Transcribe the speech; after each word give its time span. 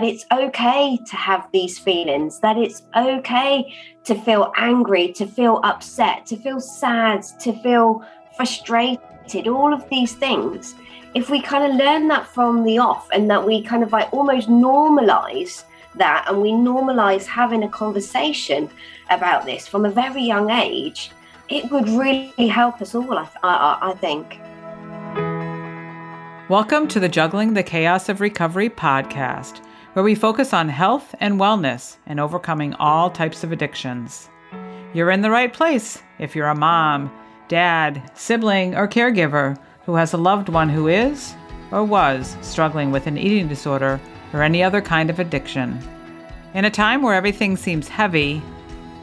it's 0.00 0.26
okay 0.32 0.98
to 1.06 1.16
have 1.16 1.48
these 1.52 1.78
feelings, 1.78 2.40
that 2.40 2.56
it's 2.56 2.82
okay 2.96 3.72
to 4.04 4.14
feel 4.16 4.52
angry, 4.56 5.12
to 5.12 5.24
feel 5.24 5.60
upset, 5.62 6.26
to 6.26 6.36
feel 6.36 6.60
sad, 6.60 7.22
to 7.40 7.52
feel 7.62 8.04
frustrated, 8.36 9.46
all 9.46 9.72
of 9.72 9.88
these 9.90 10.14
things. 10.14 10.74
If 11.14 11.30
we 11.30 11.40
kind 11.40 11.70
of 11.70 11.78
learn 11.78 12.08
that 12.08 12.26
from 12.26 12.64
the 12.64 12.78
off 12.78 13.08
and 13.12 13.30
that 13.30 13.46
we 13.46 13.62
kind 13.62 13.84
of 13.84 13.92
like 13.92 14.12
almost 14.12 14.48
normalize 14.48 15.62
that 15.94 16.24
and 16.28 16.42
we 16.42 16.50
normalize 16.50 17.24
having 17.24 17.62
a 17.62 17.68
conversation 17.68 18.68
about 19.10 19.46
this 19.46 19.68
from 19.68 19.84
a 19.84 19.90
very 19.90 20.22
young 20.22 20.50
age, 20.50 21.12
it 21.48 21.70
would 21.70 21.88
really 21.88 22.48
help 22.48 22.82
us 22.82 22.96
all, 22.96 23.16
I, 23.16 23.28
I, 23.44 23.78
I 23.90 23.94
think. 23.94 24.40
Welcome 26.50 26.88
to 26.88 26.98
the 26.98 27.08
Juggling 27.08 27.54
the 27.54 27.62
Chaos 27.62 28.08
of 28.08 28.20
Recovery 28.20 28.68
podcast 28.68 29.60
where 29.94 30.04
we 30.04 30.14
focus 30.14 30.52
on 30.52 30.68
health 30.68 31.14
and 31.20 31.40
wellness 31.40 31.96
and 32.06 32.20
overcoming 32.20 32.74
all 32.74 33.08
types 33.10 33.44
of 33.44 33.52
addictions. 33.52 34.28
You're 34.92 35.10
in 35.10 35.22
the 35.22 35.30
right 35.30 35.52
place 35.52 36.02
if 36.18 36.36
you're 36.36 36.48
a 36.48 36.54
mom, 36.54 37.12
dad, 37.48 38.10
sibling, 38.14 38.74
or 38.74 38.88
caregiver 38.88 39.56
who 39.86 39.94
has 39.94 40.12
a 40.12 40.18
loved 40.18 40.48
one 40.48 40.68
who 40.68 40.88
is 40.88 41.34
or 41.70 41.84
was 41.84 42.36
struggling 42.42 42.90
with 42.90 43.06
an 43.06 43.16
eating 43.16 43.48
disorder 43.48 44.00
or 44.32 44.42
any 44.42 44.62
other 44.62 44.82
kind 44.82 45.10
of 45.10 45.20
addiction. 45.20 45.78
In 46.54 46.64
a 46.64 46.70
time 46.70 47.02
where 47.02 47.14
everything 47.14 47.56
seems 47.56 47.88
heavy, 47.88 48.42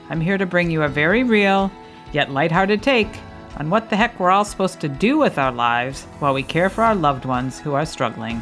I'm 0.10 0.22
here 0.22 0.38
to 0.38 0.46
bring 0.46 0.70
you 0.70 0.84
a 0.84 0.90
very 0.90 1.24
real, 1.24 1.72
yet 2.12 2.32
lighthearted 2.32 2.84
take 2.84 3.20
on 3.58 3.70
what 3.70 3.90
the 3.90 3.96
heck 3.96 4.20
we're 4.20 4.32
all 4.32 4.46
supposed 4.46 4.82
to 4.82 4.90
do 4.90 5.18
with 5.18 5.38
our 5.38 5.52
lives 5.52 6.04
while 6.20 6.34
we 6.34 6.44
care 6.44 6.70
for 6.70 6.84
our 6.84 6.96
loved 6.96 7.24
ones 7.24 7.60
who 7.60 7.74
are 7.74 7.86
struggling. 7.86 8.42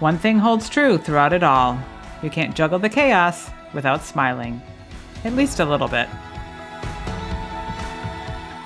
One 0.00 0.18
thing 0.18 0.38
holds 0.38 0.68
true 0.68 0.98
throughout 0.98 1.32
it 1.32 1.42
all 1.42 1.78
you 2.22 2.28
can't 2.28 2.54
juggle 2.54 2.78
the 2.78 2.88
chaos 2.90 3.48
without 3.72 4.04
smiling, 4.04 4.60
at 5.24 5.32
least 5.32 5.58
a 5.58 5.64
little 5.64 5.88
bit. 5.88 6.06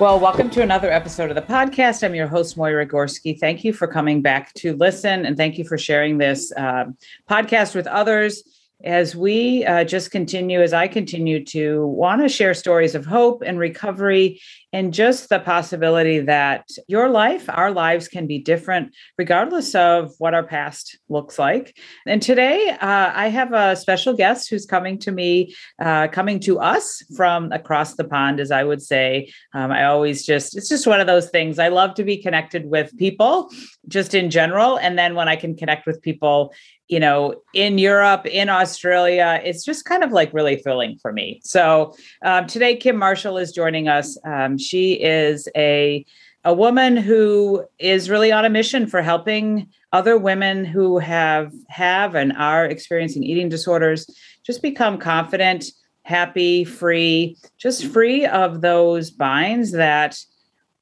Well, 0.00 0.18
welcome 0.18 0.50
to 0.50 0.62
another 0.62 0.90
episode 0.90 1.30
of 1.30 1.36
the 1.36 1.42
podcast. 1.42 2.02
I'm 2.02 2.16
your 2.16 2.27
host, 2.27 2.56
Moira 2.56 2.84
Gorski. 2.84 3.38
Thank 3.38 3.62
you 3.62 3.72
for 3.72 3.86
coming 3.86 4.22
back 4.22 4.52
to 4.55 4.74
listen 4.74 5.24
and 5.24 5.36
thank 5.36 5.56
you 5.56 5.64
for 5.64 5.78
sharing 5.78 6.18
this 6.18 6.50
uh, 6.56 6.86
podcast 7.28 7.77
with 7.77 7.86
others 7.86 8.42
as 8.83 9.14
we 9.14 9.64
uh, 9.64 9.84
just 9.84 10.10
continue, 10.10 10.60
as 10.62 10.72
I 10.72 10.88
continue 10.88 11.44
to 11.46 11.86
want 11.86 12.22
to 12.22 12.28
share 12.28 12.55
stories 12.55 12.94
of 12.94 13.06
hope 13.06 13.42
and 13.46 13.58
recovery, 13.58 14.40
and 14.72 14.94
just 14.94 15.28
the 15.28 15.40
possibility 15.40 16.20
that 16.20 16.68
your 16.86 17.08
life, 17.08 17.48
our 17.48 17.70
lives 17.70 18.08
can 18.08 18.26
be 18.26 18.38
different 18.38 18.94
regardless 19.18 19.74
of 19.74 20.12
what 20.18 20.34
our 20.34 20.44
past 20.44 20.98
looks 21.08 21.38
like. 21.38 21.77
And 22.06 22.22
today, 22.22 22.70
uh, 22.70 23.12
I 23.14 23.28
have 23.28 23.52
a 23.52 23.77
special 23.77 24.14
guest 24.14 24.48
who's 24.48 24.66
coming 24.66 24.98
to 25.00 25.12
me, 25.12 25.54
uh, 25.80 26.08
coming 26.08 26.40
to 26.40 26.58
us 26.60 27.02
from 27.16 27.50
across 27.52 27.94
the 27.94 28.04
pond, 28.04 28.40
as 28.40 28.50
I 28.50 28.64
would 28.64 28.82
say. 28.82 29.32
Um, 29.54 29.70
I 29.70 29.84
always 29.84 30.24
just, 30.24 30.56
it's 30.56 30.68
just 30.68 30.86
one 30.86 31.00
of 31.00 31.06
those 31.06 31.30
things. 31.30 31.58
I 31.58 31.68
love 31.68 31.94
to 31.94 32.05
be 32.05 32.16
connected 32.16 32.66
with 32.66 32.96
people 32.96 33.50
just 33.88 34.14
in 34.14 34.30
general. 34.30 34.78
And 34.78 34.98
then 34.98 35.14
when 35.14 35.28
I 35.28 35.36
can 35.36 35.56
connect 35.56 35.86
with 35.86 36.00
people 36.02 36.52
you 36.90 36.98
know, 36.98 37.36
in 37.55 37.78
Europe, 37.78 38.27
in 38.27 38.48
Australia. 38.48 39.40
It's 39.44 39.64
just 39.64 39.84
kind 39.84 40.02
of 40.02 40.10
like 40.10 40.34
really 40.34 40.56
thrilling 40.56 40.98
for 41.00 41.12
me. 41.12 41.40
So 41.44 41.94
um, 42.24 42.48
today, 42.48 42.74
Kim 42.74 42.96
Marshall 42.96 43.38
is 43.38 43.52
joining 43.52 43.86
us. 43.86 44.18
Um, 44.27 44.58
she 44.61 44.94
is 44.94 45.48
a 45.56 46.05
a 46.44 46.55
woman 46.55 46.97
who 46.97 47.64
is 47.78 48.08
really 48.08 48.33
on 48.33 48.47
a 48.47 48.50
mission 48.50 48.86
for 48.86 49.02
helping 49.02 49.69
other 49.92 50.17
women 50.17 50.64
who 50.64 50.98
have 50.98 51.52
have 51.69 52.14
and 52.14 52.33
are 52.36 52.64
experiencing 52.64 53.22
eating 53.22 53.48
disorders 53.48 54.08
just 54.44 54.62
become 54.62 54.98
confident 54.98 55.67
happy 56.02 56.64
free 56.64 57.36
just 57.58 57.86
free 57.86 58.24
of 58.27 58.62
those 58.62 59.11
binds 59.11 59.73
that 59.73 60.17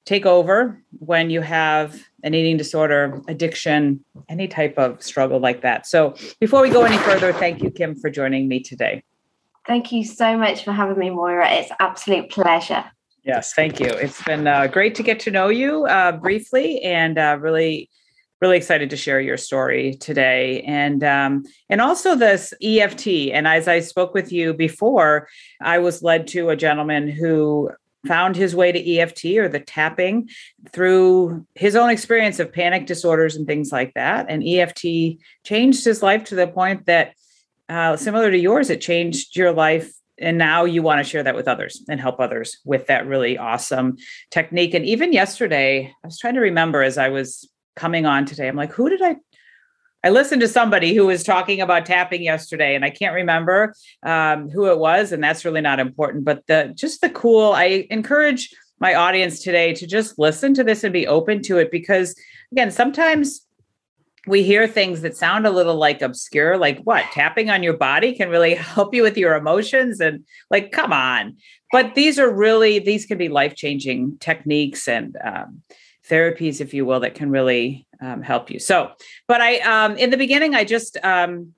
take 0.09 0.25
over 0.25 0.83
when 1.01 1.29
you 1.29 1.43
have 1.43 2.03
an 2.23 2.33
eating 2.33 2.57
disorder, 2.57 3.21
addiction, 3.29 4.03
any 4.31 4.49
type 4.49 4.77
of 4.79 5.03
struggle 5.03 5.39
like 5.39 5.61
that. 5.61 5.87
So, 5.87 6.15
before 6.41 6.63
we 6.63 6.71
go 6.71 6.83
any 6.83 6.97
further, 6.99 7.31
thank 7.33 7.63
you, 7.63 7.71
Kim, 7.71 7.95
for 7.95 8.09
joining 8.09 8.49
me 8.49 8.61
today. 8.61 9.05
Thank 9.67 9.93
you 9.93 10.05
so 10.05 10.39
much 10.39 10.65
for 10.65 10.73
having 10.73 10.99
me, 10.99 11.11
Moira. 11.11 11.51
It's 11.51 11.71
absolute 11.79 12.31
pleasure. 12.31 12.85
Yes, 13.29 13.53
thank 13.53 13.79
you. 13.79 13.89
It's 13.89 14.23
been 14.23 14.47
uh, 14.47 14.69
great 14.69 14.95
to 14.95 15.03
get 15.03 15.21
to 15.21 15.31
know 15.31 15.49
you 15.49 15.85
uh, 15.85 16.13
briefly, 16.13 16.81
and 16.81 17.19
uh, 17.19 17.37
really, 17.39 17.91
really 18.41 18.57
excited 18.57 18.89
to 18.89 18.97
share 18.97 19.21
your 19.21 19.37
story 19.37 19.97
today, 19.97 20.63
and 20.63 21.05
um, 21.05 21.45
and 21.69 21.83
also 21.83 22.17
this 22.17 22.55
EFT. 22.63 23.07
And 23.35 23.47
as 23.47 23.69
I 23.69 23.81
spoke 23.81 24.15
with 24.15 24.33
you 24.33 24.55
before, 24.55 25.29
I 25.61 25.79
was 25.79 26.03
led 26.03 26.27
to 26.29 26.49
a 26.49 26.57
gentleman 26.57 27.07
who 27.07 27.71
found 28.07 28.35
his 28.35 28.57
way 28.57 28.73
to 28.73 28.97
EFT 28.97 29.27
or 29.37 29.47
the 29.47 29.61
tapping 29.61 30.31
through 30.73 31.47
his 31.55 31.77
own 31.77 31.91
experience 31.91 32.41
of 32.41 32.51
panic 32.51 32.87
disorders 32.87 33.37
and 33.37 33.47
things 33.47 33.71
like 33.71 33.93
that. 33.93 34.25
And 34.31 34.43
EFT 34.43 35.21
changed 35.45 35.85
his 35.85 36.03
life 36.03 36.25
to 36.25 36.35
the 36.35 36.47
point 36.47 36.87
that, 36.87 37.13
uh, 37.69 37.99
similar 37.99 38.31
to 38.31 38.39
yours, 38.39 38.71
it 38.71 38.81
changed 38.81 39.37
your 39.37 39.53
life. 39.53 39.93
And 40.21 40.39
now 40.39 40.65
you 40.65 40.83
want 40.83 41.05
to 41.05 41.09
share 41.09 41.23
that 41.23 41.35
with 41.35 41.49
others 41.49 41.83
and 41.89 42.01
help 42.01 42.21
others 42.21 42.59
with 42.65 42.87
that 42.87 43.07
really 43.07 43.39
awesome 43.39 43.97
technique. 44.31 44.75
And 44.75 44.85
even 44.85 45.13
yesterday, 45.13 45.93
I 46.03 46.07
was 46.07 46.19
trying 46.19 46.35
to 46.35 46.41
remember 46.41 46.83
as 46.83 46.99
I 46.99 47.09
was 47.09 47.49
coming 47.77 48.07
on 48.07 48.27
today, 48.27 48.49
I'm 48.49 48.57
like, 48.57 48.73
who 48.73 48.89
did 48.89 49.03
I 49.03 49.17
I 50.05 50.11
listened 50.11 50.41
to 50.43 50.49
somebody 50.49 50.95
who 50.95 51.07
was 51.07 51.25
talking 51.25 51.61
about 51.61 51.85
tapping 51.85 52.23
yesterday, 52.23 52.77
and 52.77 52.85
I 52.85 52.91
can't 52.91 53.15
remember 53.15 53.75
um, 54.05 54.49
who 54.49 54.71
it 54.71 54.79
was, 54.79 55.11
and 55.11 55.23
that's 55.23 55.45
really 55.45 55.61
not 55.61 55.81
important. 55.81 56.25
But 56.25 56.47
the 56.47 56.73
just 56.75 57.01
the 57.01 57.11
cool. 57.11 57.53
I 57.53 57.87
encourage 57.91 58.55
my 58.79 58.95
audience 58.95 59.43
today 59.43 59.75
to 59.75 59.89
just 59.89 60.17
listen 60.17 60.55
to 60.55 60.63
this 60.63 60.85
and 60.85 60.93
be 60.93 61.09
open 61.09 61.43
to 61.43 61.59
it 61.59 61.73
because, 61.73 62.15
again, 62.53 62.71
sometimes 62.71 63.45
we 64.27 64.43
hear 64.43 64.67
things 64.67 65.03
that 65.03 65.17
sound 65.17 65.47
a 65.47 65.51
little 65.51 65.77
like 65.77 66.03
obscure, 66.03 66.57
like 66.57 66.81
what 66.81 67.05
tapping 67.13 67.51
on 67.51 67.63
your 67.63 67.77
body 67.77 68.15
can 68.15 68.29
really 68.29 68.55
help 68.75 68.95
you 68.95 69.03
with 69.03 69.17
your 69.17 69.35
emotions, 69.35 70.01
and 70.01 70.25
like, 70.51 70.73
come 70.73 70.93
on. 70.93 71.37
But 71.71 71.95
these 71.95 72.19
are 72.19 72.33
really 72.33 72.79
these 72.79 73.07
can 73.07 73.19
be 73.19 73.29
life 73.29 73.55
changing 73.55 74.19
techniques 74.19 74.89
and 74.89 75.17
um, 75.23 75.63
therapies, 76.09 76.61
if 76.61 76.75
you 76.75 76.85
will, 76.85 77.01
that 77.01 77.15
can 77.15 77.31
really 77.31 77.87
um, 78.01 78.23
help 78.23 78.51
you. 78.51 78.59
So, 78.59 78.93
but 79.27 79.41
I, 79.41 79.59
um, 79.59 79.97
in 79.97 80.11
the 80.11 80.17
beginning, 80.17 80.55
I 80.55 80.65
just, 80.65 80.97
um, 81.05 81.55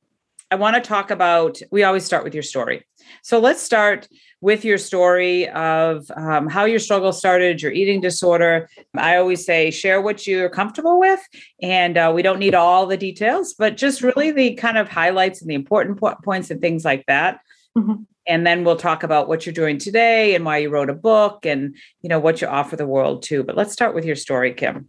I 0.51 0.57
want 0.57 0.75
to 0.75 0.81
talk 0.81 1.11
about, 1.11 1.61
we 1.71 1.85
always 1.85 2.05
start 2.05 2.25
with 2.25 2.35
your 2.35 2.43
story. 2.43 2.85
So 3.23 3.39
let's 3.39 3.63
start 3.63 4.09
with 4.41 4.65
your 4.65 4.79
story 4.79 5.49
of 5.51 6.11
um, 6.17 6.49
how 6.49 6.65
your 6.65 6.79
struggle 6.79 7.13
started, 7.13 7.61
your 7.61 7.73
eating 7.73 8.01
disorder. 8.01 8.69
I 8.97 9.17
always 9.17 9.45
say 9.45 9.71
share 9.71 10.01
what 10.01 10.27
you're 10.27 10.49
comfortable 10.49 10.99
with, 10.99 11.21
and 11.63 11.97
uh, 11.97 12.13
we 12.15 12.23
don't 12.23 12.39
need 12.39 12.55
all 12.55 12.87
the 12.87 12.97
details, 12.97 13.55
but 13.55 13.77
just 13.77 14.03
really 14.03 14.31
the 14.31 14.55
kind 14.55 14.79
of 14.79 14.89
highlights 14.89 15.41
and 15.41 15.51
the 15.51 15.55
important 15.55 16.01
po- 16.01 16.17
points 16.25 16.51
and 16.51 16.61
things 16.61 16.85
like 16.85 17.05
that. 17.07 17.41
Mm-hmm 17.77 18.03
and 18.27 18.47
then 18.47 18.65
we'll 18.65 18.77
talk 18.77 19.03
about 19.03 19.29
what 19.29 19.45
you're 19.45 19.53
doing 19.53 19.77
today 19.77 20.35
and 20.35 20.45
why 20.45 20.59
you 20.59 20.71
wrote 20.71 20.89
a 20.89 20.95
book 20.95 21.45
and 21.45 21.75
you 22.03 22.09
know 22.09 22.19
what 22.19 22.41
you 22.41 22.47
offer 22.47 22.77
the 22.77 22.87
world 22.87 23.23
too 23.23 23.43
but 23.43 23.57
let's 23.57 23.73
start 23.73 23.95
with 23.95 24.05
your 24.05 24.17
story 24.17 24.53
kim 24.53 24.89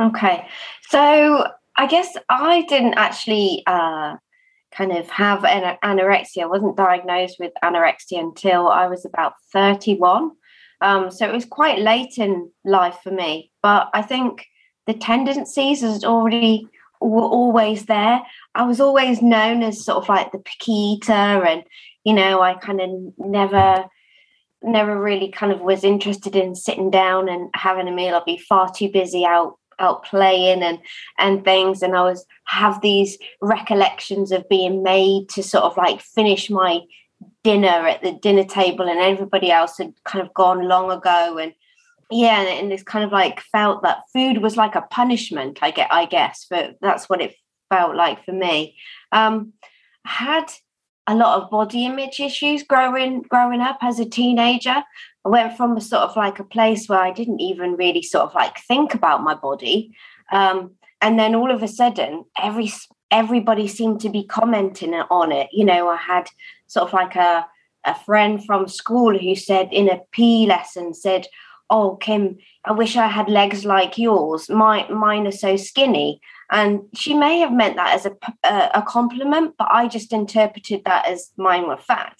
okay 0.00 0.46
so 0.88 1.46
i 1.76 1.86
guess 1.86 2.08
i 2.28 2.62
didn't 2.68 2.94
actually 2.94 3.62
uh, 3.66 4.16
kind 4.76 4.92
of 4.92 5.08
have 5.10 5.44
an 5.44 5.76
anorexia 5.84 6.42
i 6.42 6.46
wasn't 6.46 6.76
diagnosed 6.76 7.36
with 7.38 7.52
anorexia 7.62 8.18
until 8.18 8.68
i 8.68 8.86
was 8.86 9.04
about 9.04 9.34
31 9.52 10.30
um, 10.80 11.12
so 11.12 11.28
it 11.28 11.32
was 11.32 11.44
quite 11.44 11.78
late 11.78 12.18
in 12.18 12.50
life 12.64 12.98
for 13.02 13.10
me 13.10 13.50
but 13.62 13.88
i 13.94 14.02
think 14.02 14.46
the 14.86 14.94
tendencies 14.94 15.80
has 15.80 16.04
already 16.04 16.68
were 17.00 17.22
always 17.22 17.86
there. 17.86 18.22
I 18.54 18.64
was 18.64 18.80
always 18.80 19.22
known 19.22 19.62
as 19.62 19.84
sort 19.84 19.98
of 19.98 20.08
like 20.08 20.32
the 20.32 20.38
picky 20.38 20.72
eater 20.72 21.12
and 21.12 21.64
you 22.04 22.12
know, 22.12 22.40
I 22.40 22.54
kind 22.54 22.80
of 22.80 22.90
never 23.18 23.84
never 24.64 25.00
really 25.00 25.28
kind 25.28 25.50
of 25.50 25.60
was 25.60 25.82
interested 25.82 26.36
in 26.36 26.54
sitting 26.54 26.88
down 26.90 27.28
and 27.28 27.50
having 27.54 27.88
a 27.88 27.92
meal. 27.92 28.14
I'd 28.14 28.24
be 28.24 28.38
far 28.38 28.72
too 28.72 28.90
busy 28.90 29.24
out 29.24 29.58
out 29.78 30.04
playing 30.04 30.62
and 30.62 30.78
and 31.18 31.44
things. 31.44 31.82
And 31.82 31.96
I 31.96 32.02
was 32.02 32.24
have 32.44 32.80
these 32.80 33.18
recollections 33.40 34.32
of 34.32 34.48
being 34.48 34.82
made 34.82 35.28
to 35.30 35.42
sort 35.42 35.64
of 35.64 35.76
like 35.76 36.00
finish 36.00 36.50
my 36.50 36.80
dinner 37.44 37.68
at 37.68 38.02
the 38.02 38.12
dinner 38.12 38.44
table 38.44 38.88
and 38.88 38.98
everybody 38.98 39.50
else 39.50 39.78
had 39.78 39.92
kind 40.04 40.26
of 40.26 40.34
gone 40.34 40.68
long 40.68 40.90
ago. 40.90 41.38
And 41.38 41.52
yeah 42.10 42.42
and 42.42 42.70
it's 42.72 42.82
kind 42.82 43.06
of 43.06 43.10
like 43.10 43.40
felt 43.40 43.82
that 43.82 44.02
food 44.12 44.42
was 44.42 44.54
like 44.54 44.74
a 44.74 44.82
punishment 44.82 45.60
i 45.62 45.70
get 45.70 45.88
i 45.90 46.04
guess 46.04 46.44
but 46.50 46.76
that's 46.82 47.08
what 47.08 47.22
it 47.22 47.34
felt 47.72 47.96
like 47.96 48.24
for 48.24 48.32
me. 48.32 48.76
Um 49.12 49.54
had 50.04 50.46
a 51.06 51.14
lot 51.14 51.42
of 51.42 51.50
body 51.50 51.84
image 51.84 52.20
issues 52.20 52.62
growing 52.62 53.22
growing 53.22 53.60
up 53.60 53.78
as 53.82 53.98
a 53.98 54.04
teenager. 54.04 54.82
I 55.24 55.28
went 55.28 55.56
from 55.56 55.76
a 55.76 55.80
sort 55.80 56.02
of 56.02 56.16
like 56.16 56.38
a 56.38 56.44
place 56.44 56.88
where 56.88 57.00
I 57.00 57.12
didn't 57.12 57.40
even 57.40 57.76
really 57.76 58.02
sort 58.02 58.24
of 58.24 58.34
like 58.34 58.58
think 58.60 58.94
about 58.94 59.22
my 59.22 59.34
body. 59.34 59.94
Um, 60.30 60.72
and 61.00 61.18
then 61.18 61.34
all 61.34 61.50
of 61.50 61.62
a 61.62 61.68
sudden, 61.68 62.24
every 62.40 62.72
everybody 63.10 63.68
seemed 63.68 64.00
to 64.00 64.08
be 64.08 64.24
commenting 64.24 64.94
on 64.94 65.32
it. 65.32 65.48
You 65.52 65.64
know, 65.64 65.88
I 65.88 65.96
had 65.96 66.28
sort 66.66 66.88
of 66.88 66.92
like 66.92 67.16
a 67.16 67.46
a 67.84 67.94
friend 67.94 68.44
from 68.44 68.68
school 68.68 69.18
who 69.18 69.34
said 69.34 69.68
in 69.72 69.88
a 69.88 70.00
P 70.12 70.46
lesson 70.46 70.94
said, 70.94 71.26
"Oh, 71.68 71.96
Kim, 71.96 72.38
I 72.64 72.72
wish 72.72 72.96
I 72.96 73.08
had 73.08 73.28
legs 73.28 73.64
like 73.64 73.98
yours. 73.98 74.48
My 74.48 74.88
mine 74.88 75.26
are 75.26 75.32
so 75.32 75.56
skinny." 75.56 76.20
And 76.52 76.82
she 76.94 77.14
may 77.14 77.38
have 77.38 77.52
meant 77.52 77.76
that 77.76 77.94
as 77.94 78.06
a 78.06 78.12
a 78.74 78.82
compliment, 78.86 79.54
but 79.58 79.68
I 79.70 79.88
just 79.88 80.12
interpreted 80.12 80.82
that 80.84 81.08
as 81.08 81.32
mine 81.36 81.66
were 81.66 81.78
fat. 81.78 82.18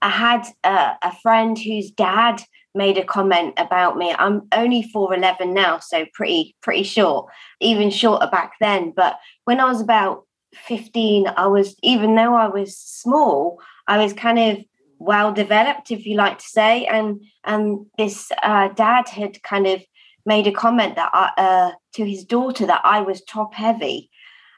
I 0.00 0.10
had 0.10 0.46
a, 0.62 0.92
a 1.02 1.16
friend 1.22 1.58
whose 1.58 1.90
dad 1.90 2.40
made 2.74 2.98
a 2.98 3.04
comment 3.04 3.54
about 3.56 3.96
me. 3.96 4.14
I'm 4.18 4.48
only 4.52 4.88
4'11 4.94 5.52
now, 5.52 5.78
so 5.80 6.06
pretty 6.14 6.54
pretty 6.60 6.84
short, 6.84 7.32
even 7.60 7.90
shorter 7.90 8.28
back 8.28 8.52
then. 8.60 8.92
But 8.94 9.18
when 9.44 9.60
I 9.60 9.64
was 9.64 9.80
about 9.80 10.24
15, 10.54 11.26
I 11.36 11.46
was 11.48 11.74
even 11.82 12.14
though 12.14 12.34
I 12.34 12.46
was 12.46 12.78
small, 12.78 13.60
I 13.88 13.98
was 13.98 14.12
kind 14.12 14.38
of 14.38 14.64
well 14.98 15.32
developed, 15.32 15.90
if 15.90 16.06
you 16.06 16.16
like 16.16 16.38
to 16.38 16.46
say. 16.46 16.86
And 16.86 17.24
and 17.44 17.86
this 17.98 18.30
uh, 18.42 18.68
dad 18.68 19.08
had 19.08 19.42
kind 19.42 19.66
of 19.66 19.82
made 20.26 20.46
a 20.46 20.52
comment 20.52 20.96
that 20.96 21.10
I, 21.12 21.32
uh, 21.36 21.72
to 21.94 22.04
his 22.04 22.24
daughter 22.24 22.66
that 22.66 22.82
I 22.84 23.00
was 23.02 23.22
top 23.22 23.54
heavy, 23.54 24.10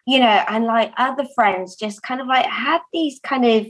you 0.07 0.21
know, 0.21 0.27
and 0.49 0.65
like 0.65 0.93
other 0.97 1.27
friends 1.35 1.77
just 1.77 2.03
kind 2.03 2.21
of 2.21 2.27
like 2.27 2.47
had 2.47 2.81
these 2.93 3.21
kind 3.23 3.45
of 3.45 3.67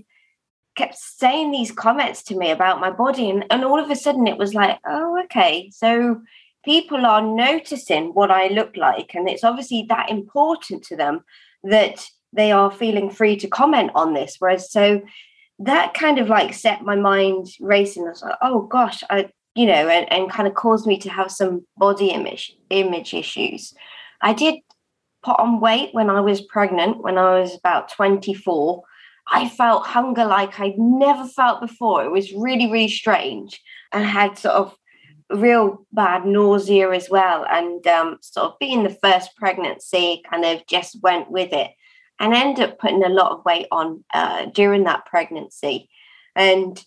kept 0.76 0.96
saying 0.96 1.50
these 1.50 1.72
comments 1.72 2.22
to 2.22 2.36
me 2.36 2.50
about 2.50 2.80
my 2.80 2.90
body 2.90 3.30
and, 3.30 3.44
and 3.50 3.64
all 3.64 3.82
of 3.82 3.90
a 3.90 3.96
sudden 3.96 4.26
it 4.26 4.38
was 4.38 4.54
like 4.54 4.78
oh 4.86 5.20
okay 5.24 5.70
so 5.74 6.20
people 6.64 7.04
are 7.04 7.22
noticing 7.22 8.08
what 8.12 8.30
i 8.30 8.48
look 8.48 8.76
like 8.76 9.14
and 9.14 9.28
it's 9.28 9.42
obviously 9.42 9.86
that 9.88 10.10
important 10.10 10.82
to 10.84 10.94
them 10.94 11.24
that 11.64 12.06
they 12.32 12.52
are 12.52 12.70
feeling 12.70 13.10
free 13.10 13.36
to 13.36 13.48
comment 13.48 13.90
on 13.94 14.12
this 14.12 14.36
whereas 14.38 14.70
so 14.70 15.00
that 15.58 15.94
kind 15.94 16.18
of 16.18 16.28
like 16.28 16.52
set 16.52 16.82
my 16.82 16.94
mind 16.94 17.46
racing. 17.60 18.04
I 18.04 18.10
was 18.10 18.22
like 18.22 18.38
oh 18.42 18.62
gosh 18.62 19.02
i 19.10 19.30
you 19.56 19.66
know 19.66 19.88
and, 19.88 20.10
and 20.12 20.30
kind 20.30 20.46
of 20.46 20.54
caused 20.54 20.86
me 20.86 20.98
to 20.98 21.10
have 21.10 21.30
some 21.30 21.64
body 21.76 22.08
image 22.08 22.56
image 22.70 23.14
issues 23.14 23.74
i 24.22 24.32
did 24.32 24.56
put 25.22 25.38
on 25.38 25.60
weight 25.60 25.90
when 25.92 26.10
i 26.10 26.20
was 26.20 26.40
pregnant 26.40 27.02
when 27.02 27.18
i 27.18 27.38
was 27.38 27.56
about 27.56 27.90
24 27.90 28.82
I 29.28 29.48
felt 29.48 29.86
hunger 29.86 30.24
like 30.24 30.60
I'd 30.60 30.78
never 30.78 31.26
felt 31.26 31.60
before. 31.60 32.04
It 32.04 32.12
was 32.12 32.32
really, 32.32 32.70
really 32.70 32.88
strange 32.88 33.60
and 33.92 34.04
had 34.04 34.38
sort 34.38 34.54
of 34.54 34.76
real 35.30 35.84
bad 35.92 36.24
nausea 36.24 36.90
as 36.92 37.10
well. 37.10 37.44
And 37.48 37.84
um, 37.86 38.18
sort 38.20 38.52
of 38.52 38.58
being 38.60 38.84
the 38.84 38.98
first 39.02 39.36
pregnancy, 39.36 40.22
kind 40.30 40.44
of 40.44 40.64
just 40.66 41.02
went 41.02 41.30
with 41.30 41.52
it 41.52 41.72
and 42.20 42.34
ended 42.34 42.70
up 42.70 42.78
putting 42.78 43.02
a 43.04 43.08
lot 43.08 43.32
of 43.32 43.44
weight 43.44 43.66
on 43.70 44.04
uh, 44.14 44.46
during 44.46 44.84
that 44.84 45.06
pregnancy. 45.06 45.88
And 46.36 46.82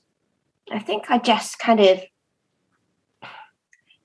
I 0.72 0.80
think 0.80 1.12
I 1.12 1.18
just 1.18 1.60
kind 1.60 1.80
of 1.81 2.01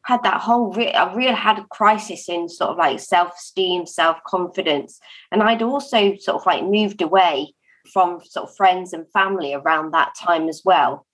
had 0.04 0.22
that 0.22 0.40
whole 0.40 0.72
re- 0.72 0.92
I 0.92 1.12
really 1.14 1.34
had 1.34 1.58
a 1.58 1.66
crisis 1.70 2.28
in 2.28 2.48
sort 2.48 2.70
of 2.70 2.76
like 2.76 3.00
self-esteem, 3.00 3.86
self-confidence. 3.86 5.00
And 5.32 5.42
I'd 5.42 5.62
also 5.62 6.16
sort 6.16 6.40
of 6.40 6.46
like 6.46 6.62
moved 6.62 7.02
away 7.02 7.54
from 7.92 8.20
sort 8.24 8.48
of 8.48 8.56
friends 8.56 8.92
and 8.92 9.10
family 9.12 9.54
around 9.54 9.92
that 9.92 10.14
time 10.18 10.48
as 10.48 10.62
well. 10.64 11.06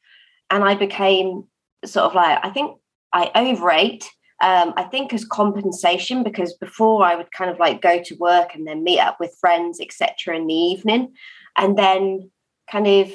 And 0.51 0.65
I 0.65 0.75
became 0.75 1.45
sort 1.85 2.07
of 2.07 2.15
like, 2.15 2.39
I 2.43 2.51
think 2.51 2.79
I 3.13 3.31
overate. 3.35 4.11
Um, 4.43 4.73
I 4.77 4.85
think 4.85 5.13
as 5.13 5.25
compensation 5.25 6.23
because 6.23 6.55
before 6.55 7.05
I 7.05 7.15
would 7.15 7.31
kind 7.31 7.51
of 7.51 7.59
like 7.59 7.83
go 7.83 8.03
to 8.03 8.17
work 8.17 8.55
and 8.55 8.67
then 8.67 8.83
meet 8.83 8.99
up 8.99 9.19
with 9.21 9.37
friends, 9.41 9.81
etc., 9.81 10.37
in 10.37 10.47
the 10.47 10.55
evening, 10.55 11.13
and 11.57 11.77
then 11.77 12.31
kind 12.71 12.87
of, 12.87 13.13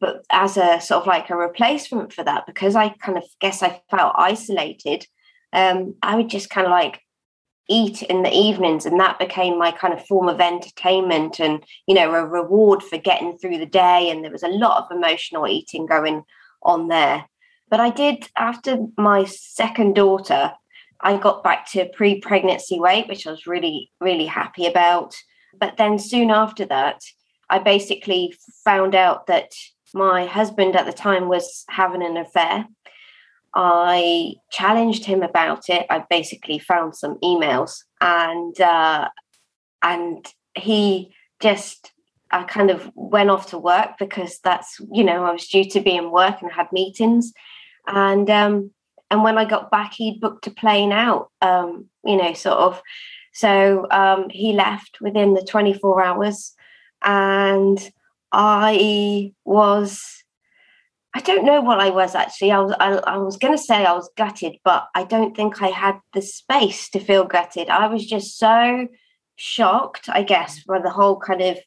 but 0.00 0.24
as 0.30 0.56
a 0.56 0.80
sort 0.80 1.02
of 1.02 1.06
like 1.06 1.30
a 1.30 1.36
replacement 1.36 2.12
for 2.12 2.22
that, 2.24 2.46
because 2.46 2.76
I 2.76 2.90
kind 2.90 3.16
of 3.16 3.24
guess 3.40 3.62
I 3.62 3.80
felt 3.90 4.14
isolated, 4.16 5.06
um, 5.52 5.94
I 6.02 6.16
would 6.16 6.28
just 6.28 6.50
kind 6.50 6.66
of 6.66 6.70
like 6.70 7.00
eat 7.68 8.02
in 8.02 8.22
the 8.22 8.32
evenings 8.32 8.86
and 8.86 9.00
that 9.00 9.18
became 9.18 9.58
my 9.58 9.72
kind 9.72 9.92
of 9.92 10.06
form 10.06 10.28
of 10.28 10.40
entertainment 10.40 11.40
and 11.40 11.64
you 11.88 11.94
know 11.94 12.14
a 12.14 12.24
reward 12.24 12.82
for 12.82 12.96
getting 12.96 13.36
through 13.36 13.58
the 13.58 13.66
day 13.66 14.08
and 14.08 14.22
there 14.22 14.30
was 14.30 14.44
a 14.44 14.48
lot 14.48 14.84
of 14.84 14.96
emotional 14.96 15.48
eating 15.48 15.86
going 15.86 16.22
on 16.62 16.88
there. 16.88 17.24
But 17.68 17.80
i 17.80 17.90
did 17.90 18.28
after 18.36 18.78
my 18.96 19.24
second 19.24 19.94
daughter 19.94 20.52
i 21.00 21.16
got 21.16 21.42
back 21.42 21.68
to 21.72 21.88
pre-pregnancy 21.88 22.78
weight 22.78 23.08
which 23.08 23.26
i 23.26 23.30
was 23.30 23.46
really 23.46 23.90
really 24.00 24.26
happy 24.26 24.66
about. 24.66 25.14
But 25.58 25.76
then 25.76 25.98
soon 25.98 26.30
after 26.30 26.66
that 26.66 27.00
i 27.50 27.58
basically 27.58 28.34
found 28.64 28.94
out 28.94 29.26
that 29.26 29.52
my 29.94 30.26
husband 30.26 30.76
at 30.76 30.86
the 30.86 30.92
time 30.92 31.28
was 31.28 31.64
having 31.68 32.02
an 32.02 32.16
affair. 32.16 32.66
I 33.54 34.34
challenged 34.50 35.04
him 35.04 35.22
about 35.22 35.68
it. 35.68 35.86
I 35.88 36.04
basically 36.10 36.58
found 36.58 36.94
some 36.94 37.18
emails 37.22 37.78
and 38.00 38.60
uh, 38.60 39.08
and 39.82 40.26
he 40.54 41.14
just 41.40 41.92
I 42.30 42.42
kind 42.42 42.70
of 42.70 42.90
went 42.94 43.30
off 43.30 43.50
to 43.50 43.58
work 43.58 43.92
because 43.98 44.40
that's 44.40 44.78
you 44.92 45.04
know 45.04 45.24
I 45.24 45.32
was 45.32 45.48
due 45.48 45.64
to 45.70 45.80
be 45.80 45.96
in 45.96 46.10
work 46.10 46.42
and 46.42 46.52
had 46.52 46.72
meetings. 46.72 47.32
And 47.86 48.28
um, 48.28 48.72
and 49.10 49.22
when 49.22 49.38
I 49.38 49.44
got 49.44 49.70
back 49.70 49.94
he'd 49.94 50.20
booked 50.20 50.46
a 50.46 50.50
plane 50.50 50.92
out 50.92 51.30
um, 51.40 51.86
you 52.04 52.16
know 52.16 52.34
sort 52.34 52.58
of. 52.58 52.82
So 53.32 53.86
um, 53.90 54.28
he 54.30 54.52
left 54.54 54.98
within 55.00 55.34
the 55.34 55.42
24 55.42 56.02
hours 56.02 56.54
and 57.02 57.78
I 58.36 59.32
was 59.46 60.22
I 61.14 61.20
don't 61.20 61.46
know 61.46 61.62
what 61.62 61.80
I 61.80 61.88
was 61.88 62.14
actually. 62.14 62.52
I 62.52 62.58
was 62.58 62.74
I, 62.78 62.92
I 63.14 63.16
was 63.16 63.38
going 63.38 63.56
to 63.56 63.62
say 63.62 63.86
I 63.86 63.94
was 63.94 64.10
gutted, 64.18 64.58
but 64.62 64.86
I 64.94 65.04
don't 65.04 65.34
think 65.34 65.62
I 65.62 65.68
had 65.68 65.98
the 66.12 66.20
space 66.20 66.90
to 66.90 67.00
feel 67.00 67.24
gutted. 67.24 67.70
I 67.70 67.86
was 67.86 68.04
just 68.04 68.38
so 68.38 68.86
shocked, 69.36 70.10
I 70.10 70.22
guess, 70.22 70.62
by 70.64 70.78
the 70.80 70.90
whole 70.90 71.18
kind 71.18 71.40
of 71.40 71.58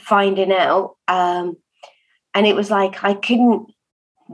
finding 0.00 0.50
out. 0.50 0.96
Um, 1.06 1.56
and 2.34 2.48
it 2.48 2.56
was 2.56 2.68
like 2.68 3.04
I 3.04 3.14
couldn't 3.14 3.70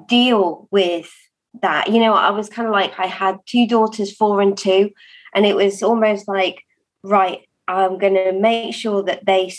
deal 0.08 0.66
with 0.70 1.12
that. 1.60 1.88
You 1.90 2.00
know, 2.00 2.14
I 2.14 2.30
was 2.30 2.48
kind 2.48 2.66
of 2.66 2.72
like 2.72 2.98
I 2.98 3.06
had 3.06 3.36
two 3.44 3.66
daughters, 3.66 4.16
four 4.16 4.40
and 4.40 4.56
two, 4.56 4.92
and 5.34 5.44
it 5.44 5.54
was 5.54 5.82
almost 5.82 6.26
like, 6.26 6.62
right, 7.02 7.40
I'm 7.68 7.98
going 7.98 8.14
to 8.14 8.32
make 8.32 8.74
sure 8.74 9.02
that 9.02 9.26
they 9.26 9.52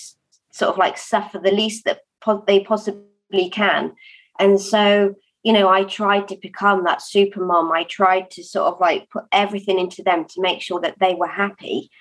sort 0.51 0.71
of 0.71 0.77
like 0.77 0.97
suffer 0.97 1.39
the 1.39 1.51
least 1.51 1.85
that 1.85 2.01
po- 2.21 2.43
they 2.45 2.61
possibly 2.61 3.49
can 3.51 3.93
and 4.41 4.59
so, 4.59 5.15
you 5.43 5.53
know, 5.53 5.69
I 5.69 5.83
tried 5.83 6.27
to 6.29 6.35
become 6.35 6.83
that 6.83 7.03
super 7.03 7.45
mom. 7.45 7.71
I 7.71 7.83
tried 7.83 8.31
to 8.31 8.43
sort 8.43 8.73
of 8.73 8.79
like 8.79 9.09
put 9.11 9.25
everything 9.31 9.77
into 9.77 10.01
them 10.01 10.25
to 10.25 10.41
make 10.41 10.61
sure 10.61 10.81
that 10.81 10.97
they 10.99 11.13
were 11.13 11.27
happy. 11.27 11.91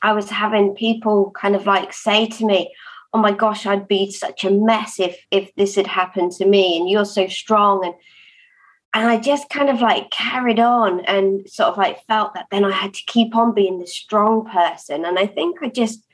I 0.00 0.12
was 0.12 0.30
having 0.30 0.76
people 0.76 1.32
kind 1.32 1.56
of 1.56 1.66
like 1.66 1.92
say 1.92 2.28
to 2.28 2.46
me, 2.46 2.72
Oh 3.12 3.18
my 3.18 3.32
gosh, 3.32 3.66
I'd 3.66 3.88
be 3.88 4.12
such 4.12 4.44
a 4.44 4.50
mess 4.50 5.00
if 5.00 5.18
if 5.30 5.52
this 5.56 5.74
had 5.74 5.86
happened 5.86 6.32
to 6.32 6.46
me, 6.46 6.78
and 6.78 6.88
you're 6.88 7.06
so 7.06 7.26
strong. 7.26 7.84
And 7.84 7.94
and 8.94 9.08
I 9.08 9.18
just 9.18 9.48
kind 9.48 9.70
of 9.70 9.80
like 9.80 10.10
carried 10.10 10.60
on 10.60 11.00
and 11.06 11.48
sort 11.48 11.70
of 11.70 11.78
like 11.78 12.04
felt 12.06 12.34
that 12.34 12.46
then 12.50 12.64
I 12.64 12.70
had 12.70 12.94
to 12.94 13.02
keep 13.06 13.34
on 13.34 13.54
being 13.54 13.78
the 13.78 13.86
strong 13.86 14.44
person. 14.44 15.04
And 15.04 15.18
I 15.18 15.26
think 15.26 15.62
I 15.62 15.68
just 15.68 16.06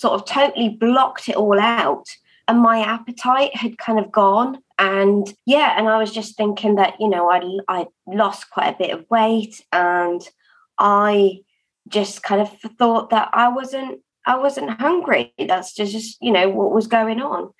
sort 0.00 0.14
of 0.14 0.24
totally 0.24 0.70
blocked 0.70 1.28
it 1.28 1.36
all 1.36 1.60
out. 1.60 2.06
And 2.48 2.60
my 2.60 2.80
appetite 2.80 3.54
had 3.54 3.76
kind 3.76 3.98
of 3.98 4.10
gone. 4.10 4.62
And 4.78 5.30
yeah 5.44 5.74
and 5.76 5.88
i 5.88 5.98
was 5.98 6.10
just 6.10 6.38
thinking 6.38 6.76
that 6.76 6.94
you 6.98 7.10
know 7.10 7.30
i 7.30 7.38
i 7.68 7.86
lost 8.06 8.50
quite 8.50 8.68
a 8.74 8.78
bit 8.78 8.92
of 8.92 9.04
weight 9.10 9.62
and 9.72 10.26
i 10.78 11.40
just 11.86 12.22
kind 12.22 12.40
of 12.40 12.50
thought 12.78 13.10
that 13.10 13.28
i 13.34 13.48
wasn't 13.48 14.00
i 14.26 14.38
wasn't 14.38 14.70
hungry. 14.70 15.34
That's 15.38 15.74
just, 15.74 15.92
just 15.92 16.16
you 16.22 16.32
know 16.32 16.48
what 16.48 16.72
was 16.72 16.86
going 16.86 17.20
on. 17.20 17.50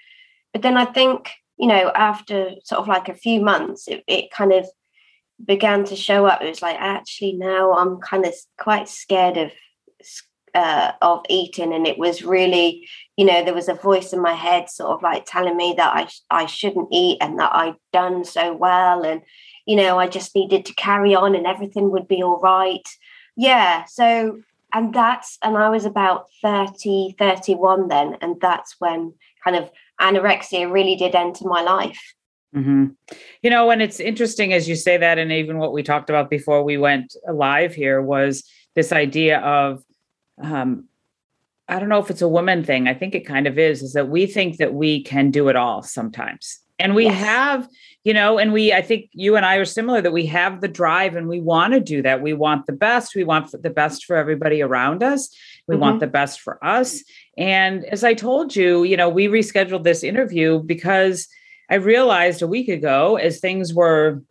But 0.55 0.63
then 0.63 0.79
i 0.79 0.87
think 0.87 1.31
you 1.59 1.69
know 1.69 1.93
after 1.95 2.53
sort 2.65 2.81
of 2.81 2.89
like 2.89 3.11
a 3.11 3.21
few 3.27 3.43
months 3.43 3.87
it, 3.87 4.03
it 4.07 4.31
kind 4.31 4.55
of 4.55 4.67
began 5.45 5.85
to 5.85 5.97
show 5.97 6.25
up. 6.25 6.41
It 6.41 6.49
was 6.49 6.63
like 6.63 6.79
actually 6.81 7.35
now 7.35 7.75
i'm 7.75 7.99
kind 8.01 8.25
of 8.25 8.33
quite 8.59 8.89
scared 8.89 9.37
of 9.37 9.53
uh, 10.55 10.93
of 11.03 11.25
eating 11.29 11.73
and 11.73 11.87
it 11.87 11.99
was 11.99 12.23
really 12.23 12.89
you 13.17 13.25
know 13.25 13.45
there 13.45 13.55
was 13.55 13.69
a 13.69 13.75
voice 13.75 14.13
in 14.13 14.21
my 14.21 14.35
head 14.35 14.69
sort 14.69 14.91
of 14.91 15.03
like 15.03 15.25
telling 15.27 15.57
me 15.57 15.75
that 15.77 15.97
I 15.97 16.09
I 16.43 16.47
shouldn't 16.47 16.89
eat 16.93 17.19
and 17.21 17.39
that 17.39 17.55
I'd 17.55 17.77
done 17.93 18.25
so 18.25 18.55
well 18.55 19.05
and 19.05 19.23
you 19.67 19.77
know 19.77 19.99
I 19.99 20.09
just 20.09 20.35
needed 20.35 20.65
to 20.67 20.75
carry 20.75 21.15
on 21.15 21.35
and 21.35 21.47
everything 21.47 21.91
would 21.91 22.09
be 22.09 22.23
all 22.23 22.41
right 22.41 22.89
yeah 23.37 23.85
so 23.85 24.41
and 24.73 24.95
that's 24.95 25.39
and 25.43 25.57
I 25.57 25.69
was 25.69 25.85
about 25.85 26.27
30 26.43 27.17
31 27.19 27.89
then 27.89 28.17
and 28.21 28.41
that's 28.41 28.77
when 28.79 29.15
kind 29.45 29.57
of 29.57 29.71
anorexia 30.01 30.71
really 30.71 30.97
did 30.97 31.15
enter 31.15 31.47
my 31.47 31.63
life 31.63 32.15
Mm-hmm. 32.55 32.87
You 33.43 33.51
know, 33.51 33.71
and 33.71 33.81
it's 33.81 34.01
interesting 34.01 34.53
as 34.53 34.69
you 34.69 34.75
say 34.75 34.97
that, 34.97 35.19
and 35.19 35.31
even 35.31 35.59
what 35.59 35.73
we 35.73 35.83
talked 35.83 36.11
about 36.11 36.31
before 36.31 36.65
we 36.65 36.77
went 36.77 37.15
live 37.33 37.75
here 37.75 38.03
was 38.03 38.45
this 38.75 38.93
idea 38.93 39.39
of 39.39 39.83
um, 40.43 40.89
I 41.69 41.79
don't 41.79 41.89
know 41.89 42.01
if 42.01 42.11
it's 42.11 42.23
a 42.23 42.29
woman 42.29 42.65
thing. 42.65 42.89
I 42.89 42.95
think 42.95 43.15
it 43.15 43.21
kind 43.21 43.47
of 43.47 43.59
is, 43.59 43.83
is 43.83 43.93
that 43.93 44.09
we 44.09 44.27
think 44.27 44.57
that 44.57 44.75
we 44.75 45.03
can 45.03 45.31
do 45.31 45.49
it 45.49 45.57
all 45.57 45.83
sometimes. 45.83 46.59
And 46.81 46.95
we 46.95 47.05
yes. 47.05 47.19
have, 47.19 47.69
you 48.05 48.15
know, 48.15 48.39
and 48.39 48.53
we, 48.53 48.73
I 48.73 48.83
think 48.83 49.11
you 49.13 49.37
and 49.37 49.45
I 49.45 49.57
are 49.57 49.65
similar 49.65 50.01
that 50.01 50.13
we 50.13 50.27
have 50.27 50.61
the 50.61 50.69
drive 50.69 51.15
and 51.15 51.29
we 51.29 51.41
want 51.41 51.75
to 51.75 51.81
do 51.81 52.03
that. 52.03 52.23
We 52.23 52.33
want 52.33 52.67
the 52.67 52.73
best. 52.73 53.15
We 53.15 53.23
want 53.23 53.53
the 53.53 53.71
best 53.71 54.07
for 54.07 54.17
everybody 54.17 54.63
around 54.63 55.03
us. 55.03 55.29
We 55.67 55.75
mm-hmm. 55.75 55.83
want 55.83 56.01
the 56.01 56.07
best 56.07 56.41
for 56.41 56.65
us. 56.65 57.05
And 57.37 57.85
as 57.85 58.03
I 58.03 58.15
told 58.15 58.57
you, 58.57 58.83
you 58.85 58.97
know, 58.97 59.09
we 59.09 59.29
rescheduled 59.29 59.85
this 59.85 60.03
interview 60.03 60.61
because 60.61 61.29
I 61.71 61.77
realized 61.77 62.43
a 62.43 62.49
week 62.49 62.69
ago, 62.69 63.17
as 63.17 63.39
things 63.39 63.73
were 63.73 64.23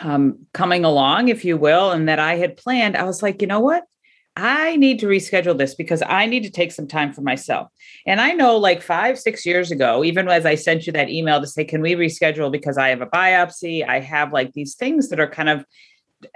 um, 0.00 0.46
coming 0.52 0.84
along, 0.84 1.28
if 1.28 1.44
you 1.44 1.56
will, 1.56 1.90
and 1.90 2.08
that 2.08 2.18
I 2.18 2.36
had 2.36 2.56
planned, 2.56 2.96
I 2.96 3.04
was 3.04 3.22
like, 3.22 3.40
you 3.40 3.48
know 3.48 3.60
what? 3.60 3.84
I 4.34 4.76
need 4.76 4.98
to 5.00 5.06
reschedule 5.06 5.58
this 5.58 5.74
because 5.74 6.02
I 6.06 6.24
need 6.24 6.42
to 6.44 6.50
take 6.50 6.72
some 6.72 6.86
time 6.86 7.12
for 7.12 7.20
myself. 7.20 7.68
And 8.06 8.20
I 8.20 8.32
know 8.32 8.56
like 8.56 8.80
five, 8.80 9.18
six 9.18 9.44
years 9.44 9.70
ago, 9.70 10.04
even 10.04 10.26
as 10.28 10.46
I 10.46 10.54
sent 10.54 10.86
you 10.86 10.92
that 10.94 11.10
email 11.10 11.40
to 11.40 11.46
say, 11.46 11.64
can 11.64 11.82
we 11.82 11.94
reschedule 11.94 12.50
because 12.50 12.78
I 12.78 12.88
have 12.88 13.02
a 13.02 13.06
biopsy? 13.06 13.86
I 13.86 14.00
have 14.00 14.32
like 14.32 14.52
these 14.54 14.74
things 14.74 15.10
that 15.10 15.20
are 15.20 15.28
kind 15.28 15.50
of 15.50 15.66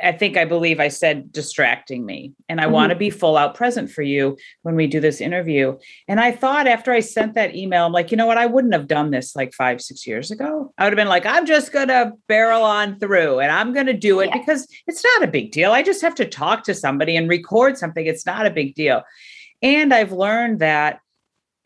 I 0.02 0.12
think 0.12 0.36
I 0.36 0.44
believe 0.44 0.80
I 0.80 0.88
said 0.88 1.32
distracting 1.32 2.04
me. 2.04 2.32
And 2.48 2.60
I 2.60 2.64
mm-hmm. 2.64 2.72
want 2.72 2.90
to 2.90 2.96
be 2.96 3.10
full 3.10 3.36
out 3.36 3.54
present 3.54 3.90
for 3.90 4.02
you 4.02 4.36
when 4.62 4.76
we 4.76 4.86
do 4.86 5.00
this 5.00 5.20
interview. 5.20 5.76
And 6.08 6.20
I 6.20 6.32
thought 6.32 6.66
after 6.66 6.92
I 6.92 7.00
sent 7.00 7.34
that 7.34 7.54
email, 7.54 7.86
I'm 7.86 7.92
like, 7.92 8.10
you 8.10 8.16
know 8.16 8.26
what? 8.26 8.38
I 8.38 8.46
wouldn't 8.46 8.74
have 8.74 8.86
done 8.86 9.10
this 9.10 9.36
like 9.36 9.52
five, 9.54 9.80
six 9.80 10.06
years 10.06 10.30
ago. 10.30 10.72
I 10.78 10.84
would 10.84 10.92
have 10.92 10.96
been 10.96 11.08
like, 11.08 11.26
I'm 11.26 11.46
just 11.46 11.72
going 11.72 11.88
to 11.88 12.12
barrel 12.28 12.62
on 12.62 12.98
through 12.98 13.40
and 13.40 13.50
I'm 13.50 13.72
going 13.72 13.86
to 13.86 13.92
do 13.92 14.20
it 14.20 14.28
yeah. 14.28 14.38
because 14.38 14.66
it's 14.86 15.04
not 15.04 15.24
a 15.24 15.30
big 15.30 15.52
deal. 15.52 15.72
I 15.72 15.82
just 15.82 16.02
have 16.02 16.14
to 16.16 16.24
talk 16.24 16.64
to 16.64 16.74
somebody 16.74 17.16
and 17.16 17.28
record 17.28 17.78
something. 17.78 18.06
It's 18.06 18.26
not 18.26 18.46
a 18.46 18.50
big 18.50 18.74
deal. 18.74 19.02
And 19.62 19.92
I've 19.92 20.12
learned 20.12 20.60
that 20.60 21.00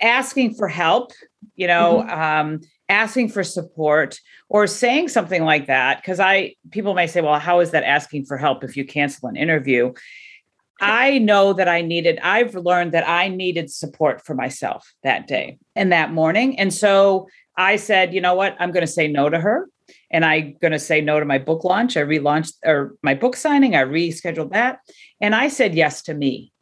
asking 0.01 0.55
for 0.55 0.69
help, 0.69 1.13
you 1.57 1.67
know, 1.67 2.05
mm-hmm. 2.07 2.51
um, 2.51 2.61
asking 2.91 3.29
for 3.29 3.45
support 3.45 4.21
or 4.49 4.67
saying 4.67 5.09
something 5.09 5.45
like 5.45 5.67
that 5.67 6.03
because 6.03 6.21
i 6.21 6.55
people 6.71 6.93
may 6.93 7.07
say 7.07 7.21
well 7.21 7.39
how 7.39 7.61
is 7.61 7.71
that 7.71 7.85
asking 7.85 8.25
for 8.27 8.37
help 8.37 8.63
if 8.65 8.77
you 8.77 8.85
cancel 8.85 9.29
an 9.29 9.37
interview? 9.37 9.93
I 10.83 11.19
know 11.19 11.53
that 11.53 11.69
i 11.69 11.83
needed 11.83 12.19
i've 12.23 12.55
learned 12.55 12.93
that 12.93 13.09
i 13.09 13.29
needed 13.29 13.71
support 13.71 14.25
for 14.25 14.35
myself 14.35 14.93
that 15.03 15.27
day 15.27 15.59
and 15.77 15.93
that 15.93 16.13
morning. 16.13 16.59
And 16.59 16.73
so 16.75 17.29
i 17.57 17.77
said 17.77 18.13
you 18.13 18.21
know 18.21 18.35
what? 18.35 18.57
I'm 18.59 18.73
going 18.73 18.87
to 18.87 18.93
say 18.93 19.07
no 19.07 19.29
to 19.29 19.39
her 19.39 19.69
and 20.11 20.25
i'm 20.25 20.57
going 20.61 20.73
to 20.73 20.79
say 20.79 21.01
no 21.01 21.21
to 21.21 21.27
my 21.27 21.39
book 21.39 21.65
launch. 21.65 21.97
I 21.97 22.03
relaunched 22.03 22.55
or 22.65 22.97
my 23.03 23.15
book 23.15 23.37
signing. 23.37 23.77
I 23.77 23.85
rescheduled 23.85 24.53
that. 24.53 24.81
And 25.21 25.35
i 25.35 25.49
said 25.49 25.75
yes 25.75 26.03
to 26.03 26.15
me. 26.15 26.53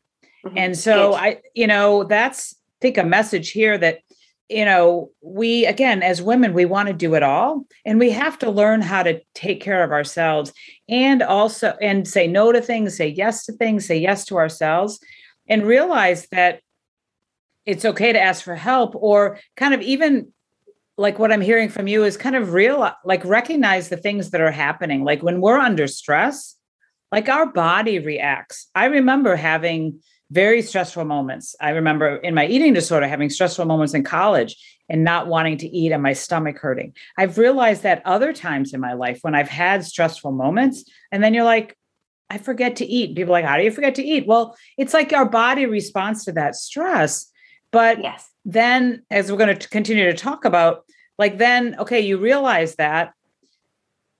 Mm-hmm. 0.44 0.58
and 0.58 0.78
so 0.78 1.14
i 1.14 1.40
you 1.54 1.66
know 1.66 2.04
that's 2.04 2.54
I 2.54 2.80
think 2.80 2.98
a 2.98 3.04
message 3.04 3.50
here 3.50 3.76
that 3.76 4.02
you 4.48 4.64
know, 4.64 5.10
we 5.20 5.66
again, 5.66 6.02
as 6.02 6.22
women, 6.22 6.54
we 6.54 6.64
want 6.64 6.88
to 6.88 6.94
do 6.94 7.14
it 7.14 7.22
all. 7.22 7.66
And 7.84 7.98
we 7.98 8.10
have 8.10 8.38
to 8.38 8.50
learn 8.50 8.80
how 8.80 9.02
to 9.02 9.20
take 9.34 9.60
care 9.60 9.84
of 9.84 9.92
ourselves 9.92 10.52
and 10.88 11.22
also 11.22 11.76
and 11.82 12.08
say 12.08 12.26
no 12.26 12.52
to 12.52 12.60
things, 12.60 12.96
say 12.96 13.08
yes 13.08 13.44
to 13.46 13.52
things, 13.52 13.86
say 13.86 13.98
yes 13.98 14.24
to 14.26 14.36
ourselves, 14.36 15.00
and 15.48 15.66
realize 15.66 16.26
that 16.28 16.60
it's 17.66 17.84
okay 17.84 18.12
to 18.12 18.20
ask 18.20 18.42
for 18.42 18.54
help 18.54 18.94
or 18.96 19.38
kind 19.56 19.74
of 19.74 19.82
even 19.82 20.32
like 20.96 21.18
what 21.18 21.30
I'm 21.30 21.42
hearing 21.42 21.68
from 21.68 21.86
you 21.86 22.04
is 22.04 22.16
kind 22.16 22.34
of 22.34 22.52
real 22.54 22.90
like 23.04 23.24
recognize 23.24 23.88
the 23.88 23.96
things 23.96 24.30
that 24.30 24.40
are 24.40 24.50
happening. 24.50 25.04
Like 25.04 25.22
when 25.22 25.40
we're 25.40 25.58
under 25.58 25.86
stress, 25.86 26.56
like 27.12 27.28
our 27.28 27.46
body 27.46 27.98
reacts. 27.98 28.68
I 28.74 28.86
remember 28.86 29.36
having 29.36 30.00
very 30.30 30.62
stressful 30.62 31.04
moments. 31.04 31.56
I 31.60 31.70
remember 31.70 32.16
in 32.16 32.34
my 32.34 32.46
eating 32.46 32.74
disorder 32.74 33.08
having 33.08 33.30
stressful 33.30 33.64
moments 33.64 33.94
in 33.94 34.04
college 34.04 34.56
and 34.88 35.04
not 35.04 35.26
wanting 35.26 35.58
to 35.58 35.68
eat 35.68 35.92
and 35.92 36.02
my 36.02 36.12
stomach 36.12 36.58
hurting. 36.58 36.94
I've 37.16 37.38
realized 37.38 37.82
that 37.82 38.02
other 38.04 38.32
times 38.32 38.72
in 38.72 38.80
my 38.80 38.92
life 38.92 39.20
when 39.22 39.34
I've 39.34 39.48
had 39.48 39.84
stressful 39.84 40.32
moments, 40.32 40.84
and 41.12 41.22
then 41.22 41.34
you're 41.34 41.44
like, 41.44 41.76
I 42.30 42.38
forget 42.38 42.76
to 42.76 42.86
eat. 42.86 43.16
People 43.16 43.32
like, 43.32 43.44
how 43.44 43.56
do 43.56 43.64
you 43.64 43.70
forget 43.70 43.94
to 43.94 44.04
eat? 44.04 44.26
Well, 44.26 44.56
it's 44.76 44.92
like 44.92 45.12
our 45.12 45.28
body 45.28 45.64
responds 45.64 46.24
to 46.24 46.32
that 46.32 46.56
stress. 46.56 47.30
But 47.70 48.02
yes. 48.02 48.28
then, 48.44 49.02
as 49.10 49.30
we're 49.30 49.38
going 49.38 49.58
to 49.58 49.68
continue 49.68 50.04
to 50.04 50.14
talk 50.14 50.44
about, 50.44 50.84
like, 51.18 51.38
then, 51.38 51.76
okay, 51.78 52.00
you 52.00 52.18
realize 52.18 52.74
that. 52.76 53.12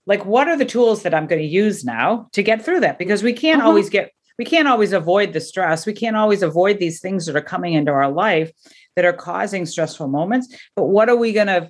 Like, 0.05 0.25
what 0.25 0.47
are 0.47 0.57
the 0.57 0.65
tools 0.65 1.03
that 1.03 1.13
I'm 1.13 1.27
going 1.27 1.41
to 1.41 1.47
use 1.47 1.85
now 1.85 2.29
to 2.33 2.41
get 2.41 2.65
through 2.65 2.79
that? 2.79 2.97
Because 2.97 3.21
we 3.21 3.33
can't 3.33 3.59
mm-hmm. 3.59 3.67
always 3.67 3.89
get 3.89 4.11
we 4.39 4.45
can't 4.45 4.69
always 4.69 4.93
avoid 4.93 5.33
the 5.33 5.41
stress. 5.41 5.85
We 5.85 5.91
can't 5.91 6.15
always 6.15 6.41
avoid 6.41 6.79
these 6.79 7.01
things 7.01 7.25
that 7.25 7.35
are 7.35 7.41
coming 7.41 7.73
into 7.73 7.91
our 7.91 8.09
life 8.09 8.51
that 8.95 9.03
are 9.03 9.13
causing 9.13 9.65
stressful 9.65 10.07
moments. 10.07 10.55
But 10.77 10.85
what 10.85 11.09
are 11.09 11.15
we 11.17 11.33
going 11.33 11.47
to 11.47 11.69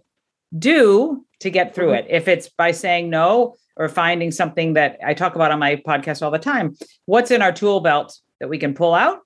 do 0.57 1.25
to 1.39 1.49
get 1.49 1.73
through 1.73 1.87
mm-hmm. 1.87 2.07
it? 2.07 2.15
If 2.15 2.27
it's 2.27 2.47
by 2.49 2.71
saying 2.71 3.09
no 3.09 3.55
or 3.75 3.89
finding 3.89 4.31
something 4.31 4.75
that 4.75 4.99
I 5.03 5.15
talk 5.15 5.33
about 5.33 5.51
on 5.51 5.57
my 5.57 5.77
podcast 5.77 6.21
all 6.21 6.29
the 6.29 6.37
time, 6.37 6.77
what's 7.07 7.31
in 7.31 7.41
our 7.41 7.51
tool 7.51 7.79
belt 7.79 8.15
that 8.39 8.49
we 8.49 8.59
can 8.59 8.75
pull 8.75 8.93
out 8.93 9.21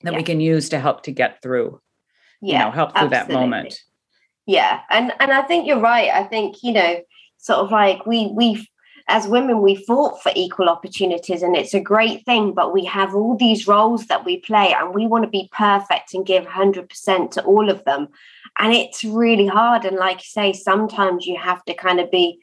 that 0.00 0.12
yeah. 0.12 0.18
we 0.18 0.24
can 0.24 0.40
use 0.40 0.70
to 0.70 0.80
help 0.80 1.02
to 1.02 1.12
get 1.12 1.42
through? 1.42 1.82
Yeah, 2.40 2.60
you 2.60 2.64
know, 2.64 2.70
help 2.70 2.92
through 2.92 3.08
absolutely. 3.08 3.34
that 3.34 3.40
moment. 3.40 3.80
Yeah, 4.46 4.80
and 4.88 5.12
and 5.20 5.30
I 5.30 5.42
think 5.42 5.66
you're 5.66 5.80
right. 5.80 6.08
I 6.10 6.24
think 6.24 6.62
you 6.62 6.72
know, 6.72 7.02
sort 7.36 7.58
of 7.58 7.70
like 7.70 8.06
we 8.06 8.32
we 8.34 8.66
as 9.10 9.26
women, 9.26 9.60
we 9.60 9.74
fought 9.74 10.22
for 10.22 10.32
equal 10.34 10.68
opportunities, 10.68 11.42
and 11.42 11.56
it's 11.56 11.74
a 11.74 11.80
great 11.80 12.24
thing. 12.24 12.54
But 12.54 12.72
we 12.72 12.84
have 12.84 13.14
all 13.14 13.36
these 13.36 13.66
roles 13.66 14.06
that 14.06 14.24
we 14.24 14.38
play, 14.38 14.72
and 14.72 14.94
we 14.94 15.06
want 15.06 15.24
to 15.24 15.30
be 15.30 15.50
perfect 15.52 16.14
and 16.14 16.24
give 16.24 16.44
100% 16.44 17.30
to 17.32 17.42
all 17.42 17.68
of 17.68 17.84
them. 17.84 18.08
And 18.58 18.72
it's 18.72 19.04
really 19.04 19.46
hard. 19.46 19.84
And 19.84 19.96
like 19.96 20.18
you 20.18 20.28
say, 20.28 20.52
sometimes 20.52 21.26
you 21.26 21.36
have 21.38 21.64
to 21.64 21.74
kind 21.74 22.00
of 22.00 22.10
be 22.10 22.40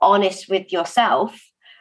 honest 0.00 0.48
with 0.48 0.72
yourself, 0.72 1.38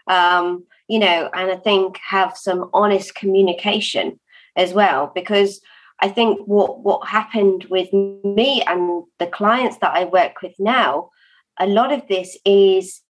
um, 0.08 0.66
you 0.88 1.00
know, 1.00 1.30
and 1.34 1.52
I 1.52 1.58
think 1.58 1.98
have 1.98 2.36
some 2.36 2.70
honest 2.74 3.16
communication 3.16 4.20
as 4.56 4.74
well, 4.74 5.12
because 5.14 5.62
I 6.00 6.10
think 6.10 6.40
what 6.46 6.82
what 6.82 7.08
happened 7.08 7.66
with 7.70 7.94
me 7.94 8.62
and 8.68 9.04
the 9.20 9.28
clients 9.28 9.78
that 9.78 9.96
I 9.96 10.06
work 10.06 10.42
with 10.42 10.54
now, 10.60 11.12
a 11.60 11.68
lot 11.68 11.94
of 11.94 12.08
this 12.08 12.38
is 12.46 13.03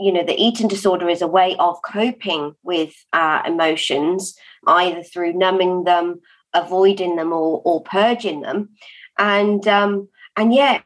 you 0.00 0.12
know, 0.12 0.24
the 0.24 0.40
eating 0.40 0.68
disorder 0.68 1.08
is 1.08 1.22
a 1.22 1.28
way 1.28 1.56
of 1.58 1.80
coping 1.82 2.54
with 2.62 2.94
our 3.12 3.46
emotions, 3.46 4.34
either 4.66 5.02
through 5.02 5.34
numbing 5.34 5.84
them, 5.84 6.20
avoiding 6.54 7.16
them, 7.16 7.32
or, 7.32 7.62
or 7.64 7.82
purging 7.82 8.40
them. 8.40 8.70
And 9.18 9.66
um, 9.68 10.08
and 10.36 10.54
yeah, 10.54 10.82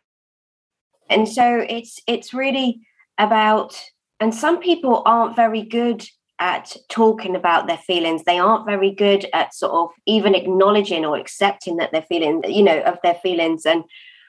and 1.09 1.29
so 1.29 1.65
it's 1.69 2.01
it's 2.07 2.35
really 2.35 2.81
about. 3.19 3.81
And 4.21 4.35
some 4.35 4.61
people 4.61 5.03
aren't 5.05 5.37
very 5.37 5.63
good 5.63 6.07
at 6.39 6.77
talking 6.89 7.37
about 7.37 7.67
their 7.67 7.79
feelings. 7.79 8.25
They 8.25 8.39
aren't 8.39 8.67
very 8.67 8.91
good 8.91 9.27
at 9.33 9.55
sort 9.55 9.73
of 9.73 9.91
even 10.07 10.35
acknowledging 10.35 11.05
or 11.05 11.17
accepting 11.17 11.77
that 11.77 11.91
they're 11.93 12.03
feeling, 12.03 12.43
you 12.47 12.63
know, 12.63 12.81
of 12.83 12.99
their 13.03 13.15
feelings. 13.15 13.67
And 13.67 13.85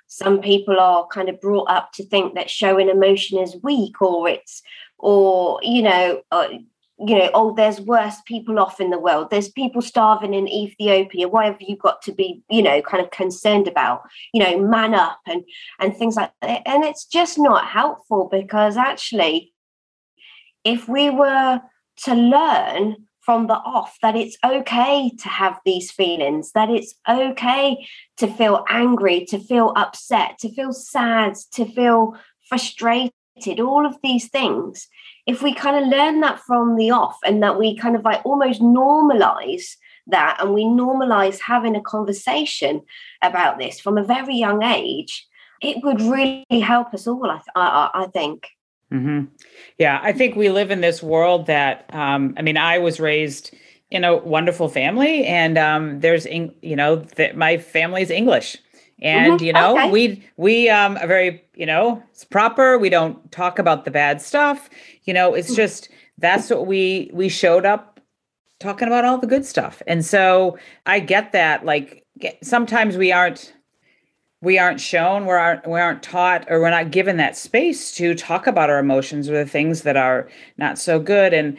some 0.08 0.40
people 0.40 0.80
are 0.80 1.08
kind 1.08 1.30
of 1.30 1.42
brought 1.42 1.70
up 1.70 1.92
to 1.94 2.06
think 2.06 2.36
that 2.36 2.50
showing 2.50 2.90
emotion 2.90 3.40
is 3.40 3.58
weak 3.64 4.02
or 4.02 4.30
it's 4.30 4.62
or 4.98 5.60
you 5.62 5.82
know 5.82 6.22
uh, 6.32 6.48
you 7.00 7.18
know 7.18 7.30
oh 7.34 7.54
there's 7.56 7.82
worse 7.82 8.16
people 8.26 8.60
off 8.60 8.80
in 8.80 8.90
the 8.90 9.00
world. 9.00 9.30
There's 9.30 9.50
people 9.50 9.82
starving 9.82 10.34
in 10.34 10.48
ethiopia. 10.48 11.28
Why 11.28 11.46
have 11.46 11.62
you 11.62 11.76
got 11.78 12.02
to 12.04 12.12
be 12.12 12.44
you 12.50 12.62
know 12.62 12.82
kind 12.82 13.04
of 13.04 13.12
concerned 13.12 13.68
about 13.68 14.02
you 14.34 14.42
know 14.42 14.60
man 14.60 14.94
up 14.94 15.20
and 15.26 15.44
and 15.80 15.96
things 15.96 16.16
like 16.16 16.32
that? 16.42 16.62
And 16.66 16.84
it's 16.84 17.06
just 17.06 17.38
not 17.38 17.66
helpful 17.66 18.30
because 18.32 18.78
actually 18.78 19.54
if 20.64 20.88
we 20.90 21.10
were 21.10 21.62
to 22.04 22.14
learn 22.14 23.05
from 23.26 23.48
the 23.48 23.56
off 23.56 23.98
that 24.04 24.16
it's 24.16 24.38
okay 24.46 25.12
to 25.20 25.28
have 25.28 25.60
these 25.66 25.92
feelings, 25.92 26.52
that 26.52 26.70
it's 26.70 26.94
okay 27.10 27.88
to 28.18 28.28
feel 28.28 28.64
angry, 28.70 29.26
to 29.26 29.40
feel 29.40 29.74
upset, 29.76 30.38
to 30.40 30.50
feel 30.54 30.72
sad, 30.72 31.36
to 31.52 31.66
feel 31.66 32.16
frustrated, 32.48 33.12
all 33.60 33.86
of 33.86 33.98
these 34.04 34.30
things. 34.30 34.88
If 35.26 35.42
we 35.42 35.54
kind 35.54 35.84
of 35.84 35.90
learn 35.90 36.22
that 36.22 36.40
from 36.40 36.76
the 36.78 36.92
off 36.92 37.18
and 37.26 37.42
that 37.42 37.58
we 37.58 37.76
kind 37.76 37.96
of 37.96 38.04
like 38.04 38.24
almost 38.24 38.62
normalize 38.62 39.76
that 40.08 40.38
and 40.40 40.54
we 40.54 40.64
normalize 40.64 41.40
having 41.40 41.76
a 41.76 41.82
conversation 41.82 42.84
about 43.24 43.58
this 43.58 43.80
from 43.80 43.98
a 43.98 44.04
very 44.04 44.36
young 44.36 44.62
age, 44.62 45.28
it 45.62 45.84
would 45.84 46.00
really 46.00 46.60
help 46.62 46.94
us 46.94 47.08
all, 47.08 47.30
I, 47.30 47.42
I, 47.56 47.90
I 48.04 48.08
think. 48.08 48.48
Mm-hmm. 48.94 49.26
Yeah, 49.78 50.00
I 50.02 50.14
think 50.14 50.36
we 50.36 50.50
live 50.50 50.72
in 50.72 50.82
this 50.82 51.02
world 51.02 51.48
that, 51.48 51.90
um, 51.94 52.34
I 52.38 52.42
mean, 52.42 52.58
I 52.58 52.78
was 52.78 53.00
raised 53.00 53.54
in 53.92 54.04
a 54.04 54.16
wonderful 54.18 54.70
family, 54.70 55.26
and 55.26 55.58
um, 55.58 56.00
there's, 56.00 56.26
you 56.26 56.76
know, 56.76 56.98
that 57.18 57.38
my 57.38 57.58
family 57.58 58.02
is 58.02 58.12
English, 58.12 58.58
and 59.02 59.34
mm-hmm. 59.34 59.44
you 59.44 59.54
know, 59.54 59.78
okay. 59.78 59.92
we 59.92 60.24
we 60.38 60.70
um 60.70 60.98
are 60.98 61.08
very, 61.08 61.44
you 61.56 61.66
know, 61.66 62.02
it's 62.12 62.24
proper. 62.24 62.78
We 62.78 62.90
don't 62.90 63.32
talk 63.32 63.60
about 63.60 63.86
the 63.86 63.92
bad 63.92 64.22
stuff. 64.22 64.70
You 65.04 65.14
know, 65.14 65.34
it's 65.34 65.52
mm. 65.52 65.56
just 65.56 65.90
that's 66.18 66.50
what 66.50 66.66
we 66.66 67.10
we 67.14 67.30
showed 67.30 67.66
up 67.66 68.00
talking 68.60 68.88
about 68.88 69.06
all 69.06 69.18
the 69.18 69.28
good 69.28 69.46
stuff, 69.46 69.82
and 69.88 70.06
so 70.06 70.58
I 70.86 71.00
get 71.00 71.32
that. 71.34 71.66
Like 71.66 72.06
sometimes 72.42 72.98
we 72.98 73.12
aren't 73.12 73.54
we 74.42 74.60
aren't 74.60 74.80
shown, 74.80 75.26
we 75.26 75.32
aren't 75.32 75.68
we 75.68 75.80
aren't 75.80 76.04
taught, 76.04 76.46
or 76.50 76.60
we're 76.60 76.70
not 76.70 76.92
given 76.92 77.18
that 77.18 77.38
space 77.38 77.92
to 77.96 78.14
talk 78.14 78.48
about 78.48 78.70
our 78.70 78.80
emotions 78.80 79.30
or 79.30 79.34
the 79.34 79.50
things 79.50 79.82
that 79.82 79.98
are 79.98 80.30
not 80.58 80.78
so 80.78 81.00
good. 81.00 81.34
And 81.34 81.58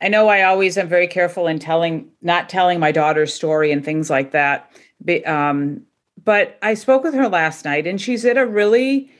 I 0.00 0.08
know 0.08 0.28
I 0.28 0.42
always 0.42 0.76
am 0.76 0.88
very 0.88 1.06
careful 1.06 1.46
in 1.46 1.58
telling, 1.58 2.10
not 2.22 2.48
telling 2.48 2.80
my 2.80 2.92
daughter's 2.92 3.32
story 3.32 3.70
and 3.70 3.84
things 3.84 4.10
like 4.10 4.32
that. 4.32 4.70
But, 5.00 5.26
um, 5.26 5.82
but 6.24 6.58
I 6.62 6.74
spoke 6.74 7.04
with 7.04 7.14
her 7.14 7.28
last 7.28 7.64
night, 7.64 7.86
and 7.86 8.00
she's 8.00 8.24
at 8.24 8.36
a 8.36 8.46
really, 8.46 9.10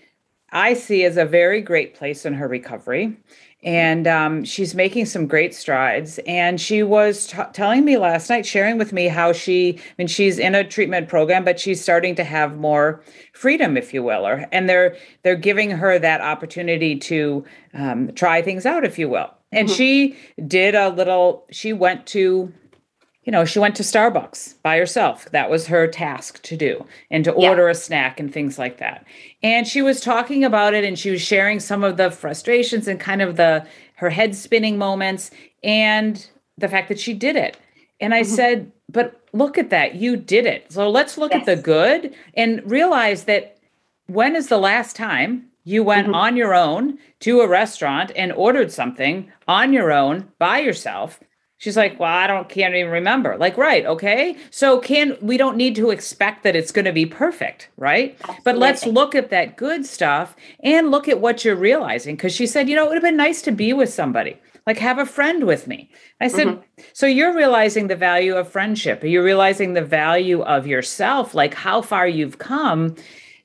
I 0.51 0.75
see 0.75 1.05
as 1.05 1.17
a 1.17 1.25
very 1.25 1.61
great 1.61 1.95
place 1.95 2.27
in 2.27 2.35
her 2.35 2.49
recovery 2.49 3.17
and 3.63 4.07
um, 4.07 4.45
she's 4.45 4.75
making 4.75 5.07
some 5.07 5.27
great 5.27 5.55
strides. 5.55 6.19
And 6.27 6.61
she 6.61 6.83
was 6.83 7.29
t- 7.29 7.39
telling 7.53 7.85
me 7.85 7.97
last 7.97 8.29
night, 8.29 8.45
sharing 8.45 8.77
with 8.77 8.93
me 8.93 9.07
how 9.07 9.33
she, 9.33 9.79
I 9.79 9.93
mean, 9.99 10.09
she's 10.09 10.39
in 10.39 10.55
a 10.55 10.65
treatment 10.65 11.09
program, 11.09 11.45
but 11.45 11.61
she's 11.61 11.81
starting 11.81 12.15
to 12.17 12.25
have 12.25 12.57
more 12.57 13.03
freedom, 13.33 13.77
if 13.77 13.95
you 13.95 14.03
will, 14.03 14.27
or 14.27 14.47
and 14.51 14.69
they're 14.69 14.97
they're 15.23 15.37
giving 15.37 15.71
her 15.71 15.99
that 15.99 16.21
opportunity 16.21 16.97
to 16.97 17.45
um, 17.75 18.13
try 18.15 18.43
things 18.43 18.67
out, 18.67 18.85
if 18.85 18.99
you 18.99 19.09
will. 19.09 19.33
And 19.53 19.69
mm-hmm. 19.69 19.77
she 19.77 20.17
did 20.47 20.75
a 20.75 20.89
little. 20.89 21.45
She 21.51 21.73
went 21.73 22.07
to 22.09 22.53
you 23.25 23.31
know, 23.31 23.45
she 23.45 23.61
went 23.61 23.77
to 23.77 23.85
Starbucks 23.85 24.61
by 24.63 24.77
herself. 24.77 25.31
That 25.31 25.49
was 25.49 25.67
her 25.69 25.87
task 25.87 26.43
to 26.43 26.57
do 26.57 26.85
and 27.11 27.25
to 27.25 27.33
order 27.33 27.67
yeah. 27.67 27.71
a 27.71 27.75
snack 27.75 28.19
and 28.19 28.33
things 28.33 28.59
like 28.59 28.79
that. 28.79 29.05
And 29.43 29.67
she 29.67 29.81
was 29.81 30.01
talking 30.01 30.45
about 30.45 30.75
it 30.75 30.85
and 30.85 30.99
she 30.99 31.11
was 31.11 31.23
sharing 31.23 31.61
some 31.61 31.85
of 31.85 31.97
the 31.97 32.11
frustrations 32.11 32.89
and 32.89 32.99
kind 32.99 33.23
of 33.23 33.37
the 33.37 33.65
her 33.95 34.11
head 34.11 34.35
spinning 34.35 34.77
moments 34.77 35.31
and 35.63 36.27
the 36.59 36.69
fact 36.69 36.89
that 36.89 36.99
she 36.99 37.15
did 37.15 37.37
it. 37.37 37.57
And 38.01 38.13
I 38.13 38.23
mm-hmm. 38.23 38.35
said, 38.35 38.73
"But 38.89 39.21
look 39.33 39.57
at 39.57 39.71
that. 39.71 39.95
You 39.95 40.17
did 40.17 40.45
it. 40.45 40.73
So 40.73 40.91
let's 40.91 41.17
look 41.17 41.33
yes. 41.33 41.41
at 41.41 41.47
the 41.47 41.63
good 41.63 42.13
and 42.35 42.69
realize 42.69 43.25
that 43.25 43.59
when 44.09 44.35
is 44.35 44.49
the 44.49 44.59
last 44.59 44.97
time 44.97 45.47
you 45.63 45.85
went 45.85 46.09
mm-hmm. 46.09 46.17
on 46.17 46.37
your 46.37 46.55
own 46.55 46.99
to 47.21 47.41
a 47.41 47.49
restaurant 47.49 48.11
and 48.17 48.33
ordered 48.33 48.73
something 48.73 49.31
on 49.47 49.73
your 49.73 49.93
own 49.93 50.33
by 50.41 50.59
yourself?" 50.59 51.21
She's 51.63 51.77
like, 51.77 52.01
well, 52.01 52.13
I 52.13 52.27
don't 52.27 52.49
can't 52.49 52.75
even 52.75 52.91
remember. 52.91 53.37
Like, 53.37 53.57
right, 53.57 53.87
okay. 53.87 54.37
So 54.51 54.81
can 54.81 55.17
we 55.21 55.37
don't 55.37 55.57
need 55.57 55.77
to 55.77 55.91
expect 55.91 56.43
that 56.43 56.57
it's 56.57 56.73
going 56.73 56.87
to 56.87 56.93
be 56.93 57.07
perfect, 57.07 57.69
right? 57.77 58.17
Absolutely. 58.19 58.43
But 58.43 58.59
let's 58.59 58.85
look 58.85 59.15
at 59.15 59.31
that 59.31 59.57
good 59.57 59.87
stuff 59.87 60.35
and 60.65 60.91
look 60.91 61.07
at 61.07 61.21
what 61.21 61.45
you're 61.45 61.55
realizing. 61.55 62.17
Cause 62.17 62.35
she 62.35 62.49
said, 62.49 62.69
you 62.69 62.75
know, 62.75 62.87
it 62.87 62.89
would 62.89 62.97
have 62.97 63.05
been 63.05 63.17
nice 63.17 63.43
to 63.43 63.53
be 63.53 63.73
with 63.73 63.93
somebody, 63.93 64.37
like 64.67 64.79
have 64.79 64.99
a 64.99 65.07
friend 65.07 65.45
with 65.45 65.69
me. 65.69 65.89
I 66.21 66.27
said, 66.27 66.49
mm-hmm. 66.49 66.83
so 66.95 67.07
you're 67.07 67.33
realizing 67.33 67.87
the 67.87 67.95
value 67.95 68.35
of 68.35 68.49
friendship. 68.49 69.05
You're 69.05 69.23
realizing 69.23 69.75
the 69.75 69.85
value 69.85 70.43
of 70.43 70.67
yourself, 70.67 71.33
like 71.33 71.55
how 71.55 71.81
far 71.81 72.09
you've 72.09 72.39
come 72.39 72.97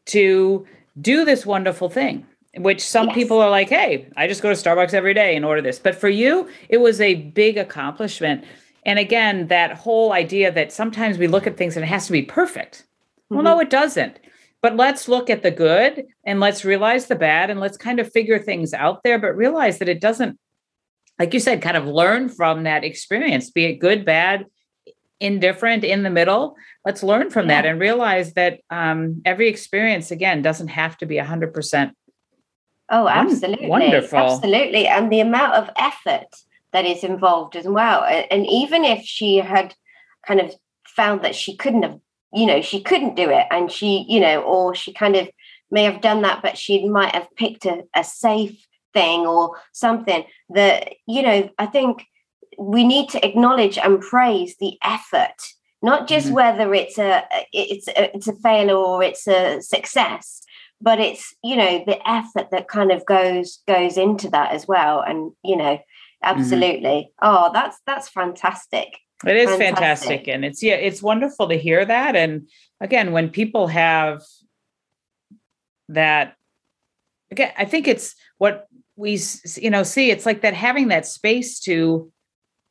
to 0.05 0.65
do 0.99 1.23
this 1.23 1.45
wonderful 1.45 1.87
thing 1.87 2.25
which 2.57 2.81
some 2.81 3.07
yes. 3.07 3.15
people 3.15 3.39
are 3.39 3.49
like, 3.49 3.69
hey, 3.69 4.07
I 4.15 4.27
just 4.27 4.41
go 4.41 4.49
to 4.49 4.55
Starbucks 4.55 4.93
every 4.93 5.13
day 5.13 5.35
and 5.35 5.45
order 5.45 5.61
this. 5.61 5.79
But 5.79 5.95
for 5.95 6.09
you, 6.09 6.49
it 6.69 6.77
was 6.77 7.01
a 7.01 7.15
big 7.15 7.57
accomplishment. 7.57 8.45
And 8.85 8.99
again, 8.99 9.47
that 9.47 9.73
whole 9.73 10.13
idea 10.13 10.51
that 10.51 10.71
sometimes 10.71 11.17
we 11.17 11.27
look 11.27 11.47
at 11.47 11.57
things 11.57 11.75
and 11.75 11.83
it 11.83 11.89
has 11.89 12.05
to 12.07 12.11
be 12.11 12.23
perfect. 12.23 12.85
Mm-hmm. 13.31 13.35
Well, 13.35 13.43
no, 13.43 13.51
mm-hmm. 13.53 13.61
it 13.61 13.69
doesn't. 13.69 14.19
But 14.61 14.75
let's 14.75 15.07
look 15.07 15.29
at 15.29 15.43
the 15.43 15.51
good 15.51 16.05
and 16.25 16.39
let's 16.39 16.65
realize 16.65 17.07
the 17.07 17.15
bad 17.15 17.49
and 17.49 17.59
let's 17.59 17.77
kind 17.77 17.99
of 17.99 18.11
figure 18.11 18.39
things 18.39 18.73
out 18.73 19.03
there, 19.03 19.19
but 19.19 19.35
realize 19.35 19.79
that 19.79 19.89
it 19.89 20.01
doesn't, 20.01 20.39
like 21.19 21.33
you 21.33 21.39
said, 21.39 21.61
kind 21.61 21.77
of 21.77 21.85
learn 21.85 22.29
from 22.29 22.63
that 22.63 22.83
experience, 22.83 23.51
be 23.51 23.65
it 23.65 23.75
good, 23.75 24.03
bad, 24.03 24.45
indifferent, 25.19 25.83
in 25.83 26.03
the 26.03 26.09
middle. 26.09 26.55
Let's 26.85 27.03
learn 27.03 27.29
from 27.29 27.49
yeah. 27.49 27.61
that 27.61 27.69
and 27.69 27.79
realize 27.79 28.33
that 28.33 28.61
um, 28.69 29.21
every 29.25 29.47
experience, 29.47 30.11
again, 30.11 30.41
doesn't 30.41 30.69
have 30.69 30.97
to 30.97 31.05
be 31.05 31.15
100% 31.15 31.91
Oh, 32.89 33.07
absolutely. 33.07 33.67
Wonderful. 33.67 34.17
Absolutely. 34.17 34.87
And 34.87 35.11
the 35.11 35.19
amount 35.19 35.53
of 35.53 35.69
effort 35.77 36.27
that 36.71 36.85
is 36.85 37.03
involved 37.03 37.55
as 37.55 37.67
well. 37.67 38.03
And 38.03 38.45
even 38.47 38.83
if 38.83 39.03
she 39.03 39.37
had 39.37 39.73
kind 40.25 40.39
of 40.39 40.53
found 40.85 41.21
that 41.23 41.35
she 41.35 41.55
couldn't 41.55 41.83
have, 41.83 41.99
you 42.33 42.45
know, 42.45 42.61
she 42.61 42.81
couldn't 42.81 43.15
do 43.15 43.29
it 43.29 43.45
and 43.51 43.71
she, 43.71 44.05
you 44.07 44.19
know, 44.19 44.41
or 44.41 44.75
she 44.75 44.93
kind 44.93 45.15
of 45.15 45.29
may 45.69 45.83
have 45.83 46.01
done 46.01 46.21
that, 46.21 46.41
but 46.41 46.57
she 46.57 46.87
might 46.87 47.13
have 47.13 47.27
picked 47.35 47.65
a, 47.65 47.83
a 47.95 48.03
safe 48.03 48.65
thing 48.93 49.21
or 49.21 49.57
something 49.73 50.23
that, 50.49 50.93
you 51.05 51.21
know, 51.21 51.49
I 51.57 51.65
think 51.65 52.05
we 52.57 52.83
need 52.83 53.09
to 53.09 53.25
acknowledge 53.25 53.77
and 53.77 54.01
praise 54.01 54.55
the 54.59 54.77
effort 54.83 55.35
not 55.81 56.07
just 56.07 56.27
mm-hmm. 56.27 56.35
whether 56.35 56.73
it's 56.73 56.97
a 56.97 57.23
it's 57.53 57.87
a, 57.87 58.15
it's 58.15 58.27
a 58.27 58.33
failure 58.33 58.75
or 58.75 59.03
it's 59.03 59.27
a 59.27 59.61
success 59.61 60.41
but 60.81 60.99
it's 60.99 61.35
you 61.43 61.55
know 61.55 61.83
the 61.85 62.09
effort 62.09 62.49
that 62.51 62.67
kind 62.67 62.91
of 62.91 63.05
goes 63.05 63.59
goes 63.67 63.97
into 63.97 64.29
that 64.29 64.51
as 64.51 64.67
well 64.67 65.01
and 65.01 65.31
you 65.43 65.55
know 65.55 65.73
mm-hmm. 65.73 66.23
absolutely 66.23 67.11
mm-hmm. 67.21 67.27
oh 67.27 67.49
that's 67.53 67.79
that's 67.85 68.09
fantastic 68.09 68.97
it 69.25 69.35
is 69.35 69.49
fantastic. 69.49 69.75
fantastic 69.75 70.27
and 70.27 70.45
it's 70.45 70.61
yeah 70.61 70.75
it's 70.75 71.01
wonderful 71.01 71.47
to 71.47 71.57
hear 71.57 71.83
that 71.83 72.15
and 72.15 72.47
again 72.79 73.11
when 73.11 73.29
people 73.29 73.67
have 73.67 74.21
that 75.89 76.35
again 77.31 77.51
i 77.57 77.65
think 77.65 77.87
it's 77.87 78.15
what 78.37 78.67
we 78.95 79.19
you 79.55 79.69
know 79.69 79.83
see 79.83 80.11
it's 80.11 80.25
like 80.25 80.41
that 80.41 80.53
having 80.53 80.89
that 80.89 81.05
space 81.05 81.59
to 81.59 82.11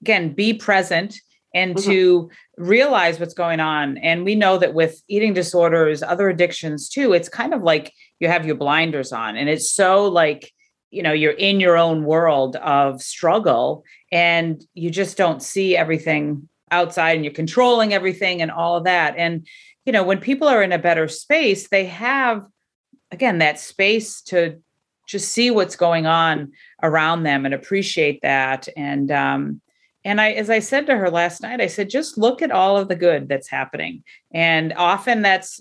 again 0.03 0.33
be 0.33 0.53
present 0.53 1.21
and 1.57 1.75
mm-hmm. 1.75 1.91
to 1.91 2.31
realize 2.59 3.19
what's 3.19 3.35
going 3.35 3.61
on. 3.61 3.97
And 3.99 4.25
we 4.25 4.35
know 4.35 4.59
that 4.59 4.75
with 4.75 5.03
eating 5.09 5.33
disorders, 5.33 6.03
other 6.03 6.29
addictions 6.29 6.89
too, 6.91 7.15
it's 7.15 7.31
kind 7.31 7.55
of 7.55 7.63
like 7.63 7.95
you 8.21 8.29
have 8.29 8.47
your 8.47 8.57
blinders 8.57 9.11
on 9.11 9.37
and 9.37 9.49
it's 9.49 9.73
so 9.73 10.07
like, 10.07 10.53
you 10.91 11.03
know, 11.03 11.13
you're 11.13 11.33
in 11.33 11.59
your 11.59 11.79
own 11.79 12.05
world 12.05 12.57
of 12.57 13.03
struggle 13.03 13.85
and 14.13 14.63
you 14.75 14.91
just 14.91 15.17
don't 15.17 15.43
see 15.43 15.77
everything 15.77 16.47
outside 16.71 17.17
and 17.17 17.25
you're 17.25 17.33
controlling 17.33 17.95
everything 17.95 18.43
and 18.43 18.51
all 18.51 18.77
of 18.77 18.85
that. 18.85 19.15
And, 19.17 19.47
you 19.87 19.93
know, 19.93 20.05
when 20.05 20.19
people 20.19 20.49
are 20.49 20.63
in 20.63 20.73
a 20.73 20.79
better 20.79 21.09
space, 21.09 21.69
they 21.69 21.87
have, 21.87 22.47
again, 23.11 23.39
that 23.39 23.59
space 23.59 24.21
to 24.23 24.61
just 25.09 25.33
see 25.33 25.51
what's 25.51 25.77
going 25.77 26.07
on 26.07 26.53
around 26.83 27.23
them 27.23 27.47
and 27.47 27.55
appreciate 27.55 28.21
that. 28.23 28.69
And, 28.77 29.11
um, 29.11 29.61
and 30.07 30.21
I, 30.21 30.31
as 30.31 30.51
I 30.51 30.61
said 30.61 30.87
to 30.87 30.97
her 30.97 31.11
last 31.11 31.43
night, 31.43 31.61
I 31.61 31.67
said, 31.67 31.91
just 31.91 32.17
look 32.17 32.41
at 32.41 32.53
all 32.53 32.77
of 32.77 32.87
the 32.87 32.95
good 32.95 33.29
that's 33.29 33.49
happening. 33.49 34.05
And 34.33 34.73
often 34.75 35.23
that's, 35.23 35.61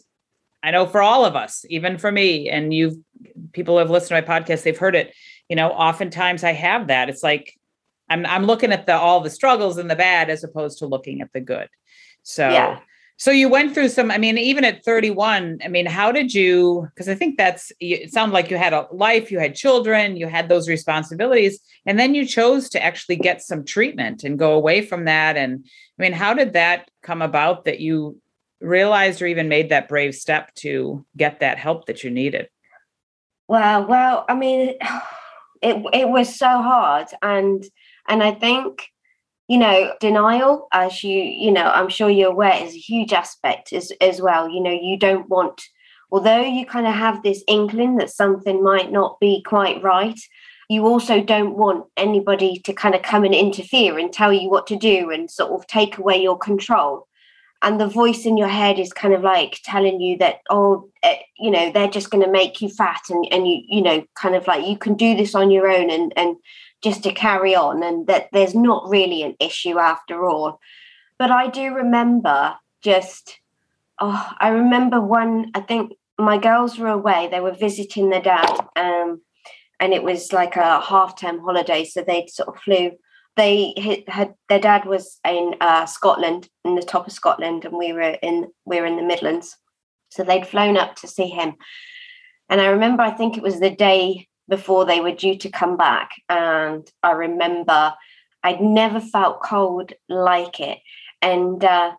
I 0.62 0.70
know 0.70 0.86
for 0.86 1.02
all 1.02 1.26
of 1.26 1.36
us, 1.36 1.66
even 1.70 1.98
for 1.98 2.12
me, 2.12 2.48
and 2.48 2.72
you've 2.72 2.96
people 3.54 3.80
have 3.80 3.90
listened 3.90 4.10
to 4.10 4.22
my 4.22 4.40
podcast, 4.40 4.62
they've 4.62 4.78
heard 4.78 4.96
it. 4.96 5.16
You 5.50 5.56
know, 5.56 5.70
oftentimes 5.70 6.44
I 6.44 6.54
have 6.54 6.88
that. 6.88 7.10
It's 7.10 7.24
like 7.24 7.54
I'm 8.08 8.26
I'm 8.26 8.46
looking 8.46 8.72
at 8.72 8.86
the 8.86 8.96
all 8.96 9.22
the 9.22 9.30
struggles 9.32 9.78
and 9.78 9.90
the 9.90 9.96
bad 9.96 10.30
as 10.30 10.44
opposed 10.44 10.80
to 10.80 10.86
looking 10.86 11.22
at 11.22 11.34
the 11.34 11.42
good. 11.42 11.70
So 12.22 12.50
yeah. 12.50 12.80
So 13.18 13.32
you 13.32 13.48
went 13.48 13.74
through 13.74 13.90
some, 13.90 14.12
I 14.12 14.18
mean, 14.18 14.38
even 14.38 14.66
at 14.66 14.84
31, 14.84 15.60
I 15.64 15.70
mean, 15.70 15.86
how 15.86 16.12
did 16.12 16.34
you, 16.34 16.88
because 16.94 17.08
I 17.08 17.16
think 17.16 17.38
that's, 17.38 17.72
it 17.80 18.12
sounded 18.12 18.34
like 18.34 18.52
you 18.52 18.58
had 18.58 18.74
a 18.74 18.88
life, 18.92 19.32
you 19.32 19.40
had 19.40 19.56
children, 19.56 20.18
you 20.18 20.28
had 20.28 20.50
those 20.50 20.68
responsibilities, 20.68 21.60
and 21.86 21.98
then 21.98 22.14
you 22.14 22.26
chose 22.26 22.70
to 22.72 22.84
actually 22.84 23.16
get 23.16 23.42
some 23.42 23.64
treatment 23.64 24.26
and 24.26 24.38
go 24.38 24.54
away 24.54 24.82
from 24.82 25.06
that. 25.06 25.38
And 25.38 25.66
I 25.98 26.02
mean, 26.02 26.12
how 26.12 26.34
did 26.34 26.54
that 26.54 26.90
come 27.04 27.22
about 27.22 27.64
that 27.66 27.80
you 27.80 28.20
realized 28.60 29.22
or 29.22 29.28
even 29.28 29.48
made 29.48 29.70
that 29.70 29.88
brave 29.88 30.14
step 30.14 30.54
to 30.56 31.06
get 31.16 31.40
that 31.40 31.58
help 31.58 31.86
that 31.86 32.04
you 32.04 32.12
needed? 32.12 32.50
Well, 33.48 33.86
well, 33.86 34.26
I 34.28 34.36
mean, 34.36 34.76
it, 35.62 35.86
it 35.94 36.10
was 36.10 36.38
so 36.38 36.48
hard. 36.48 37.08
And, 37.22 37.64
and 38.10 38.22
I 38.22 38.34
think, 38.34 38.90
you 39.48 39.58
know 39.58 39.94
denial 40.00 40.68
as 40.72 41.04
you 41.04 41.22
you 41.22 41.52
know 41.52 41.66
i'm 41.66 41.90
sure 41.90 42.10
you're 42.10 42.32
aware 42.32 42.64
is 42.64 42.74
a 42.74 42.80
huge 42.80 43.14
aspect 43.14 43.74
as 43.74 43.92
as 44.02 44.22
well. 44.22 44.50
You 44.50 44.62
know 44.62 44.72
you 44.72 44.98
don't 44.98 45.30
want 45.30 45.62
although 46.12 46.42
you 46.42 46.66
kind 46.66 46.88
of 46.88 46.94
have 46.94 47.24
this 47.24 47.44
inkling 47.48 47.98
that 47.98 48.10
something 48.10 48.64
might 48.64 48.92
not 48.92 49.20
be 49.20 49.42
quite 49.44 49.82
right 49.84 50.20
you 50.70 50.86
also 50.86 51.22
don't 51.22 51.58
want 51.58 51.86
anybody 51.96 52.60
to 52.60 52.74
kind 52.74 52.96
of 52.96 53.02
come 53.04 53.24
and 53.24 53.36
interfere 53.36 54.00
and 54.00 54.12
tell 54.12 54.34
you 54.34 54.50
what 54.50 54.68
to 54.68 54.76
do 54.76 55.12
and 55.12 55.30
sort 55.30 55.52
of 55.52 55.68
take 55.68 55.98
away 55.98 56.22
your 56.22 56.38
control. 56.38 57.08
And 57.62 57.80
the 57.80 57.88
voice 57.88 58.26
in 58.26 58.38
your 58.38 58.48
head 58.48 58.80
is 58.80 58.92
kind 58.94 59.14
of 59.14 59.22
like 59.22 59.60
telling 59.64 60.00
you 60.00 60.18
that 60.18 60.42
oh 60.50 60.90
eh, 61.04 61.18
you 61.40 61.50
know 61.50 61.72
they're 61.72 61.88
just 61.88 62.10
going 62.10 62.24
to 62.24 62.32
make 62.32 62.62
you 62.62 62.70
fat 62.70 63.02
and 63.10 63.26
and 63.32 63.48
you 63.48 63.62
you 63.68 63.82
know 63.82 64.06
kind 64.16 64.36
of 64.36 64.46
like 64.46 64.68
you 64.68 64.78
can 64.78 64.94
do 64.96 65.16
this 65.16 65.34
on 65.34 65.50
your 65.50 65.68
own 65.68 65.90
and 65.90 66.14
and 66.16 66.36
just 66.86 67.02
to 67.02 67.12
carry 67.12 67.56
on 67.56 67.82
and 67.82 68.06
that 68.06 68.28
there's 68.32 68.54
not 68.54 68.88
really 68.88 69.24
an 69.24 69.36
issue 69.40 69.80
after 69.80 70.30
all. 70.30 70.60
But 71.18 71.32
I 71.32 71.48
do 71.48 71.74
remember 71.74 72.54
just, 72.84 73.40
oh, 74.00 74.32
I 74.40 74.50
remember 74.50 75.02
one, 75.02 75.50
I 75.56 75.62
think 75.62 75.94
my 76.20 76.38
girls 76.38 76.78
were 76.78 76.90
away, 76.90 77.28
they 77.28 77.40
were 77.40 77.56
visiting 77.56 78.12
their 78.12 78.22
dad. 78.22 78.52
Um, 78.76 79.22
and 79.80 79.94
it 79.94 80.04
was 80.04 80.32
like 80.32 80.58
a 80.58 80.80
half 80.80 81.20
term 81.20 81.40
holiday. 81.40 81.86
So 81.86 82.04
they 82.04 82.28
sort 82.28 82.50
of 82.50 82.62
flew 82.62 82.92
they 83.36 84.04
had 84.08 84.34
their 84.48 84.60
dad 84.60 84.86
was 84.86 85.20
in 85.28 85.56
uh, 85.60 85.86
Scotland, 85.88 86.48
in 86.64 86.76
the 86.76 86.82
top 86.82 87.06
of 87.06 87.12
Scotland, 87.12 87.66
and 87.66 87.78
we 87.78 87.92
were 87.92 88.16
in 88.22 88.48
we 88.64 88.80
were 88.80 88.86
in 88.86 88.96
the 88.96 89.04
Midlands. 89.04 89.58
So 90.08 90.24
they'd 90.24 90.48
flown 90.48 90.78
up 90.78 90.96
to 90.98 91.08
see 91.08 91.28
him, 91.28 91.56
and 92.48 92.62
I 92.62 92.68
remember 92.68 93.04
I 93.04 93.12
think 93.12 93.36
it 93.36 93.44
was 93.44 93.60
the 93.60 93.76
day 93.76 94.30
before 94.48 94.86
they 94.86 95.00
were 95.02 95.12
due 95.12 95.38
to 95.38 95.50
come 95.50 95.78
back, 95.78 96.12
and 96.30 96.90
I 97.04 97.12
remember 97.12 97.94
I'd 98.44 98.62
never 98.62 99.00
felt 99.00 99.42
cold 99.42 99.94
like 100.10 100.60
it, 100.60 100.80
and 101.22 101.64
uh, 101.64 101.94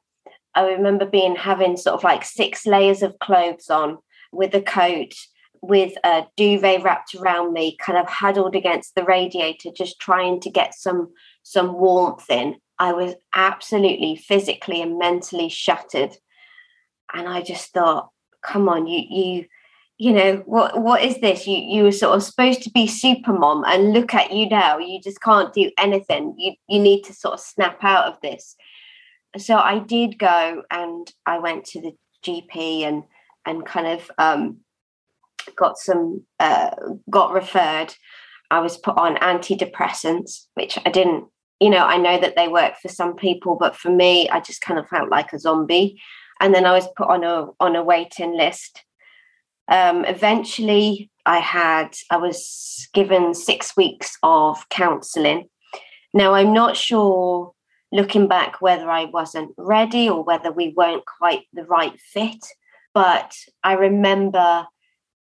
I 0.55 0.69
remember 0.69 1.07
being 1.07 1.37
having 1.37 1.77
sort 1.77 1.95
of 1.95 2.05
like 2.05 2.25
six 2.25 2.67
layers 2.67 3.03
of 3.03 3.19
clothes 3.19 3.69
on 3.71 3.99
with 4.33 4.55
a 4.55 4.63
coat 4.63 5.15
with 5.63 5.95
a 6.05 6.27
duvet 6.37 6.83
wrapped 6.83 7.15
around 7.15 7.53
me, 7.53 7.77
kind 7.77 7.99
of 7.99 8.07
huddled 8.07 8.55
against 8.55 8.95
the 8.95 9.05
radiator, 9.05 9.71
just 9.75 10.01
trying 10.01 10.41
to 10.41 10.51
get 10.51 10.75
some 10.75 11.13
some 11.43 11.75
warmth 11.75 12.31
in. 12.31 12.57
I 12.79 12.93
was 12.93 13.15
absolutely 13.35 14.17
physically 14.17 14.83
and 14.83 14.99
mentally 14.99 15.49
shattered. 15.49 16.17
And 17.15 17.29
I 17.29 17.41
just 17.41 17.73
thought, 17.73 18.11
come 18.43 18.69
on, 18.69 18.87
you 18.87 19.05
you 19.09 19.45
you 19.99 20.13
know 20.13 20.43
what 20.45 20.81
what 20.83 21.03
is 21.03 21.21
this? 21.21 21.47
You 21.47 21.57
you 21.57 21.83
were 21.83 21.93
sort 21.93 22.17
of 22.17 22.23
supposed 22.23 22.63
to 22.63 22.71
be 22.71 22.87
super 22.87 23.33
mom 23.33 23.65
and 23.65 23.93
look 23.93 24.13
at 24.15 24.33
you 24.33 24.49
now. 24.49 24.79
You 24.79 25.01
just 25.01 25.21
can't 25.23 25.55
do 25.55 25.71
anything. 25.79 26.35
You 26.37 26.53
you 26.69 26.79
need 26.79 27.03
to 27.05 27.15
sort 27.15 27.35
of 27.35 27.41
snap 27.41 27.83
out 27.83 28.05
of 28.07 28.21
this. 28.21 28.57
So 29.39 29.57
i 29.57 29.79
did 29.79 30.19
go 30.19 30.63
and 30.71 31.13
i 31.27 31.39
went 31.39 31.67
to 31.67 31.81
the 31.81 31.95
gp 32.25 32.83
and 32.83 33.03
and 33.45 33.67
kind 33.67 33.87
of 33.87 34.11
um 34.19 34.59
got 35.57 35.79
some 35.79 36.23
uh, 36.41 36.71
got 37.11 37.33
referred. 37.33 37.95
I 38.51 38.61
was 38.61 38.79
put 38.79 38.97
on 38.97 39.17
antidepressants 39.17 40.47
which 40.55 40.79
i 40.87 40.91
didn't 40.91 41.27
you 41.61 41.71
know 41.71 41.85
i 41.85 41.97
know 41.97 42.19
that 42.21 42.37
they 42.37 42.49
work 42.49 42.75
for 42.81 42.89
some 42.89 43.15
people 43.15 43.57
but 43.59 43.77
for 43.77 43.91
me 43.91 44.29
i 44.31 44.41
just 44.41 44.61
kind 44.61 44.79
of 44.79 44.89
felt 44.89 45.11
like 45.11 45.33
a 45.33 45.39
zombie. 45.39 46.01
And 46.41 46.55
then 46.55 46.67
i 46.67 46.73
was 46.73 46.89
put 46.97 47.09
on 47.09 47.25
a 47.25 47.47
on 47.61 47.77
a 47.77 47.83
waiting 47.83 48.37
list 48.37 48.85
um, 49.69 50.05
eventually 50.05 51.11
i 51.25 51.39
had 51.39 51.89
i 52.11 52.17
was 52.17 52.89
given 52.93 53.35
six 53.35 53.77
weeks 53.77 54.17
of 54.23 54.69
counseling 54.69 55.49
now 56.15 56.35
i'm 56.35 56.53
not 56.53 56.77
sure 56.77 57.53
looking 57.93 58.29
back 58.29 58.61
whether 58.61 58.91
i 58.91 59.05
wasn't 59.05 59.51
ready 59.57 60.09
or 60.09 60.23
whether 60.23 60.53
we 60.53 60.75
weren't 60.77 61.05
quite 61.07 61.43
the 61.53 61.65
right 61.65 61.99
fit 62.01 62.45
but 62.95 63.35
i 63.63 63.73
remember 63.73 64.67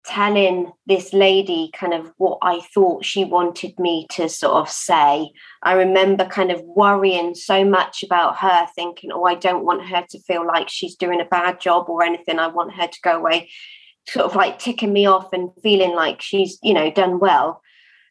telling 0.04 0.72
this 0.86 1.12
lady 1.12 1.70
kind 1.74 1.92
of 1.92 2.12
what 2.16 2.38
I 2.42 2.60
thought 2.74 3.04
she 3.04 3.24
wanted 3.24 3.78
me 3.78 4.06
to 4.10 4.28
sort 4.28 4.54
of 4.54 4.68
say. 4.68 5.30
I 5.62 5.74
remember 5.74 6.24
kind 6.24 6.50
of 6.50 6.62
worrying 6.62 7.34
so 7.34 7.64
much 7.64 8.02
about 8.02 8.38
her, 8.38 8.66
thinking, 8.74 9.12
oh, 9.12 9.24
I 9.24 9.34
don't 9.34 9.64
want 9.64 9.86
her 9.86 10.04
to 10.10 10.20
feel 10.20 10.46
like 10.46 10.68
she's 10.68 10.96
doing 10.96 11.20
a 11.20 11.26
bad 11.26 11.60
job 11.60 11.88
or 11.88 12.02
anything. 12.02 12.38
I 12.38 12.48
want 12.48 12.74
her 12.74 12.86
to 12.86 13.00
go 13.02 13.18
away, 13.18 13.50
sort 14.10 14.26
of 14.26 14.34
like 14.34 14.58
ticking 14.58 14.92
me 14.92 15.06
off 15.06 15.32
and 15.32 15.50
feeling 15.62 15.94
like 15.94 16.20
she's, 16.20 16.58
you 16.62 16.74
know, 16.74 16.90
done 16.90 17.18
well. 17.18 17.62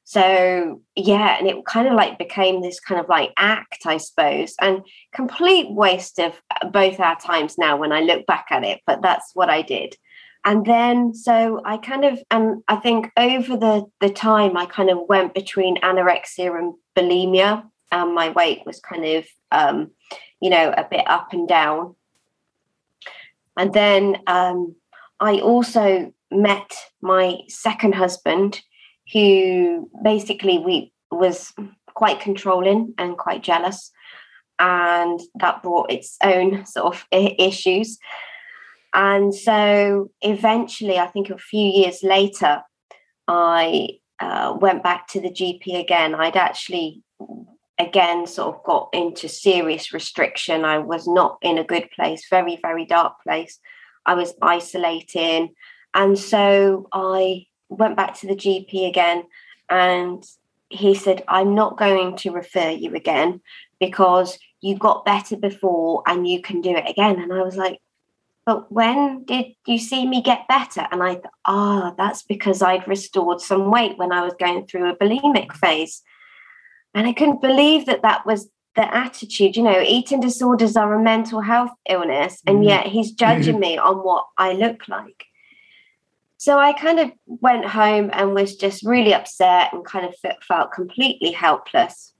So, 0.03 0.81
yeah, 0.95 1.37
and 1.37 1.47
it 1.47 1.65
kind 1.65 1.87
of 1.87 1.93
like 1.93 2.17
became 2.17 2.61
this 2.61 2.79
kind 2.79 2.99
of 2.99 3.07
like 3.07 3.31
act, 3.37 3.85
I 3.85 3.97
suppose, 3.97 4.55
and 4.59 4.81
complete 5.13 5.69
waste 5.69 6.19
of 6.19 6.33
both 6.71 6.99
our 6.99 7.19
times 7.19 7.59
now 7.59 7.77
when 7.77 7.91
I 7.91 8.01
look 8.01 8.25
back 8.25 8.47
at 8.49 8.63
it. 8.63 8.81
But 8.87 9.03
that's 9.03 9.31
what 9.35 9.49
I 9.49 9.61
did 9.61 9.95
and 10.45 10.65
then 10.65 11.13
so 11.13 11.61
i 11.65 11.77
kind 11.77 12.05
of 12.05 12.21
and 12.31 12.63
i 12.67 12.75
think 12.75 13.11
over 13.17 13.57
the 13.57 13.85
the 13.99 14.09
time 14.09 14.55
i 14.55 14.65
kind 14.65 14.89
of 14.89 14.99
went 15.07 15.33
between 15.33 15.77
anorexia 15.81 16.57
and 16.57 16.73
bulimia 16.95 17.63
and 17.91 18.15
my 18.15 18.29
weight 18.29 18.61
was 18.65 18.79
kind 18.79 19.05
of 19.05 19.25
um 19.51 19.91
you 20.41 20.49
know 20.49 20.73
a 20.75 20.87
bit 20.89 21.07
up 21.07 21.33
and 21.33 21.47
down 21.47 21.95
and 23.57 23.73
then 23.73 24.17
um 24.27 24.75
i 25.19 25.39
also 25.39 26.11
met 26.31 26.71
my 27.01 27.37
second 27.47 27.95
husband 27.95 28.61
who 29.13 29.89
basically 30.03 30.59
we 30.59 30.93
was 31.11 31.51
quite 31.95 32.19
controlling 32.19 32.93
and 32.97 33.17
quite 33.17 33.41
jealous 33.41 33.91
and 34.59 35.19
that 35.35 35.63
brought 35.63 35.91
its 35.91 36.17
own 36.23 36.65
sort 36.65 36.95
of 36.95 37.05
issues 37.11 37.97
and 38.93 39.33
so 39.33 40.11
eventually, 40.21 40.97
I 40.97 41.07
think 41.07 41.29
a 41.29 41.37
few 41.37 41.67
years 41.67 42.01
later, 42.01 42.63
I 43.27 43.89
uh, 44.19 44.57
went 44.59 44.83
back 44.83 45.07
to 45.09 45.21
the 45.21 45.29
GP 45.29 45.79
again. 45.79 46.15
I'd 46.15 46.35
actually, 46.35 47.03
again, 47.77 48.25
sort 48.25 48.55
of 48.55 48.63
got 48.63 48.89
into 48.93 49.29
serious 49.29 49.93
restriction. 49.93 50.65
I 50.65 50.79
was 50.79 51.07
not 51.07 51.37
in 51.41 51.57
a 51.57 51.63
good 51.63 51.89
place, 51.91 52.25
very, 52.29 52.57
very 52.61 52.85
dark 52.85 53.21
place. 53.21 53.59
I 54.09 54.15
was 54.15 54.33
isolating. 54.41 55.53
And 55.93 56.17
so 56.17 56.87
I 56.91 57.45
went 57.69 57.95
back 57.95 58.15
to 58.19 58.27
the 58.27 58.35
GP 58.35 58.89
again 58.89 59.25
and 59.69 60.23
he 60.69 60.95
said, 60.95 61.23
I'm 61.27 61.53
not 61.53 61.77
going 61.77 62.17
to 62.17 62.31
refer 62.31 62.71
you 62.71 62.95
again 62.95 63.41
because 63.79 64.39
you 64.61 64.75
got 64.77 65.05
better 65.05 65.37
before 65.37 66.01
and 66.07 66.27
you 66.27 66.41
can 66.41 66.59
do 66.61 66.75
it 66.75 66.89
again. 66.89 67.19
And 67.19 67.31
I 67.31 67.43
was 67.43 67.55
like, 67.55 67.79
but 68.47 68.71
when 68.71 69.25
did 69.25 69.53
you 69.67 69.77
see 69.77 70.07
me 70.07 70.23
get 70.23 70.47
better? 70.47 70.87
And 70.91 71.03
I 71.03 71.15
thought, 71.15 71.33
ah, 71.45 71.91
oh, 71.91 71.95
that's 71.95 72.23
because 72.23 72.63
I'd 72.63 72.87
restored 72.87 73.41
some 73.41 73.69
weight 73.69 73.99
when 73.99 74.11
I 74.11 74.23
was 74.23 74.33
going 74.39 74.65
through 74.65 74.89
a 74.89 74.95
bulimic 74.95 75.53
phase. 75.53 76.01
And 76.95 77.05
I 77.05 77.13
couldn't 77.13 77.41
believe 77.41 77.85
that 77.85 78.01
that 78.01 78.25
was 78.25 78.49
the 78.79 78.95
attitude. 78.95 79.57
You 79.57 79.63
know, 79.63 79.81
eating 79.81 80.21
disorders 80.21 80.77
are 80.77 80.93
a 80.93 81.03
mental 81.03 81.41
health 81.41 81.71
illness, 81.87 82.41
and 82.47 82.57
mm-hmm. 82.57 82.69
yet 82.69 82.87
he's 82.87 83.11
judging 83.11 83.59
me 83.59 83.77
on 83.77 83.97
what 83.97 84.25
I 84.37 84.53
look 84.53 84.87
like. 84.87 85.25
So 86.37 86.57
I 86.57 86.71
kind 86.71 86.99
of 86.99 87.11
went 87.25 87.65
home 87.65 88.09
and 88.13 88.33
was 88.33 88.55
just 88.55 88.85
really 88.85 89.13
upset 89.13 89.73
and 89.73 89.83
kind 89.83 90.05
of 90.05 90.15
felt 90.47 90.71
completely 90.71 91.31
helpless. 91.31 92.13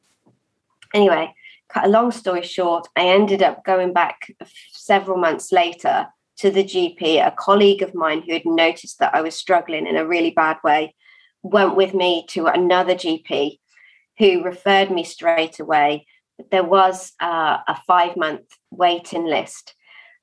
Anyway, 0.93 1.33
cut 1.69 1.85
a 1.85 1.89
long 1.89 2.11
story 2.11 2.43
short, 2.43 2.89
I 2.97 3.07
ended 3.07 3.41
up 3.41 3.63
going 3.63 3.93
back 3.93 4.35
several 4.73 5.17
months 5.17 5.53
later 5.53 6.07
to 6.37 6.51
the 6.51 6.65
GP, 6.65 7.25
a 7.25 7.31
colleague 7.31 7.81
of 7.81 7.95
mine 7.95 8.21
who 8.21 8.33
had 8.33 8.45
noticed 8.45 8.99
that 8.99 9.15
I 9.15 9.21
was 9.21 9.35
struggling 9.35 9.87
in 9.87 9.95
a 9.95 10.05
really 10.05 10.31
bad 10.31 10.57
way 10.63 10.95
went 11.41 11.77
with 11.77 11.93
me 11.93 12.25
to 12.27 12.47
another 12.47 12.95
GP 12.95 13.59
who 14.17 14.43
referred 14.43 14.91
me 14.91 15.05
straight 15.05 15.59
away. 15.61 16.05
There 16.51 16.63
was 16.63 17.13
uh, 17.19 17.57
a 17.67 17.75
five 17.87 18.15
month 18.17 18.45
waiting 18.71 19.25
list. 19.25 19.75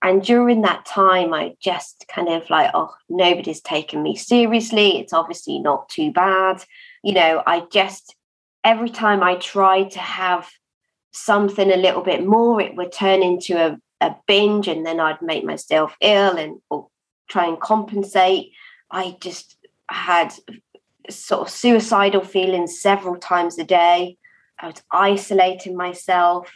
And 0.02 0.22
during 0.22 0.62
that 0.62 0.84
time, 0.84 1.32
I 1.32 1.54
just 1.60 2.04
kind 2.08 2.28
of 2.28 2.48
like, 2.50 2.70
oh, 2.74 2.94
nobody's 3.08 3.62
taken 3.62 4.02
me 4.02 4.14
seriously. 4.14 4.98
It's 4.98 5.12
obviously 5.12 5.58
not 5.58 5.88
too 5.88 6.12
bad. 6.12 6.62
You 7.02 7.14
know, 7.14 7.42
I 7.46 7.60
just, 7.72 8.14
every 8.62 8.90
time 8.90 9.22
I 9.22 9.36
tried 9.36 9.92
to 9.92 9.98
have 9.98 10.48
something 11.12 11.72
a 11.72 11.76
little 11.76 12.02
bit 12.02 12.26
more, 12.26 12.60
it 12.60 12.76
would 12.76 12.92
turn 12.92 13.22
into 13.22 13.56
a 13.56 13.78
a 14.00 14.14
binge 14.26 14.68
and 14.68 14.84
then 14.84 15.00
I'd 15.00 15.22
make 15.22 15.44
myself 15.44 15.96
ill 16.00 16.36
and 16.36 16.60
or 16.70 16.88
try 17.28 17.46
and 17.46 17.60
compensate. 17.60 18.52
I 18.90 19.16
just 19.20 19.56
had 19.90 20.32
sort 21.08 21.42
of 21.42 21.50
suicidal 21.50 22.22
feelings 22.22 22.80
several 22.80 23.16
times 23.16 23.58
a 23.58 23.64
day. 23.64 24.18
I 24.58 24.66
was 24.66 24.82
isolating 24.90 25.76
myself. 25.76 26.50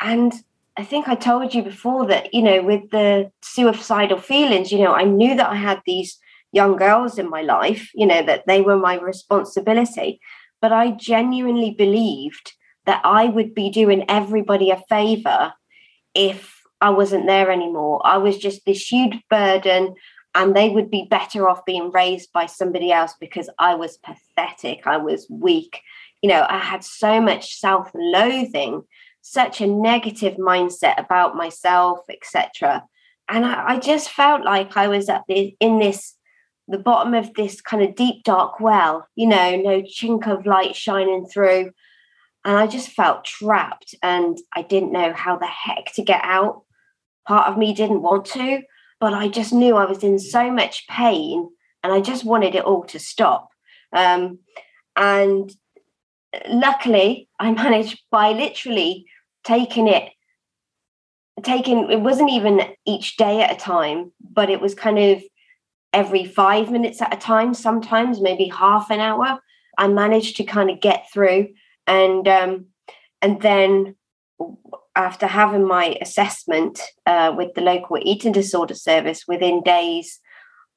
And 0.00 0.32
I 0.76 0.84
think 0.84 1.08
I 1.08 1.14
told 1.14 1.54
you 1.54 1.62
before 1.62 2.06
that, 2.06 2.32
you 2.32 2.42
know, 2.42 2.62
with 2.62 2.90
the 2.90 3.30
suicidal 3.42 4.18
feelings, 4.18 4.72
you 4.72 4.78
know, 4.78 4.94
I 4.94 5.04
knew 5.04 5.34
that 5.36 5.50
I 5.50 5.56
had 5.56 5.82
these 5.84 6.18
young 6.52 6.76
girls 6.76 7.18
in 7.18 7.28
my 7.28 7.42
life, 7.42 7.90
you 7.94 8.06
know, 8.06 8.22
that 8.22 8.46
they 8.46 8.60
were 8.60 8.76
my 8.76 8.98
responsibility. 8.98 10.20
But 10.60 10.72
I 10.72 10.92
genuinely 10.92 11.72
believed 11.72 12.52
that 12.86 13.00
I 13.04 13.26
would 13.26 13.54
be 13.54 13.70
doing 13.70 14.04
everybody 14.08 14.70
a 14.70 14.82
favor 14.88 15.52
if 16.14 16.60
I 16.80 16.90
wasn't 16.90 17.26
there 17.26 17.50
anymore. 17.50 18.00
I 18.04 18.16
was 18.16 18.38
just 18.38 18.64
this 18.64 18.90
huge 18.90 19.18
burden, 19.28 19.94
and 20.34 20.54
they 20.54 20.70
would 20.70 20.90
be 20.90 21.06
better 21.10 21.48
off 21.48 21.64
being 21.64 21.90
raised 21.90 22.32
by 22.32 22.46
somebody 22.46 22.90
else 22.92 23.14
because 23.20 23.50
I 23.58 23.74
was 23.74 23.98
pathetic. 23.98 24.86
I 24.86 24.96
was 24.96 25.26
weak. 25.28 25.82
You 26.22 26.30
know, 26.30 26.46
I 26.48 26.58
had 26.58 26.84
so 26.84 27.20
much 27.20 27.58
self 27.58 27.90
loathing, 27.94 28.82
such 29.22 29.60
a 29.60 29.66
negative 29.66 30.36
mindset 30.36 30.98
about 30.98 31.36
myself, 31.36 32.00
etc. 32.08 32.84
And 33.28 33.44
I, 33.44 33.74
I, 33.74 33.78
just 33.78 34.10
felt 34.10 34.44
like 34.44 34.76
I 34.76 34.88
was 34.88 35.08
at 35.08 35.22
the, 35.28 35.56
in 35.60 35.78
this, 35.78 36.16
the 36.66 36.78
bottom 36.78 37.14
of 37.14 37.32
this 37.34 37.60
kind 37.60 37.82
of 37.82 37.94
deep, 37.94 38.24
dark 38.24 38.58
well, 38.60 39.06
you 39.14 39.28
know, 39.28 39.56
no 39.56 39.82
chink 39.82 40.26
of 40.26 40.46
light 40.46 40.74
shining 40.74 41.26
through 41.26 41.70
and 42.44 42.56
I 42.56 42.66
just 42.66 42.90
felt 42.90 43.24
trapped 43.24 43.94
and 44.02 44.38
I 44.54 44.62
didn't 44.62 44.92
know 44.92 45.12
how 45.12 45.36
the 45.36 45.46
heck 45.46 45.92
to 45.94 46.02
get 46.02 46.22
out. 46.24 46.62
Part 47.26 47.48
of 47.48 47.58
me 47.58 47.74
didn't 47.74 48.02
want 48.02 48.24
to, 48.26 48.62
but 48.98 49.12
I 49.12 49.28
just 49.28 49.52
knew 49.52 49.76
I 49.76 49.84
was 49.84 50.02
in 50.02 50.18
so 50.18 50.50
much 50.50 50.86
pain 50.88 51.50
and 51.82 51.92
I 51.92 52.00
just 52.00 52.24
wanted 52.24 52.54
it 52.54 52.64
all 52.64 52.84
to 52.84 52.98
stop. 52.98 53.50
Um, 53.92 54.38
and 54.96 55.52
luckily, 56.48 57.28
I 57.38 57.52
managed 57.52 58.02
by 58.10 58.32
literally 58.32 59.06
taking 59.44 59.88
it, 59.88 60.10
taking 61.42 61.90
it 61.90 62.00
wasn't 62.00 62.30
even 62.30 62.60
each 62.86 63.16
day 63.16 63.42
at 63.42 63.52
a 63.52 63.58
time, 63.58 64.12
but 64.20 64.50
it 64.50 64.60
was 64.60 64.74
kind 64.74 64.98
of 64.98 65.22
every 65.92 66.24
five 66.24 66.70
minutes 66.70 67.02
at 67.02 67.14
a 67.14 67.16
time, 67.16 67.54
sometimes 67.54 68.20
maybe 68.20 68.46
half 68.48 68.90
an 68.90 69.00
hour. 69.00 69.40
I 69.78 69.88
managed 69.88 70.36
to 70.36 70.44
kind 70.44 70.70
of 70.70 70.80
get 70.80 71.06
through, 71.12 71.48
and 71.86 72.28
um, 72.28 72.66
and 73.22 73.40
then 73.40 73.96
after 74.96 75.26
having 75.26 75.66
my 75.66 75.96
assessment 76.00 76.80
uh, 77.06 77.32
with 77.36 77.54
the 77.54 77.60
local 77.60 77.98
eating 78.02 78.32
disorder 78.32 78.74
service 78.74 79.24
within 79.28 79.62
days 79.62 80.20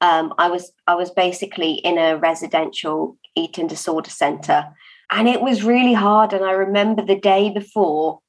um, 0.02 0.34
i 0.38 0.50
was 0.50 0.72
i 0.88 0.96
was 0.96 1.12
basically 1.12 1.74
in 1.74 1.98
a 1.98 2.18
residential 2.18 3.18
eating 3.36 3.68
disorder 3.68 4.10
center 4.10 4.68
and 5.14 5.28
it 5.28 5.42
was 5.42 5.64
really 5.64 5.94
hard 5.94 6.34
and 6.34 6.44
i 6.44 6.52
remember 6.52 7.04
the 7.06 7.20
day 7.20 7.50
before 7.50 8.20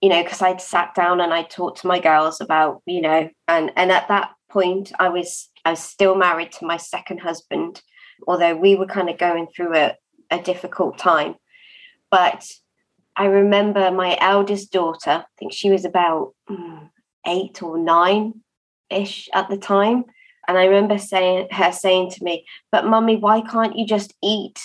you 0.00 0.08
know 0.08 0.22
because 0.22 0.42
i'd 0.42 0.60
sat 0.60 0.94
down 0.94 1.20
and 1.20 1.32
i 1.32 1.42
talked 1.42 1.80
to 1.80 1.86
my 1.86 1.98
girls 1.98 2.40
about 2.40 2.82
you 2.86 3.00
know 3.00 3.28
and 3.48 3.72
and 3.76 3.90
at 3.90 4.08
that 4.08 4.30
point 4.48 4.92
i 4.98 5.08
was 5.08 5.50
i 5.64 5.70
was 5.70 5.80
still 5.80 6.14
married 6.14 6.52
to 6.52 6.66
my 6.66 6.76
second 6.76 7.18
husband 7.18 7.82
although 8.28 8.54
we 8.54 8.76
were 8.76 8.86
kind 8.86 9.10
of 9.10 9.18
going 9.18 9.46
through 9.54 9.74
a, 9.74 9.94
a 10.30 10.40
difficult 10.40 10.98
time 10.98 11.34
but 12.10 12.46
I 13.16 13.26
remember 13.26 13.90
my 13.90 14.16
eldest 14.20 14.72
daughter, 14.72 15.10
I 15.10 15.24
think 15.38 15.52
she 15.52 15.70
was 15.70 15.84
about 15.84 16.34
mm, 16.50 16.90
eight 17.26 17.62
or 17.62 17.78
nine 17.78 18.42
ish 18.90 19.28
at 19.32 19.48
the 19.48 19.56
time. 19.56 20.04
And 20.46 20.58
I 20.58 20.66
remember 20.66 20.98
saying 20.98 21.48
her 21.50 21.72
saying 21.72 22.10
to 22.12 22.24
me, 22.24 22.46
But 22.70 22.86
mummy, 22.86 23.16
why 23.16 23.40
can't 23.40 23.76
you 23.76 23.86
just 23.86 24.14
eat? 24.22 24.60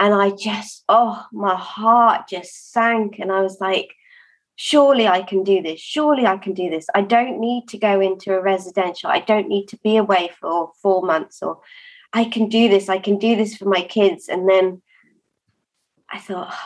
And 0.00 0.14
I 0.14 0.30
just, 0.30 0.82
oh, 0.88 1.24
my 1.30 1.54
heart 1.54 2.26
just 2.28 2.72
sank. 2.72 3.18
And 3.20 3.30
I 3.30 3.42
was 3.42 3.58
like, 3.60 3.94
Surely 4.62 5.08
I 5.08 5.22
can 5.22 5.42
do 5.42 5.62
this. 5.62 5.80
Surely 5.80 6.26
I 6.26 6.36
can 6.36 6.52
do 6.52 6.68
this. 6.68 6.86
I 6.94 7.00
don't 7.00 7.40
need 7.40 7.66
to 7.68 7.78
go 7.78 7.98
into 7.98 8.34
a 8.34 8.42
residential. 8.42 9.08
I 9.08 9.20
don't 9.20 9.48
need 9.48 9.68
to 9.68 9.78
be 9.78 9.96
away 9.96 10.32
for 10.38 10.72
four 10.82 11.00
months 11.00 11.42
or 11.42 11.62
I 12.12 12.26
can 12.26 12.50
do 12.50 12.68
this. 12.68 12.90
I 12.90 12.98
can 12.98 13.18
do 13.18 13.36
this 13.36 13.56
for 13.56 13.64
my 13.64 13.80
kids. 13.80 14.28
And 14.28 14.46
then 14.46 14.82
I 16.10 16.18
thought, 16.18 16.48
oh, 16.52 16.58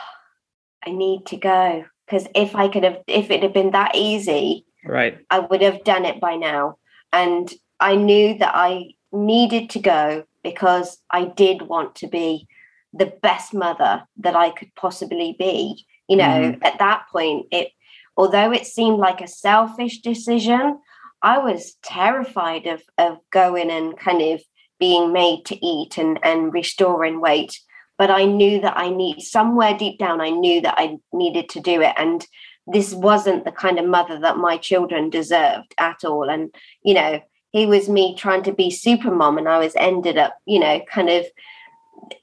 I 0.85 0.91
need 0.91 1.25
to 1.27 1.37
go 1.37 1.85
because 2.05 2.27
if 2.35 2.53
I 2.53 2.67
could 2.67 2.83
have, 2.83 3.01
if 3.07 3.31
it 3.31 3.41
had 3.41 3.53
been 3.53 3.71
that 3.71 3.95
easy, 3.95 4.65
right, 4.83 5.17
I 5.29 5.39
would 5.39 5.61
have 5.61 5.85
done 5.85 6.03
it 6.03 6.19
by 6.19 6.35
now. 6.35 6.77
And 7.13 7.49
I 7.79 7.95
knew 7.95 8.37
that 8.39 8.51
I 8.53 8.95
needed 9.13 9.69
to 9.69 9.79
go 9.79 10.25
because 10.43 10.97
I 11.09 11.23
did 11.23 11.61
want 11.61 11.95
to 11.95 12.07
be 12.07 12.49
the 12.97 13.13
best 13.21 13.53
mother 13.53 14.03
that 14.17 14.35
I 14.35 14.49
could 14.51 14.73
possibly 14.75 15.35
be. 15.37 15.85
You 16.07 16.17
know, 16.17 16.23
mm 16.23 16.59
at 16.63 16.79
that 16.79 17.05
point, 17.11 17.47
it 17.51 17.69
although 18.17 18.51
it 18.51 18.65
seemed 18.65 18.99
like 18.99 19.21
a 19.21 19.27
selfish 19.27 20.01
decision, 20.01 20.79
I 21.21 21.39
was 21.39 21.75
terrified 21.83 22.67
of 22.67 22.81
of 22.97 23.17
going 23.31 23.71
and 23.71 23.97
kind 23.97 24.21
of 24.21 24.41
being 24.79 25.13
made 25.13 25.45
to 25.45 25.65
eat 25.65 25.97
and 25.97 26.19
and 26.23 26.53
restoring 26.53 27.21
weight 27.21 27.59
but 27.97 28.11
I 28.11 28.25
knew 28.25 28.59
that 28.61 28.77
I 28.77 28.89
need 28.89 29.21
somewhere 29.21 29.77
deep 29.77 29.99
down, 29.99 30.21
I 30.21 30.29
knew 30.29 30.61
that 30.61 30.75
I 30.77 30.97
needed 31.13 31.49
to 31.49 31.59
do 31.59 31.81
it. 31.81 31.93
And 31.97 32.25
this 32.67 32.93
wasn't 32.93 33.45
the 33.45 33.51
kind 33.51 33.79
of 33.79 33.85
mother 33.85 34.19
that 34.19 34.37
my 34.37 34.57
children 34.57 35.09
deserved 35.09 35.73
at 35.77 36.03
all. 36.03 36.29
And, 36.29 36.53
you 36.83 36.93
know, 36.93 37.21
he 37.51 37.65
was 37.65 37.87
me 37.87 38.15
trying 38.15 38.43
to 38.43 38.53
be 38.53 38.69
super 38.69 39.11
mom, 39.11 39.37
and 39.37 39.47
I 39.47 39.59
was 39.59 39.75
ended 39.77 40.17
up, 40.17 40.35
you 40.45 40.59
know, 40.59 40.81
kind 40.91 41.09
of 41.09 41.25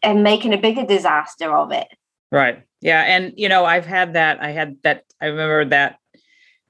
and 0.03 0.23
making 0.23 0.53
a 0.53 0.59
bigger 0.59 0.85
disaster 0.85 1.55
of 1.55 1.73
it. 1.73 1.89
Right. 2.31 2.63
Yeah. 2.81 3.03
And, 3.03 3.33
you 3.37 3.49
know, 3.49 3.65
I've 3.65 3.87
had 3.87 4.15
that. 4.15 4.43
I 4.43 4.51
had 4.51 4.77
that. 4.83 5.05
I 5.21 5.27
remember 5.27 5.65
that 5.67 5.99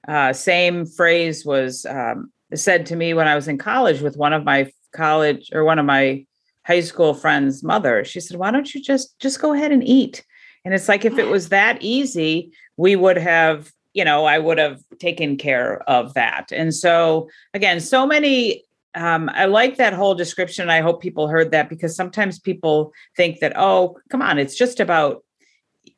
uh, 0.07 0.33
same 0.33 0.87
phrase 0.87 1.45
was 1.45 1.87
um, 1.87 2.33
said 2.55 2.87
to 2.87 2.97
me 2.97 3.15
when 3.15 3.29
I 3.29 3.35
was 3.35 3.49
in 3.49 3.59
college 3.59 4.01
with 4.01 4.17
one 4.17 4.33
of 4.33 4.45
my 4.45 4.71
college 4.95 5.51
or 5.53 5.65
one 5.65 5.79
of 5.79 5.87
my 5.87 6.27
high 6.65 6.81
school 6.81 7.15
friend's 7.15 7.63
mother. 7.63 8.05
She 8.05 8.21
said, 8.21 8.39
"Why 8.39 8.51
don't 8.51 8.73
you 8.75 8.83
just 8.83 9.19
just 9.21 9.41
go 9.41 9.53
ahead 9.53 9.73
and 9.73 9.87
eat?" 9.87 10.25
And 10.65 10.75
it's 10.75 10.89
like 10.89 11.05
if 11.05 11.19
it 11.19 11.29
was 11.29 11.49
that 11.49 11.79
easy, 11.81 12.53
we 12.77 12.95
would 12.95 13.17
have, 13.17 13.73
you 13.95 14.05
know, 14.05 14.27
I 14.27 14.39
would 14.39 14.59
have 14.59 14.81
taken 14.99 15.37
care 15.37 15.83
of 15.89 16.15
that. 16.15 16.53
And 16.53 16.75
so 16.75 17.29
again, 17.55 17.81
so 17.81 18.07
many 18.07 18.65
um, 18.95 19.31
I 19.33 19.47
like 19.47 19.77
that 19.77 19.93
whole 19.93 20.15
description. 20.15 20.71
I 20.71 20.81
hope 20.81 21.01
people 21.01 21.29
heard 21.29 21.51
that 21.53 21.69
because 21.69 21.97
sometimes 21.97 22.39
people 22.39 22.93
think 23.17 23.41
that, 23.41 23.55
oh, 23.57 23.99
come 24.11 24.23
on, 24.23 24.39
it's 24.39 24.57
just 24.57 24.81
about 24.81 25.25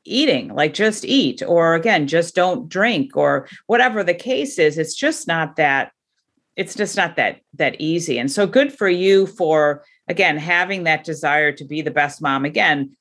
eating, 0.04 0.48
like 0.54 0.74
just 0.74 1.04
eat, 1.04 1.42
or 1.46 1.74
again, 1.74 2.07
just 2.07 2.35
don't 2.35 2.68
drink, 2.68 3.16
or 3.16 3.48
whatever 3.66 4.04
the 4.04 4.14
case 4.14 4.59
is. 4.59 4.78
It's 4.78 4.94
just 4.94 5.26
not 5.26 5.57
that. 5.57 5.92
It's 6.57 6.74
just 6.74 6.96
not 6.96 7.16
that 7.16 7.40
that 7.54 7.80
easy. 7.80 8.18
And 8.18 8.30
so 8.30 8.46
good 8.46 8.72
for 8.72 8.88
you 8.88 9.26
for 9.26 9.85
again, 10.09 10.37
having 10.37 10.85
that 10.85 11.04
desire 11.04 11.52
to 11.52 11.64
be 11.64 11.83
the 11.83 11.90
best 11.90 12.22
mom, 12.22 12.44
again, 12.44 12.96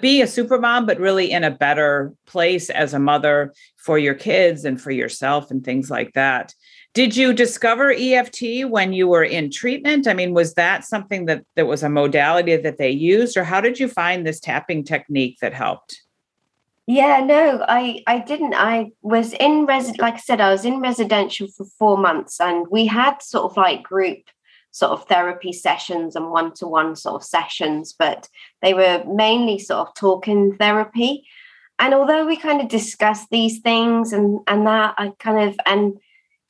be 0.00 0.22
a 0.22 0.26
super 0.26 0.58
mom, 0.58 0.86
but 0.86 1.00
really 1.00 1.30
in 1.30 1.44
a 1.44 1.50
better 1.50 2.14
place 2.26 2.70
as 2.70 2.94
a 2.94 2.98
mother 2.98 3.52
for 3.76 3.98
your 3.98 4.14
kids 4.14 4.64
and 4.64 4.80
for 4.80 4.90
yourself 4.90 5.50
and 5.50 5.64
things 5.64 5.90
like 5.90 6.12
that. 6.14 6.54
Did 6.96 7.14
you 7.14 7.34
discover 7.34 7.92
EFT 7.92 8.70
when 8.70 8.94
you 8.94 9.06
were 9.06 9.22
in 9.22 9.50
treatment? 9.50 10.08
I 10.08 10.14
mean, 10.14 10.32
was 10.32 10.54
that 10.54 10.82
something 10.82 11.26
that 11.26 11.44
that 11.54 11.66
was 11.66 11.82
a 11.82 11.90
modality 11.90 12.56
that 12.56 12.78
they 12.78 12.88
used, 12.88 13.36
or 13.36 13.44
how 13.44 13.60
did 13.60 13.78
you 13.78 13.86
find 13.86 14.26
this 14.26 14.40
tapping 14.40 14.82
technique 14.82 15.36
that 15.42 15.52
helped? 15.52 16.00
Yeah, 16.86 17.20
no, 17.22 17.62
I 17.68 18.02
I 18.06 18.20
didn't. 18.20 18.54
I 18.54 18.92
was 19.02 19.34
in 19.34 19.66
res 19.66 19.94
like 19.98 20.14
I 20.14 20.20
said, 20.20 20.40
I 20.40 20.50
was 20.50 20.64
in 20.64 20.80
residential 20.80 21.48
for 21.48 21.66
four 21.78 21.98
months, 21.98 22.40
and 22.40 22.66
we 22.70 22.86
had 22.86 23.20
sort 23.20 23.50
of 23.50 23.58
like 23.58 23.82
group 23.82 24.30
sort 24.70 24.92
of 24.92 25.06
therapy 25.06 25.52
sessions 25.52 26.16
and 26.16 26.30
one 26.30 26.54
to 26.54 26.66
one 26.66 26.96
sort 26.96 27.16
of 27.16 27.28
sessions, 27.28 27.94
but 27.98 28.26
they 28.62 28.72
were 28.72 29.04
mainly 29.06 29.58
sort 29.58 29.86
of 29.86 29.94
talking 29.94 30.56
therapy. 30.56 31.26
And 31.78 31.92
although 31.92 32.24
we 32.24 32.38
kind 32.38 32.62
of 32.62 32.68
discussed 32.68 33.28
these 33.30 33.58
things 33.58 34.14
and 34.14 34.40
and 34.46 34.66
that, 34.66 34.94
I 34.96 35.12
kind 35.18 35.50
of 35.50 35.58
and 35.66 36.00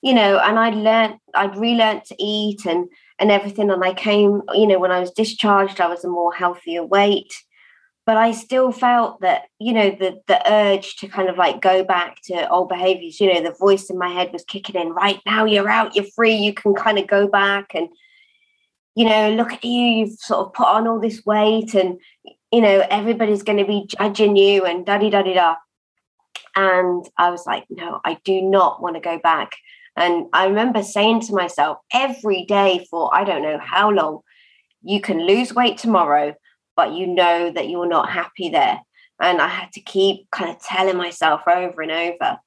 you 0.02 0.14
know, 0.14 0.38
and 0.38 0.58
I 0.58 0.70
learned, 0.70 1.18
I'd 1.34 1.56
relearned 1.56 2.04
to 2.06 2.16
eat 2.18 2.64
and 2.66 2.88
and 3.18 3.30
everything. 3.30 3.70
And 3.70 3.82
I 3.82 3.94
came, 3.94 4.42
you 4.54 4.66
know, 4.66 4.78
when 4.78 4.92
I 4.92 5.00
was 5.00 5.10
discharged, 5.10 5.80
I 5.80 5.88
was 5.88 6.04
a 6.04 6.08
more 6.08 6.32
healthier 6.32 6.84
weight. 6.84 7.32
But 8.04 8.16
I 8.16 8.30
still 8.30 8.70
felt 8.70 9.20
that, 9.22 9.46
you 9.58 9.72
know, 9.72 9.90
the 9.90 10.20
the 10.28 10.40
urge 10.50 10.96
to 10.96 11.08
kind 11.08 11.28
of 11.28 11.36
like 11.36 11.60
go 11.60 11.82
back 11.82 12.18
to 12.24 12.48
old 12.48 12.68
behaviors, 12.68 13.20
you 13.20 13.32
know, 13.32 13.42
the 13.42 13.56
voice 13.58 13.90
in 13.90 13.98
my 13.98 14.08
head 14.08 14.32
was 14.32 14.44
kicking 14.44 14.80
in, 14.80 14.90
right 14.90 15.20
now 15.26 15.44
you're 15.44 15.68
out, 15.68 15.96
you're 15.96 16.04
free, 16.14 16.34
you 16.34 16.54
can 16.54 16.74
kind 16.74 16.98
of 16.98 17.06
go 17.06 17.26
back 17.26 17.74
and 17.74 17.88
you 18.96 19.04
know, 19.04 19.30
look 19.30 19.52
at 19.52 19.64
you, 19.64 19.70
you've 19.70 20.18
sort 20.18 20.46
of 20.46 20.54
put 20.54 20.66
on 20.66 20.88
all 20.88 20.98
this 20.98 21.24
weight 21.26 21.74
and, 21.74 22.00
you 22.50 22.62
know, 22.62 22.82
everybody's 22.90 23.42
going 23.42 23.58
to 23.58 23.66
be 23.66 23.86
judging 23.86 24.36
you 24.36 24.64
and 24.64 24.86
da 24.86 24.96
da 24.96 25.10
da 25.10 25.22
da. 25.22 25.54
And 26.56 27.06
I 27.18 27.30
was 27.30 27.44
like, 27.46 27.66
no, 27.68 28.00
I 28.06 28.18
do 28.24 28.40
not 28.40 28.80
want 28.80 28.96
to 28.96 29.00
go 29.00 29.18
back. 29.18 29.52
And 29.96 30.26
I 30.32 30.46
remember 30.46 30.82
saying 30.82 31.20
to 31.22 31.34
myself 31.34 31.78
every 31.92 32.44
day 32.44 32.86
for 32.90 33.14
I 33.14 33.24
don't 33.24 33.42
know 33.42 33.58
how 33.58 33.90
long, 33.90 34.20
you 34.82 35.00
can 35.00 35.26
lose 35.26 35.54
weight 35.54 35.78
tomorrow, 35.78 36.34
but 36.76 36.92
you 36.92 37.06
know 37.06 37.50
that 37.50 37.68
you're 37.68 37.88
not 37.88 38.10
happy 38.10 38.50
there. 38.50 38.80
And 39.20 39.40
I 39.40 39.48
had 39.48 39.72
to 39.72 39.80
keep 39.80 40.30
kind 40.30 40.50
of 40.50 40.60
telling 40.62 40.96
myself 40.96 41.42
over 41.48 41.80
and 41.80 41.90
over. 41.90 42.38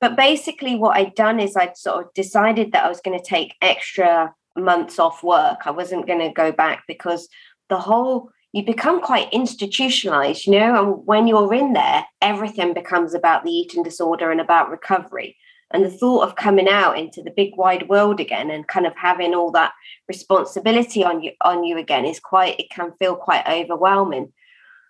But 0.00 0.16
basically, 0.16 0.76
what 0.76 0.96
I'd 0.96 1.14
done 1.14 1.40
is 1.40 1.56
I'd 1.56 1.76
sort 1.76 2.04
of 2.04 2.14
decided 2.14 2.72
that 2.72 2.84
I 2.84 2.88
was 2.88 3.00
going 3.00 3.18
to 3.18 3.24
take 3.24 3.56
extra 3.62 4.32
months 4.56 4.98
off 4.98 5.24
work. 5.24 5.60
I 5.64 5.70
wasn't 5.70 6.06
going 6.06 6.20
to 6.20 6.32
go 6.32 6.52
back 6.52 6.84
because 6.86 7.28
the 7.68 7.78
whole 7.78 8.30
you 8.52 8.64
become 8.64 9.00
quite 9.02 9.32
institutionalized, 9.32 10.46
you 10.46 10.52
know, 10.52 10.82
and 10.82 11.06
when 11.06 11.26
you're 11.26 11.52
in 11.52 11.74
there, 11.74 12.04
everything 12.22 12.72
becomes 12.72 13.14
about 13.14 13.44
the 13.44 13.50
eating 13.50 13.82
disorder 13.82 14.30
and 14.30 14.40
about 14.40 14.70
recovery. 14.70 15.36
And 15.70 15.84
the 15.84 15.90
thought 15.90 16.22
of 16.22 16.36
coming 16.36 16.68
out 16.68 16.98
into 16.98 17.22
the 17.22 17.30
big 17.30 17.56
wide 17.56 17.88
world 17.88 18.20
again 18.20 18.50
and 18.50 18.66
kind 18.66 18.86
of 18.86 18.94
having 18.96 19.34
all 19.34 19.50
that 19.52 19.72
responsibility 20.08 21.04
on 21.04 21.22
you 21.22 21.32
on 21.42 21.64
you 21.64 21.76
again 21.76 22.06
is 22.06 22.20
quite 22.20 22.58
it 22.58 22.70
can 22.70 22.92
feel 22.98 23.16
quite 23.16 23.46
overwhelming. 23.46 24.32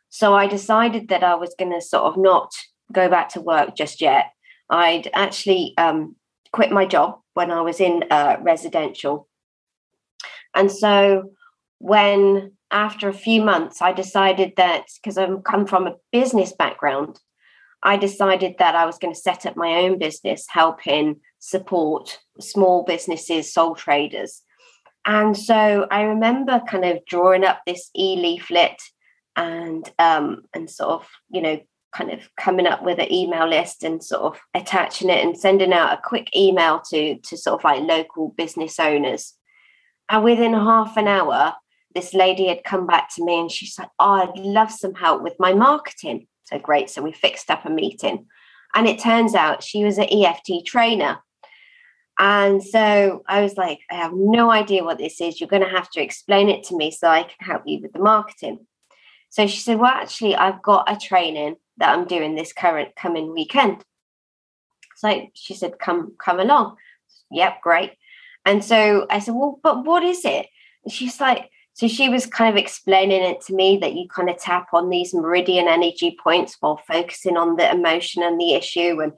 So 0.09 0.35
I 0.35 0.47
decided 0.47 1.09
that 1.09 1.25
I 1.25 1.35
was 1.35 1.55
going 1.59 1.73
to 1.73 1.81
sort 1.81 2.05
of 2.05 2.17
not 2.17 2.53
go 2.93 3.09
back 3.09 3.29
to 3.31 3.41
work 3.41 3.77
just 3.77 4.01
yet. 4.01 4.27
I'd 4.71 5.11
actually 5.15 5.75
um, 5.79 6.15
quit 6.53 6.71
my 6.71 6.87
job 6.87 7.19
when 7.35 7.51
I 7.51 7.61
was 7.61 7.81
in 7.81 8.05
uh, 8.11 8.37
residential 8.41 9.29
and 10.55 10.71
so 10.71 11.31
when 11.79 12.53
after 12.71 13.09
a 13.09 13.15
few 13.15 13.43
months, 13.43 13.81
I 13.81 13.93
decided 13.93 14.55
that 14.57 14.87
because 14.97 15.17
I've 15.17 15.45
come 15.45 15.67
from 15.67 15.87
a 15.87 15.97
business 16.13 16.53
background, 16.53 17.19
I 17.83 17.97
decided 17.97 18.57
that 18.59 18.75
I 18.75 18.87
was 18.87 18.99
going 18.99 19.15
to 19.15 19.21
set 19.21 19.47
up 19.47 19.57
my 19.57 19.75
own 19.83 19.99
business, 19.99 20.47
helping 20.49 21.21
support 21.39 22.19
small 22.41 22.83
businesses, 22.83 23.53
sole 23.53 23.75
traders. 23.75 24.43
And 25.05 25.37
so 25.37 25.87
I 25.91 26.03
remember 26.03 26.61
kind 26.69 26.85
of 26.85 27.05
drawing 27.07 27.45
up 27.45 27.61
this 27.67 27.91
e 27.97 28.17
leaflet 28.17 28.81
and 29.37 29.89
um, 29.99 30.43
and 30.53 30.69
sort 30.69 30.91
of 30.91 31.09
you 31.31 31.41
know 31.41 31.61
kind 31.93 32.11
of 32.11 32.29
coming 32.37 32.67
up 32.67 32.83
with 32.83 32.99
an 32.99 33.11
email 33.11 33.49
list 33.49 33.83
and 33.83 34.05
sort 34.05 34.23
of 34.23 34.41
attaching 34.53 35.09
it 35.09 35.25
and 35.25 35.39
sending 35.39 35.73
out 35.73 35.93
a 35.93 36.03
quick 36.05 36.29
email 36.37 36.83
to 36.91 37.19
to 37.21 37.37
sort 37.37 37.61
of 37.61 37.65
like 37.65 37.83
local 37.83 38.35
business 38.37 38.79
owners. 38.79 39.35
And 40.11 40.25
within 40.25 40.53
half 40.53 40.97
an 40.97 41.07
hour, 41.07 41.55
this 41.95 42.13
lady 42.13 42.49
had 42.49 42.65
come 42.65 42.87
back 42.87 43.15
to 43.15 43.25
me 43.25 43.41
and 43.41 43.51
she's 43.51 43.79
like, 43.79 43.91
"Oh, 43.99 44.13
I'd 44.13 44.39
love 44.39 44.73
some 44.73 44.95
help 44.95 45.23
with 45.23 45.37
my 45.39 45.55
marketing." 45.55 46.27
So 46.49 46.59
great. 46.59 46.89
So 46.89 47.03
we 47.03 47.13
fixed 47.13 47.51
up 47.51 47.67
a 47.67 47.71
meeting, 47.71 48.27
and 48.75 48.87
it 48.89 49.01
turns 49.01 49.35
out 49.35 49.63
she 49.63 49.85
was 49.85 49.99
an 49.99 50.09
EFT 50.11 50.65
trainer. 50.65 51.19
And 52.19 52.63
so 52.63 53.23
I 53.29 53.43
was 53.43 53.57
like, 53.57 53.81
I 53.91 53.97
have 53.97 54.13
no 54.15 54.51
idea 54.51 54.83
what 54.83 54.99
this 54.99 55.21
is. 55.21 55.41
You're 55.41 55.49
going 55.49 55.63
to 55.63 55.69
have 55.69 55.91
to 55.91 56.03
explain 56.03 56.49
it 56.49 56.65
to 56.65 56.77
me 56.77 56.91
so 56.91 57.07
I 57.07 57.23
can 57.23 57.47
help 57.47 57.63
you 57.67 57.81
with 57.81 57.93
the 57.93 58.01
marketing. 58.01 58.67
So 59.29 59.47
she 59.47 59.61
said, 59.61 59.79
Well, 59.79 59.93
actually, 59.93 60.35
I've 60.35 60.63
got 60.63 60.91
a 60.91 60.97
training 60.97 61.57
that 61.77 61.97
I'm 61.97 62.07
doing 62.07 62.35
this 62.35 62.53
current 62.53 62.97
coming 62.97 63.33
weekend. 63.33 63.85
So 64.97 65.29
she 65.35 65.55
said, 65.55 65.79
Come, 65.79 66.15
come 66.19 66.41
along. 66.41 66.77
Yep, 67.31 67.61
great. 67.61 67.93
And 68.45 68.65
so 68.65 69.07
I 69.11 69.19
said, 69.19 69.35
Well, 69.35 69.61
but 69.63 69.85
what 69.85 70.03
is 70.03 70.25
it? 70.25 70.47
And 70.83 70.93
she's 70.93 71.21
like, 71.21 71.51
so 71.79 71.87
she 71.87 72.09
was 72.09 72.27
kind 72.27 72.51
of 72.51 72.61
explaining 72.61 73.23
it 73.23 73.41
to 73.43 73.55
me 73.55 73.77
that 73.77 73.95
you 73.95 74.09
kind 74.09 74.29
of 74.29 74.37
tap 74.37 74.67
on 74.73 74.91
these 74.91 75.15
meridian 75.15 75.69
energy 75.69 76.19
points 76.21 76.57
while 76.59 76.81
focusing 76.89 77.37
on 77.37 77.55
the 77.55 77.71
emotion 77.71 78.21
and 78.25 78.41
the 78.41 78.55
issue. 78.55 79.01
And 79.01 79.13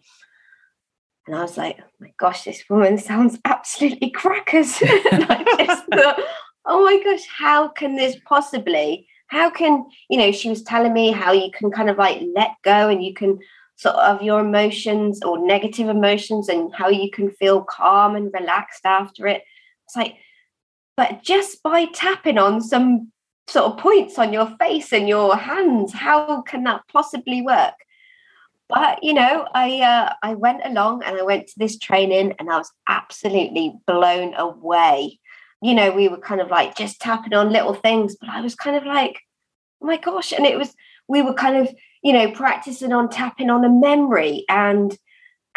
and 1.26 1.36
I 1.36 1.40
was 1.40 1.56
like, 1.56 1.78
oh 1.80 1.84
my 2.00 2.12
gosh, 2.18 2.44
this 2.44 2.62
woman 2.68 2.98
sounds 2.98 3.38
absolutely 3.46 4.10
crackers. 4.10 4.76
I 4.82 5.64
just 5.66 5.86
thought, 5.94 6.20
oh 6.66 6.84
my 6.84 7.02
gosh, 7.02 7.26
how 7.34 7.68
can 7.68 7.96
this 7.96 8.16
possibly 8.26 9.08
how 9.28 9.48
can 9.48 9.86
you 10.10 10.18
know 10.18 10.30
she 10.30 10.50
was 10.50 10.62
telling 10.62 10.92
me 10.92 11.12
how 11.12 11.32
you 11.32 11.50
can 11.52 11.70
kind 11.70 11.88
of 11.88 11.96
like 11.96 12.20
let 12.36 12.50
go 12.62 12.90
and 12.90 13.02
you 13.02 13.14
can 13.14 13.38
sort 13.76 13.96
of 13.96 14.20
your 14.22 14.40
emotions 14.40 15.22
or 15.22 15.46
negative 15.46 15.88
emotions 15.88 16.50
and 16.50 16.74
how 16.74 16.90
you 16.90 17.10
can 17.10 17.30
feel 17.30 17.62
calm 17.62 18.16
and 18.16 18.34
relaxed 18.34 18.84
after 18.84 19.26
it 19.26 19.44
it's 19.86 19.96
like 19.96 20.16
but 20.96 21.22
just 21.22 21.62
by 21.62 21.86
tapping 21.86 22.38
on 22.38 22.60
some 22.60 23.10
sort 23.48 23.72
of 23.72 23.78
points 23.78 24.18
on 24.18 24.32
your 24.32 24.46
face 24.58 24.92
and 24.92 25.08
your 25.08 25.36
hands 25.36 25.92
how 25.92 26.40
can 26.42 26.64
that 26.64 26.82
possibly 26.92 27.42
work 27.42 27.74
but 28.68 29.02
you 29.02 29.12
know 29.12 29.46
i 29.54 29.80
uh, 29.80 30.12
i 30.22 30.34
went 30.34 30.64
along 30.64 31.02
and 31.04 31.16
i 31.16 31.22
went 31.22 31.46
to 31.48 31.58
this 31.58 31.78
training 31.78 32.32
and 32.38 32.50
i 32.50 32.56
was 32.56 32.70
absolutely 32.88 33.74
blown 33.86 34.34
away 34.34 35.18
you 35.62 35.74
know, 35.74 35.90
we 35.90 36.08
were 36.08 36.18
kind 36.18 36.40
of 36.40 36.50
like 36.50 36.76
just 36.76 37.00
tapping 37.00 37.34
on 37.34 37.52
little 37.52 37.74
things, 37.74 38.16
but 38.18 38.30
I 38.30 38.40
was 38.40 38.54
kind 38.54 38.76
of 38.76 38.84
like, 38.84 39.20
oh 39.82 39.86
my 39.86 39.98
gosh. 39.98 40.32
And 40.32 40.46
it 40.46 40.56
was, 40.56 40.74
we 41.06 41.22
were 41.22 41.34
kind 41.34 41.56
of, 41.56 41.74
you 42.02 42.12
know, 42.12 42.30
practicing 42.30 42.92
on 42.92 43.10
tapping 43.10 43.50
on 43.50 43.64
a 43.64 43.68
memory. 43.68 44.44
And 44.48 44.96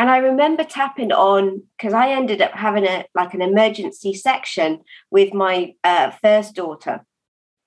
and 0.04 0.10
I 0.10 0.18
remember 0.18 0.66
tapping 0.66 1.14
on 1.14 1.64
because 1.78 1.94
I 1.94 2.10
ended 2.10 2.42
up 2.42 2.52
having 2.52 2.86
a 2.86 3.06
like 3.16 3.34
an 3.34 3.42
emergency 3.42 4.14
section 4.14 4.82
with 5.12 5.34
my 5.34 5.76
uh, 5.82 6.12
first 6.22 6.56
daughter. 6.56 7.06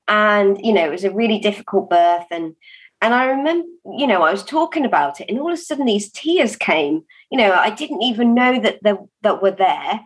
And, 0.07 0.61
you 0.63 0.75
know, 0.75 0.85
it 0.85 0.91
was 0.91 1.05
a 1.05 1.11
really 1.11 1.39
difficult 1.39 1.89
birth. 1.89 2.27
And 2.31 2.55
and 3.01 3.15
I 3.15 3.25
remember, 3.25 3.67
you 3.97 4.07
know, 4.07 4.21
I 4.21 4.33
was 4.33 4.45
talking 4.45 4.85
about 4.85 5.19
it, 5.19 5.31
and 5.31 5.39
all 5.39 5.51
of 5.51 5.55
a 5.55 5.57
sudden 5.57 5.87
these 5.87 6.11
tears 6.11 6.57
came. 6.57 7.05
You 7.31 7.39
know, 7.39 7.55
I 7.55 7.71
didn't 7.71 8.03
even 8.03 8.35
know 8.35 8.61
that 8.61 8.81
they, 8.83 8.93
that 9.23 9.41
were 9.41 9.53
there 9.53 10.01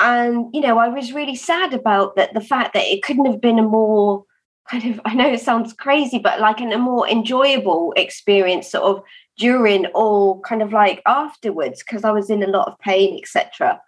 and 0.00 0.52
you 0.52 0.60
know 0.60 0.76
i 0.76 0.88
was 0.88 1.12
really 1.12 1.36
sad 1.36 1.72
about 1.72 2.16
that 2.16 2.34
the 2.34 2.40
fact 2.40 2.74
that 2.74 2.82
it 2.82 3.00
couldn't 3.04 3.26
have 3.26 3.40
been 3.40 3.60
a 3.60 3.62
more 3.62 4.24
kind 4.70 4.84
of 4.84 5.00
i 5.04 5.14
know 5.14 5.30
it 5.30 5.40
sounds 5.40 5.72
crazy 5.72 6.18
but 6.18 6.40
like 6.40 6.60
in 6.60 6.72
a 6.72 6.78
more 6.78 7.08
enjoyable 7.08 7.92
experience 7.96 8.70
sort 8.70 8.84
of 8.84 9.02
during 9.36 9.86
or 9.94 10.40
kind 10.42 10.62
of 10.62 10.72
like 10.72 11.02
afterwards 11.06 11.82
because 11.82 12.04
i 12.04 12.10
was 12.10 12.30
in 12.30 12.42
a 12.42 12.48
lot 12.48 12.68
of 12.68 12.78
pain 12.78 13.18
etc 13.18 13.80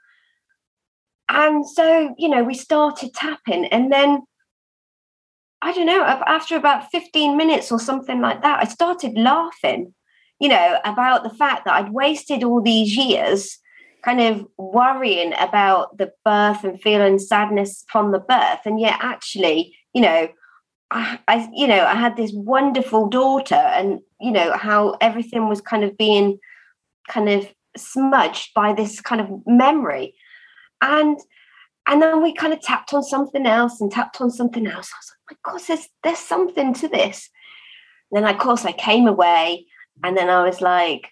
and 1.29 1.67
so 1.67 2.15
you 2.19 2.29
know 2.29 2.43
we 2.43 2.55
started 2.55 3.13
tapping 3.15 3.67
and 3.67 3.93
then 3.93 4.23
i 5.63 5.73
don't 5.73 5.87
know 5.87 6.03
after 6.03 6.57
about 6.57 6.91
15 6.91 7.37
minutes 7.37 7.71
or 7.73 7.79
something 7.79 8.21
like 8.21 8.43
that 8.43 8.63
i 8.63 8.67
started 8.67 9.17
laughing 9.17 9.95
you 10.41 10.49
know 10.49 10.79
about 10.85 11.23
the 11.23 11.31
fact 11.31 11.65
that 11.65 11.75
i'd 11.75 11.93
wasted 11.93 12.45
all 12.45 12.61
these 12.61 12.97
years 12.97 13.59
kind 14.05 14.21
of 14.21 14.47
worrying 14.57 15.33
about 15.41 15.99
the 15.99 16.13
birth 16.25 16.63
and 16.63 16.81
feeling 16.81 17.19
sadness 17.19 17.85
upon 17.89 18.13
the 18.13 18.21
birth. 18.21 18.61
And 18.65 18.79
yet 18.79 18.97
actually 19.01 19.77
you 19.97 20.03
know 20.03 20.29
I, 20.91 21.19
I, 21.27 21.49
you 21.53 21.67
know 21.67 21.85
i 21.85 21.95
had 21.95 22.17
this 22.17 22.33
wonderful 22.33 23.09
daughter 23.09 23.55
and 23.55 24.01
you 24.21 24.31
know 24.31 24.57
how 24.57 24.97
everything 25.01 25.49
was 25.49 25.61
kind 25.61 25.83
of 25.83 25.97
being 25.99 26.39
kind 27.09 27.29
of 27.29 27.49
smudged 27.77 28.53
by 28.55 28.73
this 28.73 29.01
kind 29.01 29.21
of 29.21 29.29
memory. 29.47 30.15
And 30.81 31.19
and 31.89 32.03
then 32.03 32.21
we 32.21 32.35
kind 32.35 32.53
of 32.53 32.61
tapped 32.61 32.93
on 32.93 33.05
something 33.05 33.47
else 33.47 33.81
and 33.81 33.93
tapped 33.93 34.21
on 34.21 34.31
something 34.31 34.67
else. 34.67 34.91
I 34.93 34.99
was 34.99 35.13
like 35.31 35.39
my 35.45 35.53
god 35.53 35.61
there's 35.67 35.89
there's 36.03 36.19
something 36.19 36.75
to 36.75 36.89
this. 36.89 37.31
And 38.11 38.25
then 38.25 38.35
of 38.35 38.41
course 38.41 38.65
i 38.65 38.73
came 38.73 39.07
away 39.07 39.67
and 40.05 40.17
then 40.17 40.29
i 40.29 40.45
was 40.45 40.61
like 40.61 41.11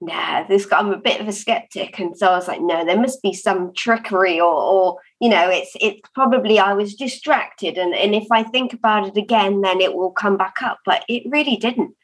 nah, 0.00 0.46
this 0.46 0.66
I'm 0.72 0.92
a 0.92 0.98
bit 0.98 1.20
of 1.20 1.28
a 1.28 1.32
skeptic. 1.32 1.98
And 1.98 2.16
so 2.16 2.28
I 2.28 2.36
was 2.36 2.48
like, 2.48 2.60
no, 2.60 2.84
there 2.84 3.00
must 3.00 3.22
be 3.22 3.32
some 3.32 3.72
trickery 3.74 4.40
or, 4.40 4.52
or 4.52 4.98
you 5.20 5.28
know, 5.28 5.48
it's 5.48 5.72
it's 5.80 6.00
probably 6.14 6.58
I 6.58 6.74
was 6.74 6.94
distracted. 6.94 7.78
And, 7.78 7.94
and 7.94 8.14
if 8.14 8.26
I 8.30 8.42
think 8.42 8.72
about 8.72 9.06
it 9.06 9.16
again, 9.16 9.62
then 9.62 9.80
it 9.80 9.94
will 9.94 10.10
come 10.10 10.36
back 10.36 10.56
up. 10.62 10.78
But 10.84 11.04
it 11.08 11.22
really 11.26 11.56
didn't. 11.56 11.94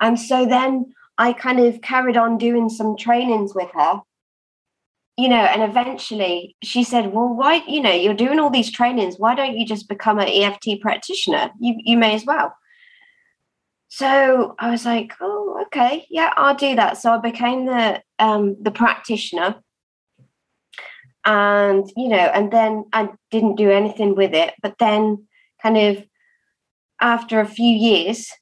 And 0.00 0.20
so 0.20 0.44
then 0.44 0.92
I 1.16 1.32
kind 1.32 1.60
of 1.60 1.80
carried 1.80 2.16
on 2.16 2.38
doing 2.38 2.68
some 2.68 2.96
trainings 2.96 3.54
with 3.54 3.70
her. 3.74 4.00
You 5.16 5.28
know, 5.28 5.36
and 5.36 5.62
eventually 5.62 6.56
she 6.62 6.82
said, 6.82 7.12
Well, 7.12 7.28
why, 7.28 7.62
you 7.68 7.80
know, 7.80 7.92
you're 7.92 8.14
doing 8.14 8.40
all 8.40 8.50
these 8.50 8.72
trainings. 8.72 9.14
Why 9.16 9.36
don't 9.36 9.56
you 9.56 9.64
just 9.64 9.88
become 9.88 10.18
an 10.18 10.28
EFT 10.28 10.80
practitioner? 10.80 11.52
You 11.60 11.76
you 11.78 11.96
may 11.96 12.14
as 12.14 12.24
well. 12.24 12.54
So 13.96 14.56
I 14.58 14.70
was 14.70 14.84
like, 14.84 15.12
oh, 15.20 15.62
okay, 15.66 16.04
yeah, 16.10 16.32
I'll 16.36 16.56
do 16.56 16.74
that. 16.74 16.98
So 16.98 17.12
I 17.12 17.18
became 17.18 17.66
the 17.66 18.02
um, 18.18 18.56
the 18.60 18.72
practitioner, 18.72 19.54
and 21.24 21.88
you 21.96 22.08
know, 22.08 22.16
and 22.16 22.52
then 22.52 22.86
I 22.92 23.10
didn't 23.30 23.54
do 23.54 23.70
anything 23.70 24.16
with 24.16 24.34
it. 24.34 24.52
But 24.60 24.78
then, 24.80 25.28
kind 25.62 25.76
of 25.76 26.04
after 27.00 27.38
a 27.38 27.46
few 27.46 27.72
years, 27.72 28.32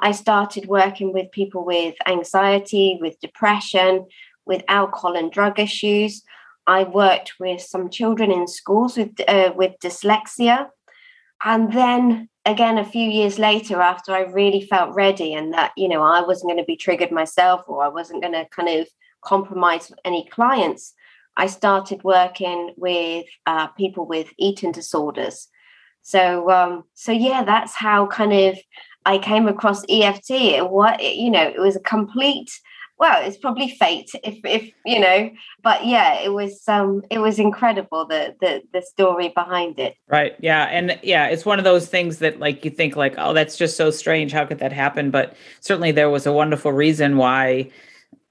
I 0.00 0.12
started 0.12 0.64
working 0.64 1.12
with 1.12 1.30
people 1.30 1.62
with 1.66 1.94
anxiety, 2.06 2.96
with 2.98 3.20
depression, 3.20 4.06
with 4.46 4.64
alcohol 4.66 5.14
and 5.14 5.30
drug 5.30 5.60
issues. 5.60 6.22
I 6.66 6.84
worked 6.84 7.34
with 7.38 7.60
some 7.60 7.90
children 7.90 8.32
in 8.32 8.48
schools 8.48 8.96
with 8.96 9.12
uh, 9.28 9.52
with 9.54 9.72
dyslexia, 9.84 10.68
and 11.44 11.70
then 11.70 12.30
again 12.44 12.78
a 12.78 12.84
few 12.84 13.08
years 13.08 13.38
later 13.38 13.80
after 13.80 14.12
i 14.12 14.20
really 14.20 14.60
felt 14.62 14.94
ready 14.94 15.34
and 15.34 15.52
that 15.52 15.72
you 15.76 15.88
know 15.88 16.02
i 16.02 16.20
wasn't 16.20 16.48
going 16.48 16.58
to 16.58 16.64
be 16.64 16.76
triggered 16.76 17.12
myself 17.12 17.62
or 17.66 17.82
i 17.82 17.88
wasn't 17.88 18.20
going 18.20 18.32
to 18.32 18.46
kind 18.48 18.68
of 18.68 18.88
compromise 19.20 19.92
any 20.04 20.26
clients 20.28 20.94
i 21.36 21.46
started 21.46 22.02
working 22.02 22.74
with 22.76 23.26
uh, 23.46 23.66
people 23.68 24.06
with 24.06 24.28
eating 24.38 24.72
disorders. 24.72 25.48
So 26.02 26.50
um 26.50 26.84
so 26.94 27.12
yeah 27.12 27.44
that's 27.44 27.74
how 27.74 28.08
kind 28.08 28.32
of 28.32 28.58
i 29.06 29.18
came 29.18 29.46
across 29.46 29.84
eft 29.88 30.28
what 30.68 31.00
you 31.00 31.30
know 31.30 31.46
it 31.46 31.60
was 31.60 31.76
a 31.76 31.80
complete 31.80 32.50
well 33.02 33.20
it's 33.26 33.36
probably 33.36 33.68
fate 33.68 34.08
if 34.22 34.38
if 34.44 34.72
you 34.86 35.00
know 35.00 35.28
but 35.64 35.84
yeah 35.84 36.20
it 36.20 36.32
was 36.32 36.62
um 36.68 37.02
it 37.10 37.18
was 37.18 37.40
incredible 37.40 38.06
the 38.06 38.34
the 38.40 38.62
the 38.72 38.80
story 38.80 39.28
behind 39.34 39.78
it. 39.80 39.96
Right 40.08 40.36
yeah 40.38 40.64
and 40.66 40.98
yeah 41.02 41.26
it's 41.26 41.44
one 41.44 41.58
of 41.58 41.64
those 41.64 41.88
things 41.88 42.18
that 42.18 42.38
like 42.38 42.64
you 42.64 42.70
think 42.70 42.94
like 42.94 43.14
oh 43.18 43.32
that's 43.32 43.56
just 43.56 43.76
so 43.76 43.90
strange 43.90 44.30
how 44.30 44.46
could 44.46 44.60
that 44.60 44.72
happen? 44.72 45.10
But 45.10 45.34
certainly 45.60 45.90
there 45.90 46.10
was 46.10 46.26
a 46.26 46.32
wonderful 46.32 46.72
reason 46.72 47.16
why 47.16 47.70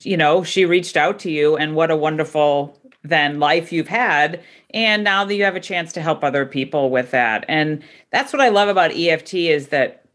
you 0.03 0.15
know 0.15 0.41
she 0.43 0.65
reached 0.65 0.95
out 0.95 1.19
to 1.19 1.29
you 1.29 1.57
and 1.57 1.75
what 1.75 1.91
a 1.91 1.95
wonderful 1.97 2.79
then 3.03 3.39
life 3.39 3.73
you've 3.73 3.89
had 3.89 4.41
and 4.73 5.03
now 5.03 5.25
that 5.25 5.35
you 5.35 5.43
have 5.43 5.57
a 5.57 5.59
chance 5.59 5.91
to 5.91 6.01
help 6.01 6.23
other 6.23 6.45
people 6.45 6.89
with 6.89 7.11
that. 7.11 7.43
And 7.49 7.83
that's 8.11 8.31
what 8.31 8.41
i 8.41 8.47
love 8.47 8.69
about 8.69 8.95
eft 8.95 9.33
is 9.33 9.67
that 9.67 10.05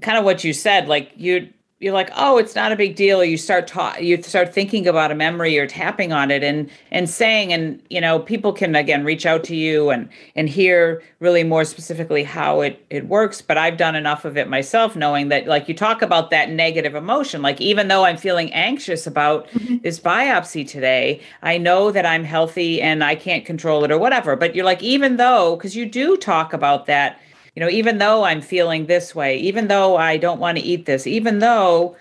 kind 0.00 0.18
of 0.18 0.24
what 0.24 0.42
you 0.42 0.52
said 0.52 0.88
like 0.88 1.12
you 1.16 1.48
you're 1.82 1.92
like, 1.92 2.10
oh, 2.16 2.38
it's 2.38 2.54
not 2.54 2.70
a 2.70 2.76
big 2.76 2.94
deal. 2.94 3.24
You 3.24 3.36
start 3.36 3.66
ta- 3.66 3.96
you 3.98 4.22
start 4.22 4.54
thinking 4.54 4.86
about 4.86 5.10
a 5.10 5.16
memory 5.16 5.58
or 5.58 5.66
tapping 5.66 6.12
on 6.12 6.30
it 6.30 6.44
and 6.44 6.70
and 6.92 7.10
saying, 7.10 7.52
and 7.52 7.82
you 7.90 8.00
know, 8.00 8.20
people 8.20 8.52
can 8.52 8.76
again 8.76 9.04
reach 9.04 9.26
out 9.26 9.42
to 9.44 9.56
you 9.56 9.90
and 9.90 10.08
and 10.36 10.48
hear 10.48 11.02
really 11.18 11.42
more 11.42 11.64
specifically 11.64 12.22
how 12.22 12.60
it 12.60 12.84
it 12.88 13.08
works. 13.08 13.42
But 13.42 13.58
I've 13.58 13.76
done 13.76 13.96
enough 13.96 14.24
of 14.24 14.36
it 14.36 14.48
myself, 14.48 14.94
knowing 14.94 15.28
that 15.30 15.48
like 15.48 15.68
you 15.68 15.74
talk 15.74 16.02
about 16.02 16.30
that 16.30 16.50
negative 16.50 16.94
emotion. 16.94 17.42
Like 17.42 17.60
even 17.60 17.88
though 17.88 18.04
I'm 18.04 18.16
feeling 18.16 18.52
anxious 18.52 19.04
about 19.06 19.48
mm-hmm. 19.48 19.78
this 19.82 19.98
biopsy 19.98 20.66
today, 20.66 21.20
I 21.42 21.58
know 21.58 21.90
that 21.90 22.06
I'm 22.06 22.22
healthy 22.22 22.80
and 22.80 23.02
I 23.02 23.16
can't 23.16 23.44
control 23.44 23.82
it 23.82 23.90
or 23.90 23.98
whatever. 23.98 24.36
But 24.36 24.54
you're 24.54 24.64
like, 24.64 24.84
even 24.84 25.16
though, 25.16 25.56
because 25.56 25.74
you 25.74 25.86
do 25.86 26.16
talk 26.16 26.52
about 26.52 26.86
that 26.86 27.18
you 27.54 27.60
know, 27.60 27.68
even 27.68 27.98
though 27.98 28.24
I'm 28.24 28.40
feeling 28.40 28.86
this 28.86 29.14
way, 29.14 29.36
even 29.38 29.68
though 29.68 29.96
I 29.96 30.16
don't 30.16 30.40
want 30.40 30.58
to 30.58 30.64
eat 30.64 30.86
this, 30.86 31.06
even 31.06 31.38
though 31.38 31.96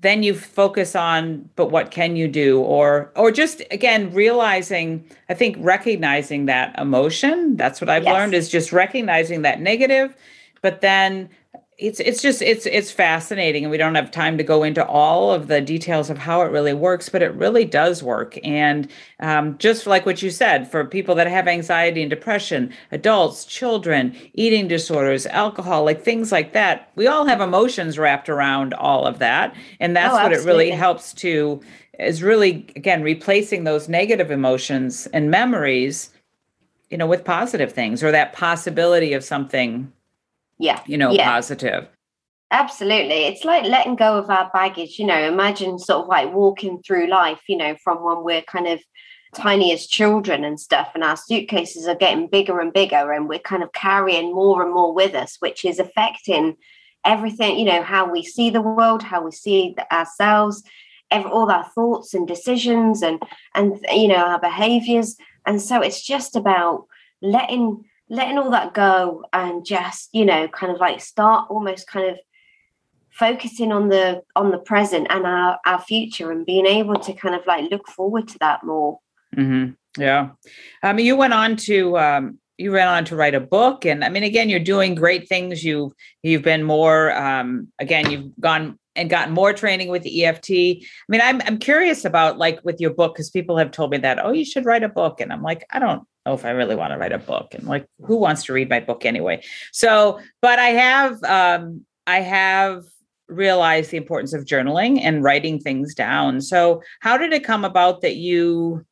then 0.00 0.22
you 0.22 0.34
focus 0.34 0.96
on 0.96 1.48
but 1.56 1.66
what 1.66 1.90
can 1.90 2.16
you 2.16 2.26
do 2.26 2.60
or 2.60 3.12
or 3.16 3.30
just 3.30 3.62
again 3.70 4.12
realizing 4.12 5.04
i 5.28 5.34
think 5.34 5.56
recognizing 5.58 6.46
that 6.46 6.76
emotion 6.78 7.56
that's 7.56 7.80
what 7.80 7.90
i've 7.90 8.04
yes. 8.04 8.12
learned 8.14 8.34
is 8.34 8.48
just 8.48 8.72
recognizing 8.72 9.42
that 9.42 9.60
negative 9.60 10.16
but 10.62 10.80
then 10.80 11.28
it's 11.80 11.98
it's 11.98 12.20
just 12.20 12.42
it's 12.42 12.66
it's 12.66 12.90
fascinating 12.90 13.64
and 13.64 13.70
we 13.70 13.78
don't 13.78 13.94
have 13.94 14.10
time 14.10 14.36
to 14.36 14.44
go 14.44 14.62
into 14.62 14.84
all 14.86 15.32
of 15.32 15.48
the 15.48 15.60
details 15.60 16.10
of 16.10 16.18
how 16.18 16.42
it 16.42 16.50
really 16.50 16.74
works 16.74 17.08
but 17.08 17.22
it 17.22 17.34
really 17.34 17.64
does 17.64 18.02
work. 18.02 18.38
And 18.44 18.88
um, 19.18 19.56
just 19.58 19.86
like 19.86 20.04
what 20.04 20.22
you 20.22 20.30
said 20.30 20.70
for 20.70 20.84
people 20.84 21.14
that 21.14 21.26
have 21.26 21.48
anxiety 21.48 22.02
and 22.02 22.10
depression 22.10 22.72
adults 22.92 23.46
children 23.46 24.14
eating 24.34 24.68
disorders 24.68 25.26
alcohol 25.26 25.84
like 25.84 26.02
things 26.02 26.30
like 26.30 26.52
that 26.52 26.90
we 26.96 27.06
all 27.06 27.24
have 27.24 27.40
emotions 27.40 27.98
wrapped 27.98 28.28
around 28.28 28.74
all 28.74 29.06
of 29.06 29.18
that 29.18 29.54
and 29.80 29.96
that's 29.96 30.14
oh, 30.14 30.22
what 30.22 30.32
it 30.32 30.44
really 30.44 30.70
helps 30.70 31.12
to 31.14 31.60
is 31.98 32.22
really 32.22 32.66
again 32.76 33.02
replacing 33.02 33.64
those 33.64 33.88
negative 33.88 34.30
emotions 34.30 35.06
and 35.08 35.30
memories 35.30 36.10
you 36.90 36.96
know 36.96 37.06
with 37.06 37.24
positive 37.24 37.72
things 37.72 38.02
or 38.02 38.10
that 38.10 38.32
possibility 38.32 39.12
of 39.12 39.24
something 39.24 39.90
yeah 40.60 40.80
you 40.86 40.96
know 40.96 41.10
yeah. 41.10 41.30
positive. 41.30 41.88
Absolutely. 42.52 43.26
It's 43.26 43.44
like 43.44 43.62
letting 43.62 43.94
go 43.94 44.18
of 44.18 44.28
our 44.28 44.50
baggage 44.52 44.98
you 44.98 45.06
know 45.06 45.18
imagine 45.18 45.78
sort 45.78 46.02
of 46.02 46.08
like 46.08 46.32
walking 46.32 46.82
through 46.82 47.08
life 47.08 47.40
you 47.48 47.56
know 47.56 47.76
from 47.82 48.02
when 48.02 48.24
we're 48.24 48.42
kind 48.42 48.66
of 48.66 48.80
tiny 49.34 49.72
as 49.72 49.86
children 49.86 50.42
and 50.42 50.58
stuff 50.58 50.90
and 50.94 51.04
our 51.04 51.16
suitcases 51.16 51.86
are 51.86 51.94
getting 51.94 52.26
bigger 52.26 52.58
and 52.58 52.72
bigger 52.72 53.12
and 53.12 53.28
we're 53.28 53.38
kind 53.38 53.62
of 53.62 53.72
carrying 53.72 54.34
more 54.34 54.64
and 54.64 54.74
more 54.74 54.92
with 54.92 55.14
us 55.14 55.36
which 55.38 55.64
is 55.64 55.78
affecting 55.78 56.56
everything 57.04 57.56
you 57.56 57.64
know 57.64 57.80
how 57.80 58.10
we 58.10 58.24
see 58.24 58.50
the 58.50 58.60
world 58.60 59.04
how 59.04 59.24
we 59.24 59.30
see 59.30 59.76
ourselves 59.92 60.64
every, 61.10 61.30
all 61.30 61.50
our 61.50 61.64
thoughts 61.64 62.14
and 62.14 62.26
decisions 62.26 63.02
and 63.02 63.22
and 63.54 63.78
you 63.92 64.08
know 64.08 64.16
our 64.16 64.40
behaviors. 64.40 65.16
And 65.46 65.60
so 65.60 65.80
it's 65.80 66.02
just 66.02 66.36
about 66.36 66.86
letting 67.22 67.84
letting 68.10 68.36
all 68.36 68.50
that 68.50 68.74
go 68.74 69.24
and 69.32 69.64
just 69.64 70.10
you 70.12 70.26
know 70.26 70.48
kind 70.48 70.72
of 70.72 70.80
like 70.80 71.00
start 71.00 71.46
almost 71.48 71.86
kind 71.86 72.10
of 72.10 72.18
focusing 73.10 73.72
on 73.72 73.88
the 73.88 74.22
on 74.36 74.50
the 74.50 74.58
present 74.58 75.06
and 75.10 75.26
our 75.26 75.58
our 75.64 75.80
future 75.80 76.30
and 76.30 76.44
being 76.44 76.66
able 76.66 76.96
to 76.96 77.12
kind 77.14 77.34
of 77.34 77.46
like 77.46 77.70
look 77.70 77.88
forward 77.88 78.28
to 78.28 78.38
that 78.40 78.62
more 78.64 78.98
mm-hmm. 79.34 79.70
yeah 80.00 80.30
i 80.82 80.92
mean 80.92 81.06
you 81.06 81.16
went 81.16 81.32
on 81.32 81.56
to 81.56 81.96
um 81.96 82.38
you 82.58 82.72
went 82.72 82.88
on 82.88 83.04
to 83.04 83.16
write 83.16 83.34
a 83.34 83.40
book 83.40 83.86
and 83.86 84.04
i 84.04 84.08
mean 84.08 84.24
again 84.24 84.48
you're 84.48 84.60
doing 84.60 84.94
great 84.94 85.28
things 85.28 85.64
you've 85.64 85.92
you've 86.22 86.42
been 86.42 86.64
more 86.64 87.16
um 87.16 87.68
again 87.78 88.10
you've 88.10 88.32
gone 88.40 88.76
and 88.96 89.08
gotten 89.08 89.32
more 89.32 89.52
training 89.52 89.88
with 89.88 90.02
the 90.02 90.24
EFT. 90.24 90.50
I 90.50 90.82
mean, 91.08 91.20
I'm 91.22 91.40
I'm 91.42 91.58
curious 91.58 92.04
about 92.04 92.38
like 92.38 92.60
with 92.64 92.80
your 92.80 92.92
book 92.92 93.14
because 93.14 93.30
people 93.30 93.56
have 93.56 93.70
told 93.70 93.92
me 93.92 93.98
that 93.98 94.18
oh 94.22 94.32
you 94.32 94.44
should 94.44 94.64
write 94.64 94.82
a 94.82 94.88
book 94.88 95.20
and 95.20 95.32
I'm 95.32 95.42
like 95.42 95.64
I 95.70 95.78
don't 95.78 96.02
know 96.26 96.34
if 96.34 96.44
I 96.44 96.50
really 96.50 96.76
want 96.76 96.92
to 96.92 96.98
write 96.98 97.12
a 97.12 97.18
book 97.18 97.54
and 97.54 97.66
like 97.66 97.86
who 98.04 98.16
wants 98.16 98.44
to 98.44 98.52
read 98.52 98.68
my 98.68 98.80
book 98.80 99.04
anyway. 99.04 99.42
So, 99.72 100.20
but 100.42 100.58
I 100.58 100.68
have 100.68 101.22
um 101.24 101.84
I 102.06 102.20
have 102.20 102.84
realized 103.28 103.90
the 103.90 103.96
importance 103.96 104.32
of 104.32 104.44
journaling 104.44 105.00
and 105.00 105.22
writing 105.22 105.58
things 105.58 105.94
down. 105.94 106.40
So, 106.40 106.82
how 107.00 107.16
did 107.16 107.32
it 107.32 107.44
come 107.44 107.64
about 107.64 108.02
that 108.02 108.16
you 108.16 108.84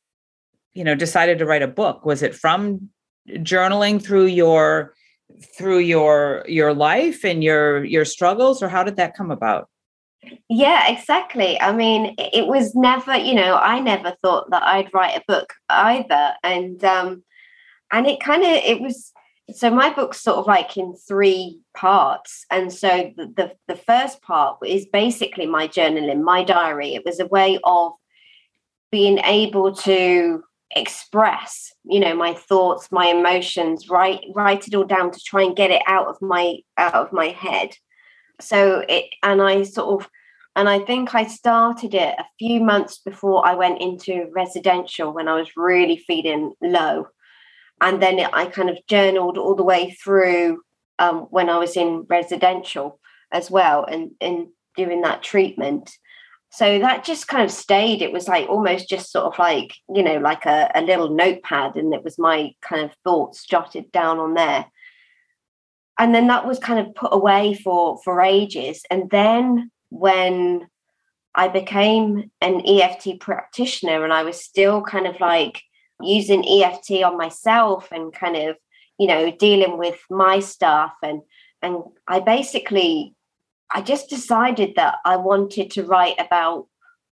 you 0.74 0.84
know 0.84 0.94
decided 0.94 1.38
to 1.38 1.46
write 1.46 1.62
a 1.62 1.68
book? 1.68 2.04
Was 2.04 2.22
it 2.22 2.34
from 2.34 2.88
journaling 3.28 4.02
through 4.02 4.26
your 4.26 4.94
through 5.56 5.80
your 5.80 6.44
your 6.48 6.72
life 6.72 7.24
and 7.24 7.44
your 7.44 7.84
your 7.84 8.04
struggles 8.04 8.62
or 8.62 8.68
how 8.68 8.82
did 8.82 8.96
that 8.96 9.16
come 9.16 9.30
about? 9.30 9.68
Yeah, 10.48 10.88
exactly. 10.88 11.60
I 11.60 11.72
mean, 11.72 12.14
it 12.18 12.46
was 12.46 12.74
never, 12.74 13.16
you 13.16 13.34
know, 13.34 13.56
I 13.56 13.78
never 13.80 14.14
thought 14.22 14.50
that 14.50 14.62
I'd 14.62 14.92
write 14.92 15.16
a 15.16 15.24
book 15.28 15.52
either. 15.68 16.34
And 16.42 16.82
um 16.84 17.22
and 17.92 18.06
it 18.06 18.20
kind 18.20 18.42
of 18.42 18.50
it 18.50 18.80
was 18.80 19.12
so 19.50 19.70
my 19.70 19.90
book's 19.90 20.20
sort 20.20 20.38
of 20.38 20.46
like 20.46 20.76
in 20.76 20.94
three 20.94 21.60
parts. 21.74 22.44
And 22.50 22.72
so 22.72 23.12
the, 23.16 23.26
the 23.36 23.52
the 23.68 23.76
first 23.76 24.20
part 24.22 24.58
is 24.66 24.86
basically 24.86 25.46
my 25.46 25.68
journaling, 25.68 26.22
my 26.22 26.42
diary. 26.44 26.94
It 26.94 27.04
was 27.04 27.20
a 27.20 27.26
way 27.26 27.58
of 27.64 27.92
being 28.90 29.18
able 29.18 29.72
to 29.74 30.42
express 30.76 31.72
you 31.84 31.98
know 31.98 32.14
my 32.14 32.34
thoughts 32.34 32.92
my 32.92 33.06
emotions 33.06 33.88
write 33.88 34.20
write 34.34 34.68
it 34.68 34.74
all 34.74 34.84
down 34.84 35.10
to 35.10 35.18
try 35.20 35.42
and 35.42 35.56
get 35.56 35.70
it 35.70 35.80
out 35.86 36.06
of 36.08 36.20
my 36.20 36.56
out 36.76 36.92
of 36.94 37.10
my 37.10 37.28
head 37.28 37.70
so 38.40 38.84
it 38.88 39.06
and 39.22 39.42
i 39.42 39.62
sort 39.62 40.00
of 40.02 40.10
and 40.58 40.68
I 40.68 40.80
think 40.80 41.14
I 41.14 41.24
started 41.28 41.94
it 41.94 42.16
a 42.18 42.24
few 42.36 42.60
months 42.60 42.98
before 42.98 43.46
I 43.46 43.54
went 43.54 43.80
into 43.80 44.28
residential 44.34 45.12
when 45.12 45.28
I 45.28 45.38
was 45.38 45.56
really 45.56 45.98
feeling 45.98 46.52
low. 46.60 47.06
And 47.80 48.02
then 48.02 48.18
it, 48.18 48.28
I 48.32 48.46
kind 48.46 48.68
of 48.68 48.84
journaled 48.88 49.38
all 49.38 49.54
the 49.54 49.62
way 49.62 49.92
through 50.02 50.62
um, 50.98 51.28
when 51.30 51.48
I 51.48 51.58
was 51.58 51.76
in 51.76 52.06
residential 52.08 52.98
as 53.30 53.52
well 53.52 53.84
and, 53.84 54.10
and 54.20 54.48
doing 54.76 55.02
that 55.02 55.22
treatment. 55.22 55.92
So 56.50 56.80
that 56.80 57.04
just 57.04 57.28
kind 57.28 57.44
of 57.44 57.52
stayed. 57.52 58.02
It 58.02 58.12
was 58.12 58.26
like 58.26 58.48
almost 58.48 58.88
just 58.88 59.12
sort 59.12 59.26
of 59.26 59.38
like, 59.38 59.74
you 59.94 60.02
know, 60.02 60.16
like 60.18 60.44
a, 60.44 60.72
a 60.74 60.82
little 60.82 61.10
notepad, 61.10 61.76
and 61.76 61.94
it 61.94 62.02
was 62.02 62.18
my 62.18 62.50
kind 62.62 62.82
of 62.82 62.96
thoughts 63.04 63.46
jotted 63.46 63.92
down 63.92 64.18
on 64.18 64.34
there. 64.34 64.64
And 65.98 66.14
then 66.14 66.28
that 66.28 66.46
was 66.46 66.58
kind 66.58 66.78
of 66.78 66.94
put 66.94 67.12
away 67.12 67.54
for 67.54 67.98
for 68.04 68.20
ages. 68.20 68.82
And 68.90 69.10
then 69.10 69.70
when 69.90 70.68
I 71.34 71.48
became 71.48 72.30
an 72.40 72.62
EFT 72.66 73.20
practitioner 73.20 74.04
and 74.04 74.12
I 74.12 74.22
was 74.22 74.42
still 74.42 74.82
kind 74.82 75.06
of 75.06 75.20
like 75.20 75.62
using 76.00 76.44
EFT 76.46 77.02
on 77.02 77.16
myself 77.16 77.88
and 77.90 78.12
kind 78.12 78.36
of, 78.36 78.56
you 78.98 79.06
know, 79.06 79.30
dealing 79.30 79.78
with 79.78 79.98
my 80.10 80.40
stuff 80.40 80.94
and 81.02 81.22
and 81.62 81.82
I 82.06 82.20
basically 82.20 83.14
I 83.70 83.82
just 83.82 84.08
decided 84.08 84.76
that 84.76 84.96
I 85.04 85.16
wanted 85.16 85.70
to 85.72 85.84
write 85.84 86.18
about 86.18 86.68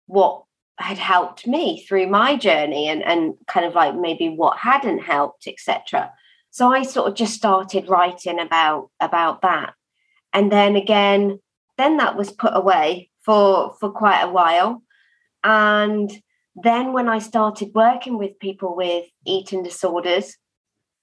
what 0.06 0.44
had 0.78 0.98
helped 0.98 1.46
me 1.46 1.84
through 1.84 2.06
my 2.06 2.36
journey 2.36 2.88
and 2.88 3.02
and 3.02 3.34
kind 3.46 3.66
of 3.66 3.74
like 3.74 3.96
maybe 3.96 4.28
what 4.28 4.58
hadn't 4.58 5.00
helped 5.00 5.46
etc 5.48 6.12
so 6.50 6.72
i 6.72 6.82
sort 6.82 7.08
of 7.08 7.14
just 7.14 7.34
started 7.34 7.88
writing 7.88 8.40
about 8.40 8.90
about 9.00 9.42
that. 9.42 9.74
And 10.32 10.50
then 10.52 10.76
again 10.76 11.40
then 11.76 11.96
that 11.98 12.16
was 12.16 12.30
put 12.32 12.52
away 12.54 13.10
for 13.20 13.74
for 13.78 13.90
quite 13.90 14.22
a 14.22 14.30
while. 14.30 14.82
And 15.44 16.10
then 16.54 16.92
when 16.92 17.08
i 17.08 17.18
started 17.18 17.70
working 17.74 18.18
with 18.18 18.38
people 18.40 18.74
with 18.74 19.06
eating 19.24 19.62
disorders 19.62 20.36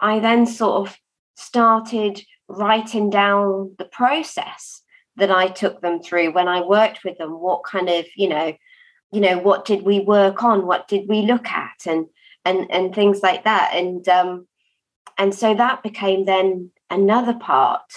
i 0.02 0.20
then 0.20 0.46
sort 0.46 0.86
of 0.86 0.98
started 1.36 2.22
writing 2.50 3.10
down 3.10 3.74
the 3.78 3.86
process 3.86 4.82
that 5.16 5.32
i 5.32 5.48
took 5.48 5.82
them 5.82 6.02
through 6.02 6.34
when 6.34 6.48
i 6.48 6.60
worked 6.62 7.04
with 7.06 7.18
them. 7.18 7.40
What 7.40 7.64
kind 7.64 7.90
of 7.90 8.06
you 8.16 8.28
know 8.28 8.54
you 9.12 9.22
know 9.22 9.38
what 9.38 9.66
did 9.66 9.84
we 9.84 10.02
work 10.02 10.44
on? 10.44 10.68
What 10.68 10.88
did 10.88 11.08
we 11.08 11.22
look 11.22 11.48
at? 11.48 11.86
And 11.86 12.08
and 12.44 12.70
and 12.70 12.94
things 12.94 13.22
like 13.24 13.46
that. 13.46 13.72
And 13.74 14.08
um 14.10 14.48
and 15.18 15.34
so 15.34 15.54
that 15.54 15.84
became 15.84 16.26
then 16.26 16.72
another 16.90 17.34
part 17.34 17.92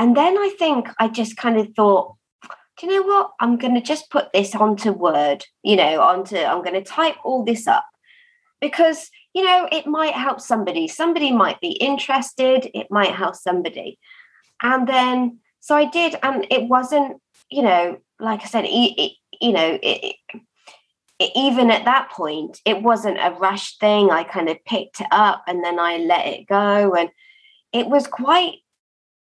and 0.00 0.16
then 0.16 0.38
I 0.38 0.54
think 0.58 0.88
I 0.98 1.08
just 1.08 1.36
kind 1.36 1.58
of 1.58 1.74
thought, 1.74 2.16
do 2.78 2.86
you 2.86 2.94
know 2.94 3.06
what? 3.06 3.32
I'm 3.38 3.58
going 3.58 3.74
to 3.74 3.82
just 3.82 4.10
put 4.10 4.32
this 4.32 4.54
onto 4.54 4.92
Word, 4.92 5.44
you 5.62 5.76
know, 5.76 6.00
onto, 6.00 6.36
I'm 6.36 6.62
going 6.62 6.72
to 6.72 6.82
type 6.82 7.16
all 7.22 7.44
this 7.44 7.66
up 7.66 7.84
because, 8.62 9.10
you 9.34 9.44
know, 9.44 9.68
it 9.70 9.86
might 9.86 10.14
help 10.14 10.40
somebody. 10.40 10.88
Somebody 10.88 11.32
might 11.32 11.60
be 11.60 11.72
interested, 11.72 12.70
it 12.72 12.86
might 12.90 13.14
help 13.14 13.36
somebody. 13.36 13.98
And 14.62 14.88
then, 14.88 15.40
so 15.60 15.76
I 15.76 15.84
did, 15.84 16.16
and 16.22 16.46
it 16.50 16.66
wasn't, 16.66 17.20
you 17.50 17.62
know, 17.62 17.98
like 18.18 18.40
I 18.40 18.46
said, 18.46 18.64
it, 18.64 18.68
it, 18.70 19.12
you 19.38 19.52
know, 19.52 19.78
it, 19.82 20.16
even 21.34 21.70
at 21.70 21.84
that 21.84 22.10
point, 22.10 22.60
it 22.64 22.82
wasn't 22.82 23.18
a 23.18 23.36
rush 23.38 23.76
thing. 23.78 24.10
I 24.10 24.24
kind 24.24 24.48
of 24.48 24.64
picked 24.64 25.00
it 25.00 25.06
up 25.10 25.44
and 25.46 25.62
then 25.62 25.78
I 25.78 25.98
let 25.98 26.26
it 26.26 26.46
go. 26.46 26.94
And 26.94 27.10
it 27.72 27.86
was 27.88 28.06
quite 28.06 28.56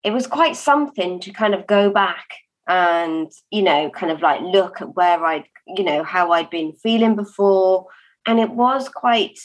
it 0.04 0.12
was 0.12 0.28
quite 0.28 0.56
something 0.56 1.20
to 1.20 1.32
kind 1.32 1.54
of 1.54 1.68
go 1.68 1.90
back 1.90 2.30
and 2.68 3.32
you 3.50 3.62
know 3.62 3.90
kind 3.90 4.12
of 4.12 4.22
like 4.22 4.42
look 4.42 4.82
at 4.82 4.96
where 4.96 5.24
i'd 5.26 5.46
you 5.66 5.84
know 5.84 6.04
how 6.04 6.32
i'd 6.32 6.50
been 6.50 6.72
feeling 6.74 7.16
before 7.16 7.88
and 8.26 8.40
it 8.40 8.52
was 8.52 8.90
quite 8.90 9.38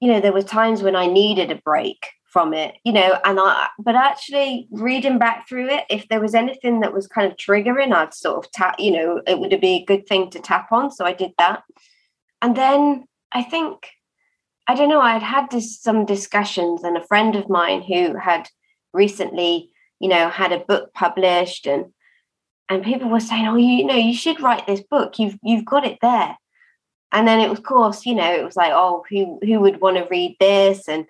you 0.00 0.08
know 0.08 0.20
there 0.20 0.32
were 0.32 0.42
times 0.42 0.82
when 0.82 0.96
i 0.96 1.06
needed 1.06 1.50
a 1.50 1.60
break 1.64 2.08
from 2.32 2.54
it 2.54 2.76
you 2.84 2.92
know 2.92 3.18
and 3.24 3.38
i 3.38 3.68
but 3.78 3.94
actually 3.94 4.66
reading 4.70 5.18
back 5.18 5.48
through 5.48 5.68
it 5.68 5.84
if 5.90 6.08
there 6.08 6.20
was 6.20 6.34
anything 6.34 6.80
that 6.80 6.94
was 6.94 7.06
kind 7.06 7.30
of 7.30 7.36
triggering 7.36 7.92
i'd 7.92 8.14
sort 8.14 8.44
of 8.44 8.50
tap 8.52 8.74
you 8.78 8.90
know 8.90 9.20
it 9.26 9.38
would 9.38 9.60
be 9.60 9.76
a 9.76 9.84
good 9.84 10.06
thing 10.06 10.30
to 10.30 10.40
tap 10.40 10.72
on 10.72 10.90
so 10.90 11.04
i 11.04 11.12
did 11.12 11.32
that 11.38 11.62
and 12.40 12.56
then 12.56 13.04
i 13.32 13.42
think 13.42 13.88
i 14.66 14.74
don't 14.74 14.88
know 14.88 15.00
i'd 15.00 15.22
had 15.22 15.50
this, 15.50 15.78
some 15.80 16.06
discussions 16.06 16.82
and 16.82 16.96
a 16.96 17.06
friend 17.06 17.36
of 17.36 17.48
mine 17.48 17.82
who 17.82 18.16
had 18.16 18.48
recently, 18.92 19.70
you 20.00 20.08
know, 20.08 20.28
had 20.28 20.52
a 20.52 20.58
book 20.58 20.92
published 20.94 21.66
and 21.66 21.86
and 22.68 22.84
people 22.84 23.10
were 23.10 23.20
saying, 23.20 23.46
"Oh, 23.46 23.56
you, 23.56 23.66
you 23.66 23.84
know, 23.84 23.94
you 23.94 24.14
should 24.14 24.40
write 24.40 24.66
this 24.66 24.80
book. 24.80 25.18
You've 25.18 25.38
you've 25.42 25.64
got 25.64 25.84
it 25.84 25.98
there." 26.00 26.36
And 27.10 27.28
then 27.28 27.40
it 27.40 27.50
was, 27.50 27.58
of 27.58 27.64
course, 27.64 28.06
you 28.06 28.14
know, 28.14 28.32
it 28.32 28.44
was 28.44 28.56
like, 28.56 28.72
"Oh, 28.72 29.04
who 29.10 29.38
who 29.42 29.60
would 29.60 29.80
want 29.80 29.96
to 29.98 30.06
read 30.10 30.36
this?" 30.40 30.88
And 30.88 31.06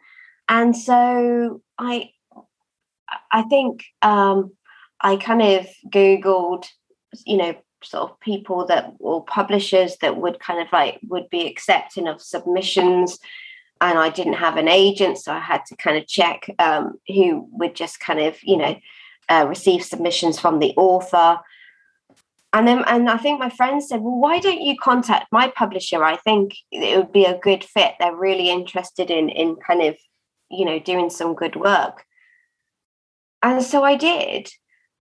and 0.49 0.77
so 0.77 1.63
I 1.79 2.11
I 3.31 3.43
think 3.43 3.85
um, 4.03 4.53
I 5.01 5.17
kind 5.17 5.43
of 5.43 5.67
googled, 5.89 6.67
you 7.27 7.37
know, 7.37 7.55
sort 7.83 8.11
of 8.11 8.21
people 8.21 8.67
that 8.67 8.93
or 8.99 9.25
publishers 9.25 9.97
that 10.01 10.17
would 10.17 10.39
kind 10.39 10.61
of 10.61 10.73
like 10.73 11.01
would 11.09 11.29
be 11.31 11.47
accepting 11.47 12.09
of 12.09 12.23
submissions 12.23 13.19
and 13.83 13.99
I 13.99 14.11
didn't 14.11 14.35
have 14.35 14.57
an 14.57 14.69
agent, 14.69 15.19
so 15.19 15.33
I 15.33 15.41
had 15.41 15.67
to 15.67 15.77
kind 15.77 15.99
of 15.99 16.07
check 16.07 16.49
um, 16.61 16.95
who 17.09 17.49
would 17.51 17.75
just 17.75 17.99
kind 17.99 18.21
of, 18.21 18.37
you 18.43 18.57
know, 18.57 18.77
uh, 19.29 19.45
receive 19.49 19.85
submissions 19.85 20.39
from 20.39 20.61
the 20.61 20.73
author. 20.77 21.41
And 22.53 22.69
then, 22.69 22.85
and 22.87 23.11
I 23.11 23.17
think 23.17 23.41
my 23.41 23.51
friend 23.51 23.83
said, 23.83 24.01
"Well, 24.01 24.21
why 24.21 24.39
don't 24.39 24.61
you 24.61 24.77
contact 24.77 25.33
my 25.33 25.49
publisher? 25.49 26.05
I 26.05 26.17
think 26.17 26.55
it 26.71 26.97
would 26.97 27.13
be 27.13 27.25
a 27.25 27.39
good 27.39 27.65
fit. 27.65 27.95
They're 27.99 28.15
really 28.15 28.51
interested 28.51 29.11
in 29.11 29.29
in 29.31 29.57
kind 29.57 29.83
of, 29.83 29.97
you 30.53 30.65
know, 30.65 30.79
doing 30.79 31.11
some 31.11 31.35
good 31.35 31.57
work." 31.57 32.05
And 33.43 33.63
so 33.63 33.83
I 33.83 33.97
did, 33.97 34.49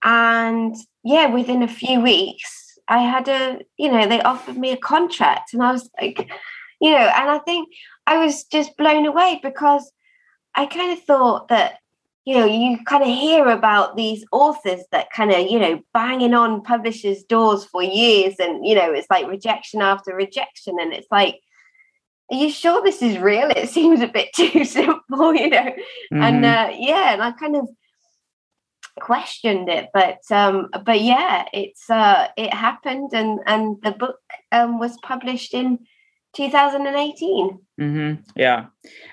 and 0.03 0.75
yeah, 1.03 1.27
within 1.27 1.63
a 1.63 1.67
few 1.67 2.01
weeks, 2.01 2.77
I 2.87 2.99
had 2.99 3.27
a, 3.27 3.59
you 3.77 3.91
know, 3.91 4.07
they 4.07 4.21
offered 4.21 4.57
me 4.57 4.71
a 4.71 4.77
contract, 4.77 5.53
and 5.53 5.63
I 5.63 5.71
was 5.71 5.89
like, 5.99 6.29
you 6.79 6.91
know, 6.91 6.97
and 6.97 7.29
I 7.29 7.39
think 7.39 7.69
I 8.05 8.23
was 8.23 8.43
just 8.45 8.77
blown 8.77 9.05
away 9.05 9.39
because 9.41 9.91
I 10.55 10.65
kind 10.65 10.91
of 10.91 11.03
thought 11.03 11.47
that, 11.49 11.79
you 12.25 12.35
know, 12.35 12.45
you 12.45 12.77
kind 12.85 13.03
of 13.03 13.09
hear 13.09 13.47
about 13.47 13.95
these 13.95 14.25
authors 14.31 14.81
that 14.91 15.11
kind 15.11 15.31
of, 15.31 15.49
you 15.49 15.59
know, 15.59 15.81
banging 15.93 16.33
on 16.33 16.61
publishers' 16.61 17.23
doors 17.23 17.65
for 17.65 17.83
years 17.83 18.35
and, 18.39 18.65
you 18.65 18.75
know, 18.75 18.91
it's 18.91 19.09
like 19.09 19.27
rejection 19.27 19.81
after 19.81 20.15
rejection. 20.15 20.77
And 20.79 20.93
it's 20.93 21.07
like, 21.11 21.39
are 22.31 22.37
you 22.37 22.49
sure 22.49 22.83
this 22.83 23.01
is 23.01 23.17
real? 23.17 23.49
It 23.49 23.69
seems 23.69 24.01
a 24.01 24.07
bit 24.07 24.29
too 24.35 24.65
simple, 24.65 25.33
you 25.33 25.49
know? 25.49 25.73
Mm-hmm. 26.13 26.21
And 26.21 26.45
uh, 26.45 26.71
yeah, 26.77 27.13
and 27.13 27.21
I 27.21 27.31
kind 27.31 27.55
of 27.55 27.67
questioned 28.99 29.69
it 29.69 29.89
but 29.93 30.19
um 30.31 30.69
but 30.83 31.01
yeah 31.01 31.45
it's 31.53 31.89
uh 31.89 32.27
it 32.35 32.53
happened 32.53 33.11
and 33.13 33.39
and 33.45 33.77
the 33.83 33.91
book 33.91 34.17
um 34.51 34.79
was 34.79 34.97
published 35.03 35.53
in 35.53 35.79
2018 36.35 37.59
mm-hmm. 37.79 38.21
yeah 38.35 38.65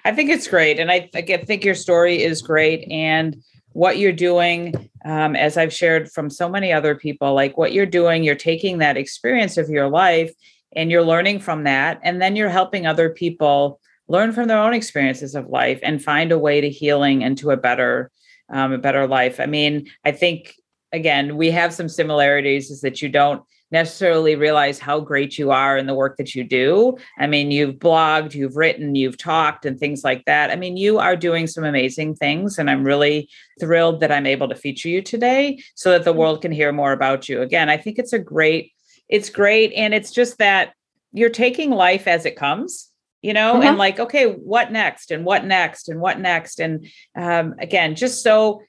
i 0.04 0.12
think 0.12 0.30
it's 0.30 0.48
great 0.48 0.78
and 0.78 0.90
I, 0.90 1.08
I 1.14 1.22
think 1.22 1.64
your 1.64 1.74
story 1.74 2.22
is 2.22 2.42
great 2.42 2.90
and 2.90 3.36
what 3.72 3.98
you're 3.98 4.12
doing 4.12 4.90
um, 5.04 5.36
as 5.36 5.56
i've 5.56 5.72
shared 5.72 6.10
from 6.10 6.30
so 6.30 6.48
many 6.48 6.72
other 6.72 6.94
people 6.94 7.34
like 7.34 7.56
what 7.56 7.72
you're 7.72 7.86
doing 7.86 8.24
you're 8.24 8.34
taking 8.34 8.78
that 8.78 8.96
experience 8.96 9.56
of 9.56 9.68
your 9.68 9.88
life 9.88 10.32
and 10.76 10.90
you're 10.90 11.02
learning 11.02 11.40
from 11.40 11.64
that 11.64 12.00
and 12.02 12.20
then 12.20 12.36
you're 12.36 12.48
helping 12.48 12.86
other 12.86 13.10
people 13.10 13.80
learn 14.08 14.32
from 14.32 14.48
their 14.48 14.58
own 14.58 14.74
experiences 14.74 15.34
of 15.34 15.48
life 15.48 15.80
and 15.82 16.02
find 16.02 16.32
a 16.32 16.38
way 16.38 16.60
to 16.60 16.68
healing 16.68 17.24
and 17.24 17.38
to 17.38 17.50
a 17.50 17.56
better 17.56 18.10
um, 18.50 18.72
a 18.72 18.78
better 18.78 19.06
life. 19.06 19.40
I 19.40 19.46
mean, 19.46 19.88
I 20.04 20.12
think 20.12 20.54
again, 20.92 21.36
we 21.36 21.50
have 21.50 21.72
some 21.72 21.88
similarities 21.88 22.70
is 22.70 22.82
that 22.82 23.02
you 23.02 23.08
don't 23.08 23.42
necessarily 23.70 24.36
realize 24.36 24.78
how 24.78 25.00
great 25.00 25.36
you 25.36 25.50
are 25.50 25.76
in 25.76 25.86
the 25.86 25.94
work 25.94 26.16
that 26.16 26.34
you 26.34 26.44
do. 26.44 26.96
I 27.18 27.26
mean, 27.26 27.50
you've 27.50 27.74
blogged, 27.74 28.32
you've 28.32 28.56
written, 28.56 28.94
you've 28.94 29.18
talked, 29.18 29.66
and 29.66 29.78
things 29.78 30.04
like 30.04 30.24
that. 30.26 30.50
I 30.50 30.56
mean, 30.56 30.76
you 30.76 30.98
are 30.98 31.16
doing 31.16 31.48
some 31.48 31.64
amazing 31.64 32.14
things, 32.14 32.56
and 32.56 32.70
I'm 32.70 32.84
really 32.84 33.28
thrilled 33.58 34.00
that 34.00 34.12
I'm 34.12 34.26
able 34.26 34.48
to 34.48 34.54
feature 34.54 34.88
you 34.88 35.02
today 35.02 35.58
so 35.74 35.90
that 35.90 36.04
the 36.04 36.12
world 36.12 36.40
can 36.40 36.52
hear 36.52 36.72
more 36.72 36.92
about 36.92 37.28
you. 37.28 37.42
Again, 37.42 37.68
I 37.68 37.76
think 37.76 37.98
it's 37.98 38.12
a 38.12 38.18
great, 38.18 38.72
it's 39.08 39.30
great. 39.30 39.72
And 39.74 39.94
it's 39.94 40.10
just 40.10 40.38
that 40.38 40.72
you're 41.12 41.30
taking 41.30 41.70
life 41.70 42.06
as 42.06 42.26
it 42.26 42.36
comes 42.36 42.90
you 43.24 43.32
know 43.32 43.54
mm-hmm. 43.54 43.62
and 43.62 43.78
like 43.78 43.98
okay 43.98 44.26
what 44.26 44.70
next 44.70 45.10
and 45.10 45.24
what 45.24 45.46
next 45.46 45.88
and 45.88 45.98
what 45.98 46.20
next 46.20 46.60
and 46.60 46.86
um, 47.16 47.54
again 47.58 47.96
just 47.96 48.22
so 48.22 48.60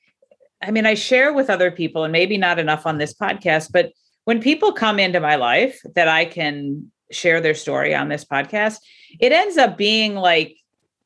i 0.63 0.71
mean 0.71 0.85
i 0.85 0.93
share 0.93 1.33
with 1.33 1.49
other 1.49 1.69
people 1.69 2.05
and 2.05 2.13
maybe 2.13 2.37
not 2.37 2.57
enough 2.57 2.85
on 2.85 2.97
this 2.97 3.13
podcast 3.13 3.71
but 3.71 3.91
when 4.23 4.41
people 4.41 4.71
come 4.71 4.97
into 4.97 5.19
my 5.19 5.35
life 5.35 5.81
that 5.93 6.07
i 6.07 6.23
can 6.23 6.89
share 7.11 7.41
their 7.41 7.53
story 7.53 7.93
on 7.93 8.07
this 8.07 8.23
podcast 8.23 8.77
it 9.19 9.33
ends 9.33 9.57
up 9.57 9.77
being 9.77 10.15
like 10.15 10.55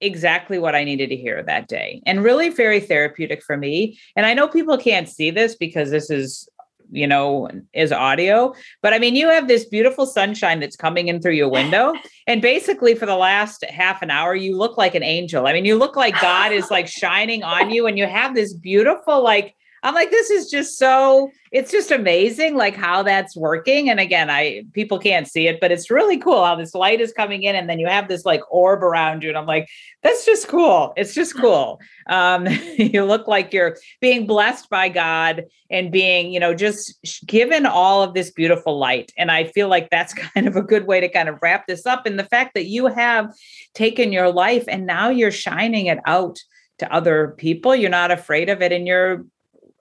exactly 0.02 0.58
what 0.60 0.76
I 0.76 0.86
needed 0.86 1.10
to 1.10 1.18
hear 1.18 1.44
that 1.44 1.68
day 1.68 2.02
and 2.06 2.24
really 2.24 2.48
very 2.48 2.80
therapeutic 2.80 3.44
for 3.44 3.58
me. 3.58 4.00
And 4.16 4.26
I 4.26 4.34
know 4.34 4.48
people 4.48 4.78
can't 4.78 5.10
see 5.10 5.30
this 5.30 5.56
because 5.56 5.92
this 5.92 6.10
is 6.10 6.48
you 6.92 7.08
know, 7.08 7.50
is 7.74 7.92
audio. 7.92 8.54
But 8.82 8.94
I 8.94 9.00
mean, 9.00 9.16
you 9.16 9.30
have 9.30 9.48
this 9.48 9.66
beautiful 9.66 10.06
sunshine 10.06 10.60
that's 10.60 10.76
coming 10.76 11.08
in 11.08 11.22
through 11.22 11.34
your 11.34 11.50
window. 11.50 11.94
And 12.28 12.44
basically, 12.44 12.94
for 12.94 13.08
the 13.08 13.16
last 13.16 13.66
half 13.66 14.04
an 14.04 14.12
hour, 14.12 14.36
you 14.36 14.56
look 14.56 14.78
like 14.78 14.94
an 14.94 15.02
angel. 15.02 15.48
I 15.48 15.54
mean, 15.54 15.66
you 15.66 15.76
look 15.76 15.96
like 15.96 16.14
God 16.22 16.52
is 16.52 16.70
like 16.70 16.86
shining 16.88 17.42
on 17.42 17.72
you, 17.72 17.88
and 17.88 17.98
you 17.98 18.06
have 18.06 18.36
this 18.36 18.54
beautiful, 18.54 19.24
like, 19.24 19.56
I'm 19.84 19.94
like, 19.94 20.12
this 20.12 20.30
is 20.30 20.50
just 20.50 20.78
so, 20.78 21.32
it's 21.52 21.72
just 21.72 21.92
amazing, 21.92 22.56
like 22.56 22.76
how 22.76 23.04
that's 23.04 23.36
working. 23.36 23.90
And 23.90 24.00
again, 24.00 24.30
I 24.30 24.64
people 24.74 25.00
can't 25.00 25.28
see 25.28 25.48
it, 25.48 25.60
but 25.60 25.72
it's 25.72 25.90
really 25.90 26.18
cool 26.18 26.44
how 26.44 26.56
this 26.56 26.76
light 26.76 27.02
is 27.02 27.14
coming 27.14 27.44
in, 27.44 27.56
and 27.56 27.70
then 27.70 27.80
you 27.80 27.88
have 27.88 28.08
this 28.08 28.26
like 28.26 28.42
orb 28.52 28.84
around 28.84 29.24
you. 29.24 29.30
And 29.30 29.38
I'm 29.38 29.46
like, 29.46 29.68
that's 30.04 30.26
just 30.26 30.48
cool. 30.48 30.94
It's 30.98 31.14
just 31.14 31.38
cool. 31.38 31.80
Um, 32.10 32.48
you 32.78 33.04
look 33.06 33.28
like 33.28 33.54
you're 33.54 33.78
being 34.02 34.28
blessed 34.28 34.70
by 34.70 34.90
God 34.90 35.46
and 35.70 35.92
being, 35.92 36.32
you 36.32 36.40
know, 36.40 36.54
just 36.54 36.96
given 37.26 37.66
all 37.66 38.04
of 38.04 38.14
this 38.14 38.32
beautiful 38.32 38.78
light. 38.78 39.12
And 39.18 39.32
I 39.32 39.46
feel 39.46 39.68
like 39.68 39.90
that's 39.90 40.14
kind 40.34 40.48
of 40.48 40.56
a 40.56 40.62
good 40.62 40.88
way 40.88 41.00
to 41.00 41.10
kind 41.10 41.30
of 41.30 41.40
wrap 41.42 41.68
this 41.68 41.86
up. 41.86 42.06
And 42.06 42.20
the 42.20 42.24
fact 42.24 42.54
that 42.56 42.66
you 42.66 42.88
have 42.88 43.34
taken 43.74 44.12
your 44.12 44.32
life 44.32 44.66
and 44.68 44.86
now 44.86 45.10
you're 45.10 45.32
shining 45.32 45.88
it 45.88 46.00
out 46.06 46.40
to 46.80 46.94
other 46.94 47.36
people. 47.38 47.76
You're 47.76 47.90
not 47.90 48.12
afraid 48.12 48.50
of 48.50 48.62
it 48.62 48.72
and 48.72 48.88
you're 48.88 49.26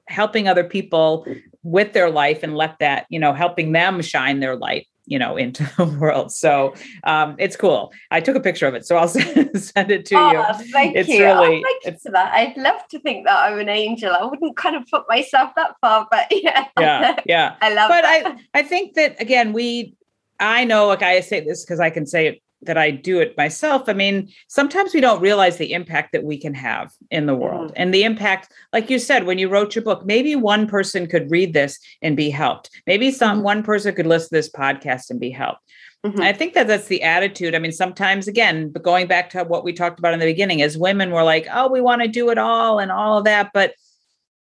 helping 0.08 0.48
other 0.48 0.64
people 0.64 1.26
with 1.62 1.92
their 1.92 2.10
life 2.10 2.42
and 2.42 2.56
let 2.56 2.78
that 2.78 3.06
you 3.10 3.18
know 3.18 3.32
helping 3.32 3.72
them 3.72 4.00
shine 4.00 4.40
their 4.40 4.56
light 4.56 4.86
you 5.08 5.18
know 5.18 5.36
into 5.44 5.68
the 5.76 5.84
world. 5.84 6.30
So 6.30 6.74
um 7.04 7.34
it's 7.38 7.56
cool. 7.56 7.92
I 8.10 8.20
took 8.20 8.36
a 8.36 8.40
picture 8.40 8.66
of 8.66 8.74
it 8.74 8.86
so 8.86 8.96
i'll 8.96 9.08
send 9.08 9.90
it 9.90 10.06
to 10.06 10.14
oh, 10.14 10.30
you. 10.30 10.70
thank 10.72 10.96
it's 10.96 11.08
you. 11.08 11.24
really 11.24 11.56
oh, 11.56 11.62
thank 11.62 11.94
you 11.94 12.00
for 12.00 12.12
that 12.12 12.32
i'd 12.34 12.56
love 12.56 12.86
to 12.90 12.98
think 13.00 13.26
that 13.26 13.36
i'm 13.36 13.58
an 13.58 13.68
angel. 13.68 14.12
I 14.12 14.24
wouldn't 14.24 14.56
kind 14.56 14.76
of 14.76 14.86
put 14.86 15.04
myself 15.08 15.52
that 15.56 15.74
far 15.80 16.06
but 16.10 16.26
yeah. 16.30 16.66
Yeah 16.78 17.16
yeah. 17.26 17.56
I 17.60 17.74
love 17.74 17.88
but 17.88 18.02
that. 18.02 18.36
i 18.54 18.60
i 18.60 18.62
think 18.62 18.94
that 18.94 19.20
again 19.20 19.52
we 19.52 19.94
i 20.40 20.64
know 20.64 20.86
like 20.86 21.02
i 21.02 21.20
say 21.20 21.40
this 21.40 21.64
because 21.64 21.80
i 21.80 21.90
can 21.90 22.06
say 22.06 22.26
it 22.28 22.42
that 22.62 22.76
I 22.76 22.90
do 22.90 23.20
it 23.20 23.36
myself, 23.36 23.88
I 23.88 23.92
mean, 23.92 24.30
sometimes 24.48 24.92
we 24.92 25.00
don't 25.00 25.20
realize 25.20 25.56
the 25.58 25.72
impact 25.72 26.12
that 26.12 26.24
we 26.24 26.36
can 26.38 26.54
have 26.54 26.92
in 27.10 27.26
the 27.26 27.34
world. 27.34 27.68
Mm-hmm. 27.68 27.82
And 27.82 27.94
the 27.94 28.02
impact, 28.02 28.52
like 28.72 28.90
you 28.90 28.98
said, 28.98 29.24
when 29.24 29.38
you 29.38 29.48
wrote 29.48 29.74
your 29.74 29.84
book, 29.84 30.04
maybe 30.04 30.34
one 30.34 30.66
person 30.66 31.06
could 31.06 31.30
read 31.30 31.52
this 31.52 31.78
and 32.02 32.16
be 32.16 32.30
helped. 32.30 32.70
Maybe 32.86 33.10
some 33.10 33.38
mm-hmm. 33.38 33.44
one 33.44 33.62
person 33.62 33.94
could 33.94 34.06
listen 34.06 34.30
to 34.30 34.34
this 34.34 34.50
podcast 34.50 35.10
and 35.10 35.20
be 35.20 35.30
helped. 35.30 35.60
Mm-hmm. 36.04 36.20
I 36.20 36.32
think 36.32 36.54
that 36.54 36.66
that's 36.66 36.86
the 36.86 37.02
attitude. 37.02 37.54
I 37.54 37.58
mean, 37.58 37.72
sometimes 37.72 38.28
again, 38.28 38.70
but 38.70 38.82
going 38.82 39.06
back 39.06 39.30
to 39.30 39.44
what 39.44 39.64
we 39.64 39.72
talked 39.72 39.98
about 39.98 40.14
in 40.14 40.20
the 40.20 40.26
beginning, 40.26 40.62
as 40.62 40.76
women, 40.76 41.10
we're 41.10 41.24
like, 41.24 41.46
oh, 41.52 41.68
we 41.68 41.80
want 41.80 42.02
to 42.02 42.08
do 42.08 42.30
it 42.30 42.38
all 42.38 42.78
and 42.78 42.90
all 42.90 43.18
of 43.18 43.24
that. 43.24 43.50
But, 43.54 43.74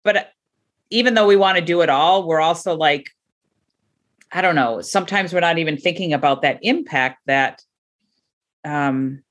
but 0.03 0.31
even 0.89 1.13
though 1.13 1.27
we 1.27 1.35
want 1.35 1.57
to 1.57 1.63
do 1.63 1.81
it 1.81 1.89
all, 1.89 2.27
we're 2.27 2.41
also 2.41 2.75
like, 2.75 3.09
I 4.31 4.41
don't 4.41 4.55
know, 4.55 4.81
sometimes 4.81 5.33
we're 5.33 5.39
not 5.41 5.57
even 5.57 5.77
thinking 5.77 6.13
about 6.13 6.41
that 6.43 6.59
impact 6.61 7.19
that 7.25 7.63
um, 8.63 9.23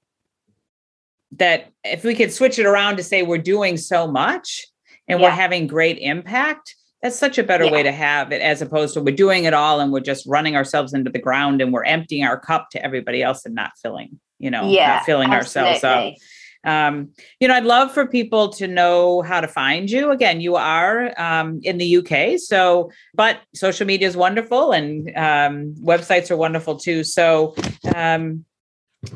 that 1.33 1.71
if 1.85 2.05
we 2.05 2.15
could 2.15 2.33
switch 2.33 2.59
it 2.59 2.67
around 2.67 2.97
to 2.97 3.03
say 3.03 3.23
we're 3.23 3.39
doing 3.39 3.77
so 3.77 4.07
much 4.07 4.67
and 5.09 5.21
yeah. 5.21 5.27
we're 5.27 5.35
having 5.35 5.67
great 5.67 5.99
impact 5.99 6.75
that's 7.03 7.19
such 7.19 7.39
a 7.39 7.43
better 7.43 7.65
yeah. 7.65 7.73
way 7.73 7.83
to 7.83 7.93
have 7.93 8.33
it 8.33 8.43
as 8.43 8.61
opposed 8.61 8.95
to 8.95 9.01
we're 9.01 9.15
doing 9.15 9.45
it 9.45 9.55
all 9.55 9.81
and 9.81 9.93
we're 9.93 10.01
just 10.01 10.27
running 10.27 10.57
ourselves 10.57 10.93
into 10.93 11.11
the 11.11 11.19
ground 11.19 11.61
and 11.61 11.73
we're 11.73 11.85
emptying 11.85 12.25
our 12.25 12.39
cup 12.39 12.69
to 12.71 12.85
everybody 12.85 13.23
else 13.23 13.45
and 13.45 13.55
not 13.55 13.73
filling 13.81 14.19
you 14.39 14.51
know 14.51 14.69
yeah, 14.69 14.97
not 14.97 15.05
filling 15.05 15.31
absolutely. 15.31 15.75
ourselves 15.75 15.85
up 15.85 16.15
um, 16.63 17.11
you 17.39 17.49
know 17.49 17.55
i'd 17.55 17.65
love 17.65 17.93
for 17.93 18.07
people 18.07 18.51
to 18.51 18.67
know 18.67 19.23
how 19.23 19.41
to 19.41 19.49
find 19.49 19.91
you 19.91 20.11
again 20.11 20.41
you 20.41 20.57
are 20.57 21.19
um, 21.21 21.61
in 21.63 21.79
the 21.79 21.97
uk 21.97 22.39
so 22.39 22.91
but 23.15 23.39
social 23.55 23.87
media 23.87 24.07
is 24.09 24.17
wonderful 24.17 24.73
and 24.73 25.09
um, 25.17 25.75
websites 25.81 26.31
are 26.31 26.37
wonderful 26.37 26.77
too 26.77 27.03
so 27.03 27.55
um, 27.95 28.45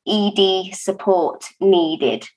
ED 0.07 0.75
support 0.75 1.47
needed. 1.61 2.29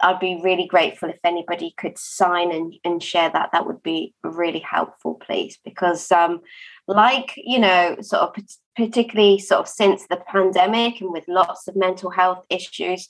I'd 0.00 0.18
be 0.18 0.40
really 0.42 0.66
grateful 0.66 1.08
if 1.08 1.20
anybody 1.24 1.72
could 1.78 1.96
sign 1.96 2.52
and, 2.52 2.74
and 2.84 3.02
share 3.02 3.30
that. 3.30 3.50
That 3.52 3.66
would 3.66 3.82
be 3.82 4.12
really 4.22 4.58
helpful, 4.58 5.14
please. 5.14 5.58
Because, 5.64 6.10
um, 6.10 6.40
like, 6.86 7.34
you 7.36 7.58
know, 7.58 7.96
sort 8.00 8.22
of 8.22 8.44
particularly 8.76 9.38
sort 9.38 9.60
of 9.60 9.68
since 9.68 10.06
the 10.06 10.16
pandemic 10.16 11.00
and 11.00 11.10
with 11.10 11.24
lots 11.28 11.66
of 11.68 11.76
mental 11.76 12.10
health 12.10 12.44
issues, 12.50 13.08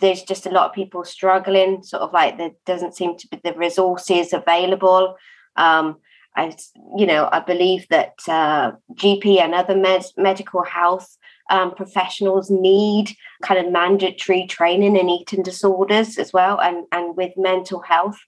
there's 0.00 0.22
just 0.22 0.46
a 0.46 0.50
lot 0.50 0.68
of 0.68 0.74
people 0.74 1.04
struggling, 1.04 1.82
sort 1.82 2.02
of 2.02 2.12
like 2.12 2.38
there 2.38 2.52
doesn't 2.66 2.94
seem 2.94 3.16
to 3.16 3.28
be 3.28 3.40
the 3.42 3.54
resources 3.54 4.32
available. 4.32 5.16
Um, 5.56 5.96
I, 6.36 6.54
you 6.96 7.06
know, 7.06 7.28
I 7.32 7.40
believe 7.40 7.86
that 7.90 8.14
uh, 8.28 8.72
GP 8.94 9.40
and 9.40 9.54
other 9.54 9.76
med- 9.76 10.04
medical 10.16 10.62
health 10.62 11.16
um, 11.50 11.74
professionals 11.74 12.50
need 12.50 13.10
kind 13.42 13.64
of 13.64 13.72
mandatory 13.72 14.46
training 14.46 14.96
in 14.96 15.08
eating 15.08 15.42
disorders 15.42 16.18
as 16.18 16.32
well 16.32 16.60
and, 16.60 16.86
and 16.92 17.16
with 17.16 17.32
mental 17.36 17.80
health. 17.80 18.18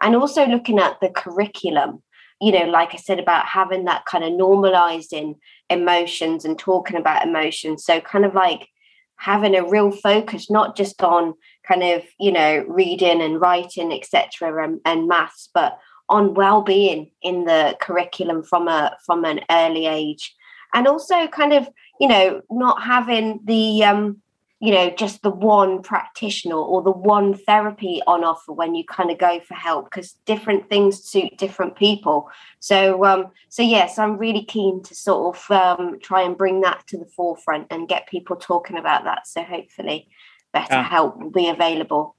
And 0.00 0.16
also 0.16 0.46
looking 0.46 0.80
at 0.80 1.00
the 1.00 1.08
curriculum, 1.08 2.02
you 2.44 2.52
know, 2.52 2.64
like 2.66 2.94
I 2.94 2.98
said 2.98 3.18
about 3.18 3.46
having 3.46 3.84
that 3.84 4.04
kind 4.06 4.24
of 4.24 4.32
normalizing 4.32 5.36
emotions 5.70 6.44
and 6.44 6.58
talking 6.58 6.96
about 6.96 7.26
emotions. 7.26 7.84
So, 7.84 8.00
kind 8.00 8.24
of 8.24 8.34
like 8.34 8.68
having 9.16 9.54
a 9.54 9.66
real 9.66 9.90
focus, 9.90 10.50
not 10.50 10.76
just 10.76 11.02
on 11.02 11.34
kind 11.66 11.82
of, 11.82 12.02
you 12.18 12.32
know, 12.32 12.64
reading 12.68 13.22
and 13.22 13.40
writing, 13.40 13.92
etc., 13.92 14.64
and, 14.64 14.80
and 14.84 15.08
maths, 15.08 15.48
but 15.54 15.78
on 16.08 16.34
well-being 16.34 17.10
in 17.22 17.44
the 17.44 17.76
curriculum 17.80 18.42
from 18.42 18.68
a 18.68 18.94
from 19.06 19.24
an 19.24 19.40
early 19.50 19.86
age 19.86 20.34
and 20.74 20.86
also 20.86 21.26
kind 21.28 21.54
of 21.54 21.66
you 22.00 22.08
know, 22.08 22.42
not 22.50 22.82
having 22.82 23.40
the 23.44 23.84
um, 23.84 24.20
you 24.64 24.72
know, 24.72 24.88
just 24.88 25.20
the 25.20 25.28
one 25.28 25.82
practitioner 25.82 26.56
or 26.56 26.80
the 26.80 26.90
one 26.90 27.34
therapy 27.34 28.00
on 28.06 28.24
offer 28.24 28.50
when 28.50 28.74
you 28.74 28.82
kind 28.82 29.10
of 29.10 29.18
go 29.18 29.38
for 29.40 29.52
help 29.52 29.84
because 29.84 30.12
different 30.24 30.70
things 30.70 31.04
suit 31.04 31.36
different 31.36 31.76
people. 31.76 32.30
So, 32.60 33.04
um, 33.04 33.26
so 33.50 33.62
yes, 33.62 33.98
I'm 33.98 34.16
really 34.16 34.42
keen 34.42 34.82
to 34.84 34.94
sort 34.94 35.36
of 35.36 35.50
um, 35.50 35.98
try 36.00 36.22
and 36.22 36.34
bring 36.34 36.62
that 36.62 36.86
to 36.86 36.96
the 36.96 37.04
forefront 37.04 37.66
and 37.70 37.86
get 37.86 38.08
people 38.08 38.36
talking 38.36 38.78
about 38.78 39.04
that. 39.04 39.26
So, 39.26 39.42
hopefully, 39.42 40.08
better 40.54 40.76
yeah. 40.76 40.88
help 40.88 41.18
will 41.18 41.30
be 41.30 41.50
available. 41.50 42.16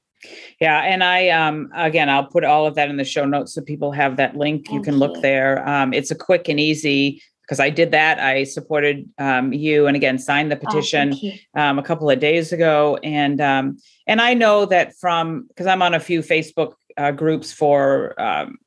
Yeah, 0.62 0.82
and 0.82 1.04
I 1.04 1.30
um 1.30 1.72
again 1.76 2.10
I'll 2.10 2.28
put 2.28 2.44
all 2.44 2.68
of 2.68 2.76
that 2.76 2.90
in 2.90 2.98
the 2.98 3.04
show 3.04 3.26
notes 3.26 3.54
so 3.56 3.62
people 3.62 3.92
have 3.92 4.18
that 4.18 4.36
link. 4.36 4.68
Thank 4.68 4.76
you 4.76 4.82
can 4.84 5.00
look 5.00 5.20
there. 5.22 5.68
Um, 5.68 5.94
it's 5.94 6.12
a 6.12 6.16
quick 6.16 6.48
and 6.48 6.60
easy 6.60 7.24
because 7.46 7.60
I 7.60 7.70
did 7.70 7.92
that. 7.92 8.20
I 8.20 8.44
supported 8.44 9.08
um, 9.18 9.54
you 9.54 9.88
and 9.88 9.96
again 9.96 10.18
signed 10.18 10.52
the 10.52 10.58
oh, 10.58 10.60
petition 10.60 11.14
oh, 11.14 11.62
um, 11.62 11.80
a 11.80 11.84
couple 11.84 12.10
of 12.10 12.20
days 12.20 12.52
ago, 12.52 12.98
and 13.04 13.40
um, 13.40 13.78
and 14.08 14.22
I 14.22 14.34
know 14.34 14.66
that 14.66 14.96
from 14.96 15.48
because 15.48 15.68
I'm 15.68 15.82
on 15.82 15.94
a 15.94 16.00
few 16.00 16.22
Facebook 16.22 16.74
uh, 16.98 17.12
groups 17.12 17.52
for 17.52 18.20
um, 18.20 18.58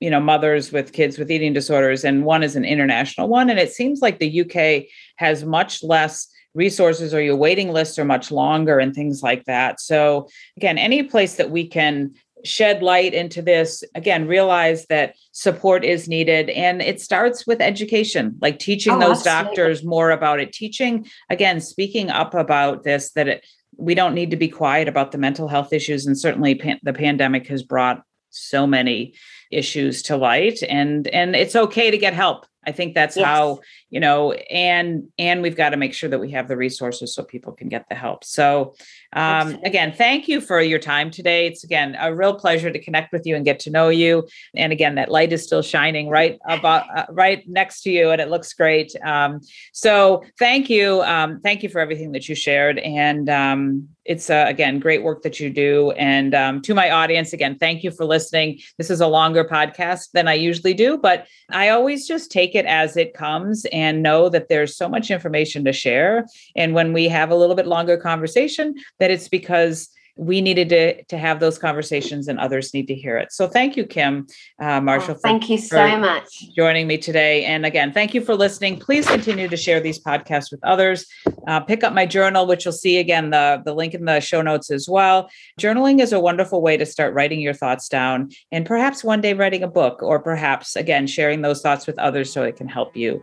you 0.00 0.10
know 0.10 0.20
mothers 0.20 0.72
with 0.72 0.92
kids 0.92 1.18
with 1.18 1.30
eating 1.30 1.52
disorders, 1.52 2.04
and 2.04 2.24
one 2.24 2.42
is 2.42 2.56
an 2.56 2.64
international 2.64 3.28
one, 3.28 3.48
and 3.50 3.58
it 3.58 3.72
seems 3.72 4.00
like 4.00 4.18
the 4.18 4.40
UK 4.42 4.88
has 5.16 5.44
much 5.44 5.82
less 5.82 6.28
resources 6.54 7.12
or 7.12 7.20
your 7.20 7.36
waiting 7.36 7.70
lists 7.70 7.98
are 7.98 8.04
much 8.04 8.30
longer 8.30 8.78
and 8.78 8.94
things 8.94 9.22
like 9.22 9.44
that. 9.44 9.78
So 9.78 10.26
again, 10.56 10.78
any 10.78 11.02
place 11.02 11.34
that 11.34 11.50
we 11.50 11.68
can 11.68 12.14
shed 12.46 12.82
light 12.82 13.12
into 13.14 13.42
this 13.42 13.82
again 13.94 14.26
realize 14.26 14.86
that 14.86 15.14
support 15.32 15.84
is 15.84 16.08
needed 16.08 16.48
and 16.50 16.80
it 16.80 17.00
starts 17.00 17.46
with 17.46 17.60
education 17.60 18.36
like 18.40 18.58
teaching 18.58 18.94
oh, 18.94 19.00
those 19.00 19.26
absolutely. 19.26 19.56
doctors 19.56 19.84
more 19.84 20.10
about 20.10 20.40
it 20.40 20.52
teaching 20.52 21.06
again 21.30 21.60
speaking 21.60 22.10
up 22.10 22.34
about 22.34 22.84
this 22.84 23.12
that 23.12 23.28
it, 23.28 23.46
we 23.76 23.94
don't 23.94 24.14
need 24.14 24.30
to 24.30 24.36
be 24.36 24.48
quiet 24.48 24.88
about 24.88 25.12
the 25.12 25.18
mental 25.18 25.48
health 25.48 25.72
issues 25.72 26.06
and 26.06 26.18
certainly 26.18 26.54
pan- 26.54 26.80
the 26.82 26.92
pandemic 26.92 27.46
has 27.46 27.62
brought 27.62 28.02
so 28.30 28.66
many 28.66 29.14
issues 29.50 30.02
to 30.02 30.16
light 30.16 30.62
and 30.68 31.06
and 31.08 31.36
it's 31.36 31.56
okay 31.56 31.90
to 31.90 31.98
get 31.98 32.12
help 32.12 32.46
i 32.66 32.72
think 32.72 32.94
that's 32.94 33.16
yes. 33.16 33.24
how 33.24 33.60
you 33.90 34.00
know 34.00 34.32
and 34.32 35.04
and 35.18 35.40
we've 35.40 35.56
got 35.56 35.70
to 35.70 35.76
make 35.76 35.94
sure 35.94 36.10
that 36.10 36.18
we 36.18 36.32
have 36.32 36.48
the 36.48 36.56
resources 36.56 37.14
so 37.14 37.22
people 37.22 37.52
can 37.52 37.68
get 37.68 37.88
the 37.88 37.94
help 37.94 38.24
so 38.24 38.74
um, 39.12 39.58
again 39.64 39.92
thank 39.92 40.28
you 40.28 40.40
for 40.40 40.60
your 40.60 40.78
time 40.78 41.10
today. 41.10 41.46
It's 41.46 41.64
again 41.64 41.96
a 41.98 42.14
real 42.14 42.34
pleasure 42.34 42.70
to 42.70 42.78
connect 42.78 43.12
with 43.12 43.26
you 43.26 43.36
and 43.36 43.44
get 43.44 43.60
to 43.60 43.70
know 43.70 43.88
you. 43.88 44.26
And 44.54 44.72
again 44.72 44.96
that 44.96 45.10
light 45.10 45.32
is 45.32 45.42
still 45.42 45.62
shining 45.62 46.08
right 46.08 46.38
about 46.48 46.84
uh, 46.96 47.06
right 47.10 47.46
next 47.48 47.82
to 47.82 47.90
you 47.90 48.10
and 48.10 48.20
it 48.20 48.28
looks 48.28 48.52
great. 48.52 48.94
Um, 49.04 49.40
so 49.72 50.24
thank 50.38 50.68
you 50.68 51.02
um, 51.02 51.40
thank 51.40 51.62
you 51.62 51.68
for 51.68 51.80
everything 51.80 52.12
that 52.12 52.28
you 52.28 52.34
shared. 52.34 52.78
And 52.78 53.28
um, 53.28 53.88
it's 54.04 54.30
uh, 54.30 54.44
again 54.48 54.78
great 54.78 55.02
work 55.02 55.22
that 55.22 55.40
you 55.40 55.50
do. 55.50 55.90
And 55.92 56.34
um, 56.34 56.62
to 56.62 56.74
my 56.74 56.90
audience 56.90 57.32
again 57.32 57.58
thank 57.58 57.84
you 57.84 57.90
for 57.90 58.04
listening. 58.04 58.60
This 58.78 58.90
is 58.90 59.00
a 59.00 59.06
longer 59.06 59.44
podcast 59.44 60.10
than 60.12 60.28
i 60.28 60.34
usually 60.34 60.74
do 60.74 60.98
but 60.98 61.26
i 61.50 61.68
always 61.68 62.06
just 62.06 62.30
take 62.30 62.54
it 62.54 62.66
as 62.66 62.96
it 62.96 63.14
comes 63.14 63.64
and 63.72 64.02
know 64.02 64.28
that 64.28 64.48
there's 64.48 64.76
so 64.76 64.88
much 64.88 65.10
information 65.10 65.64
to 65.64 65.72
share. 65.72 66.26
And 66.54 66.74
when 66.74 66.92
we 66.92 67.08
have 67.08 67.30
a 67.30 67.34
little 67.34 67.56
bit 67.56 67.66
longer 67.66 67.96
conversation, 67.96 68.74
that 68.98 69.10
it's 69.10 69.28
because 69.28 69.90
we 70.16 70.40
needed 70.40 70.70
to, 70.70 71.02
to 71.04 71.18
have 71.18 71.40
those 71.40 71.58
conversations 71.58 72.26
and 72.26 72.40
others 72.40 72.72
need 72.72 72.86
to 72.88 72.94
hear 72.94 73.18
it. 73.18 73.32
So 73.32 73.46
thank 73.46 73.76
you, 73.76 73.84
Kim 73.84 74.26
uh, 74.58 74.80
Marshall. 74.80 75.14
Oh, 75.16 75.20
thank 75.22 75.50
you 75.50 75.58
so 75.58 75.98
much. 75.98 76.54
Joining 76.54 76.86
me 76.86 76.96
today. 76.96 77.44
And 77.44 77.66
again, 77.66 77.92
thank 77.92 78.14
you 78.14 78.22
for 78.22 78.34
listening. 78.34 78.78
Please 78.78 79.06
continue 79.06 79.46
to 79.46 79.56
share 79.56 79.78
these 79.78 80.02
podcasts 80.02 80.50
with 80.50 80.60
others. 80.64 81.06
Uh, 81.46 81.60
pick 81.60 81.84
up 81.84 81.92
my 81.92 82.06
journal, 82.06 82.46
which 82.46 82.64
you'll 82.64 82.72
see 82.72 82.96
again, 82.96 83.30
the, 83.30 83.60
the 83.64 83.74
link 83.74 83.92
in 83.92 84.06
the 84.06 84.20
show 84.20 84.40
notes 84.40 84.70
as 84.70 84.88
well. 84.88 85.28
Journaling 85.60 86.00
is 86.00 86.14
a 86.14 86.20
wonderful 86.20 86.62
way 86.62 86.78
to 86.78 86.86
start 86.86 87.12
writing 87.12 87.40
your 87.40 87.54
thoughts 87.54 87.88
down 87.88 88.30
and 88.50 88.64
perhaps 88.64 89.04
one 89.04 89.20
day 89.20 89.34
writing 89.34 89.62
a 89.62 89.68
book 89.68 90.02
or 90.02 90.18
perhaps 90.18 90.76
again 90.76 91.06
sharing 91.06 91.42
those 91.42 91.60
thoughts 91.60 91.86
with 91.86 91.98
others 91.98 92.32
so 92.32 92.42
it 92.42 92.56
can 92.56 92.68
help 92.68 92.96
you 92.96 93.22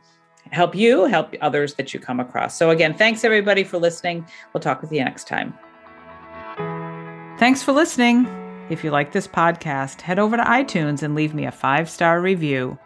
help 0.51 0.76
you 0.76 1.05
help 1.05 1.34
others 1.41 1.74
that 1.76 1.93
you 1.93 1.99
come 1.99 2.19
across. 2.19 2.55
So 2.55 2.69
again, 2.69 2.93
thanks 2.93 3.24
everybody 3.24 3.63
for 3.63 3.78
listening. 3.80 4.26
We'll 4.53 4.61
talk 4.61 4.82
with 4.82 4.91
you 4.91 5.03
next 5.03 5.28
time. 5.28 5.57
Thanks 7.39 7.63
for 7.63 7.71
listening. 7.71 8.27
If 8.69 8.84
you 8.84 8.91
like 8.91 9.11
this 9.11 9.27
podcast, 9.27 10.01
head 10.01 10.19
over 10.19 10.38
to 10.38 10.43
iTunes 10.43 11.01
and 11.01 11.15
leave 11.15 11.34
me 11.34 11.45
a 11.45 11.51
five 11.51 11.89
star 11.89 12.21
review. 12.21 12.77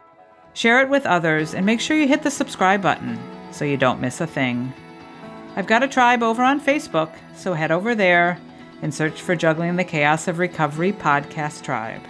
Share 0.54 0.82
it 0.82 0.90
with 0.90 1.06
others 1.06 1.54
and 1.54 1.66
make 1.66 1.82
sure 1.82 1.98
you 1.98 2.08
hit 2.08 2.24
the 2.24 2.32
subscribe 2.32 2.82
button 2.82 3.20
so 3.52 3.66
you 3.66 3.76
don't 3.76 4.00
miss 4.00 4.22
a 4.22 4.26
thing. 4.26 4.72
I've 5.58 5.68
got 5.68 5.84
a 5.84 5.88
tribe 5.88 6.24
over 6.24 6.44
on 6.44 6.62
Facebook, 6.62 7.12
so 7.36 7.54
head 7.54 7.72
over 7.72 7.94
there 7.94 8.40
and 8.82 8.94
search 8.94 9.22
for 9.22 9.36
Juggling 9.36 9.76
the 9.76 9.84
Chaos 9.84 10.28
of 10.28 10.40
Recovery 10.40 10.94
Podcast 10.94 11.64
Tribe. 11.64 12.02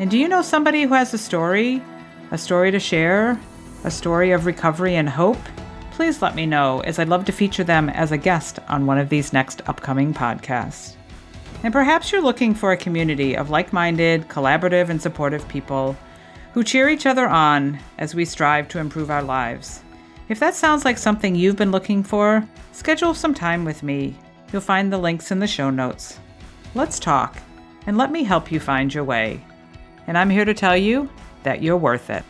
And 0.00 0.10
do 0.10 0.18
you 0.18 0.26
know 0.26 0.42
somebody 0.42 0.82
who 0.82 0.94
has 0.94 1.14
a 1.14 1.18
story? 1.18 1.80
A 2.32 2.38
story 2.38 2.72
to 2.72 2.80
share? 2.80 3.40
A 3.84 3.90
story 3.90 4.32
of 4.32 4.46
recovery 4.46 4.96
and 4.96 5.08
hope? 5.08 5.38
Please 5.92 6.22
let 6.22 6.34
me 6.34 6.44
know, 6.44 6.80
as 6.80 6.98
I'd 6.98 7.08
love 7.08 7.24
to 7.26 7.32
feature 7.32 7.64
them 7.64 7.88
as 7.90 8.10
a 8.10 8.18
guest 8.18 8.58
on 8.68 8.86
one 8.86 8.98
of 8.98 9.10
these 9.10 9.32
next 9.32 9.62
upcoming 9.68 10.12
podcasts. 10.12 10.96
And 11.62 11.72
perhaps 11.72 12.10
you're 12.10 12.22
looking 12.22 12.54
for 12.54 12.72
a 12.72 12.76
community 12.76 13.36
of 13.36 13.50
like 13.50 13.72
minded, 13.72 14.28
collaborative, 14.28 14.88
and 14.88 15.00
supportive 15.00 15.46
people 15.48 15.96
who 16.54 16.64
cheer 16.64 16.88
each 16.88 17.06
other 17.06 17.28
on 17.28 17.78
as 17.98 18.14
we 18.14 18.24
strive 18.24 18.68
to 18.68 18.78
improve 18.78 19.10
our 19.10 19.22
lives. 19.22 19.82
If 20.28 20.40
that 20.40 20.54
sounds 20.54 20.84
like 20.84 20.98
something 20.98 21.34
you've 21.34 21.56
been 21.56 21.70
looking 21.70 22.02
for, 22.02 22.46
schedule 22.72 23.14
some 23.14 23.34
time 23.34 23.64
with 23.64 23.82
me. 23.82 24.16
You'll 24.52 24.60
find 24.60 24.92
the 24.92 24.98
links 24.98 25.30
in 25.30 25.38
the 25.38 25.46
show 25.46 25.70
notes. 25.70 26.18
Let's 26.74 26.98
talk, 26.98 27.38
and 27.86 27.96
let 27.96 28.10
me 28.10 28.22
help 28.22 28.50
you 28.50 28.60
find 28.60 28.92
your 28.92 29.04
way. 29.04 29.44
And 30.06 30.18
I'm 30.18 30.30
here 30.30 30.44
to 30.44 30.54
tell 30.54 30.76
you 30.76 31.08
that 31.42 31.62
you're 31.62 31.76
worth 31.76 32.10
it. 32.10 32.24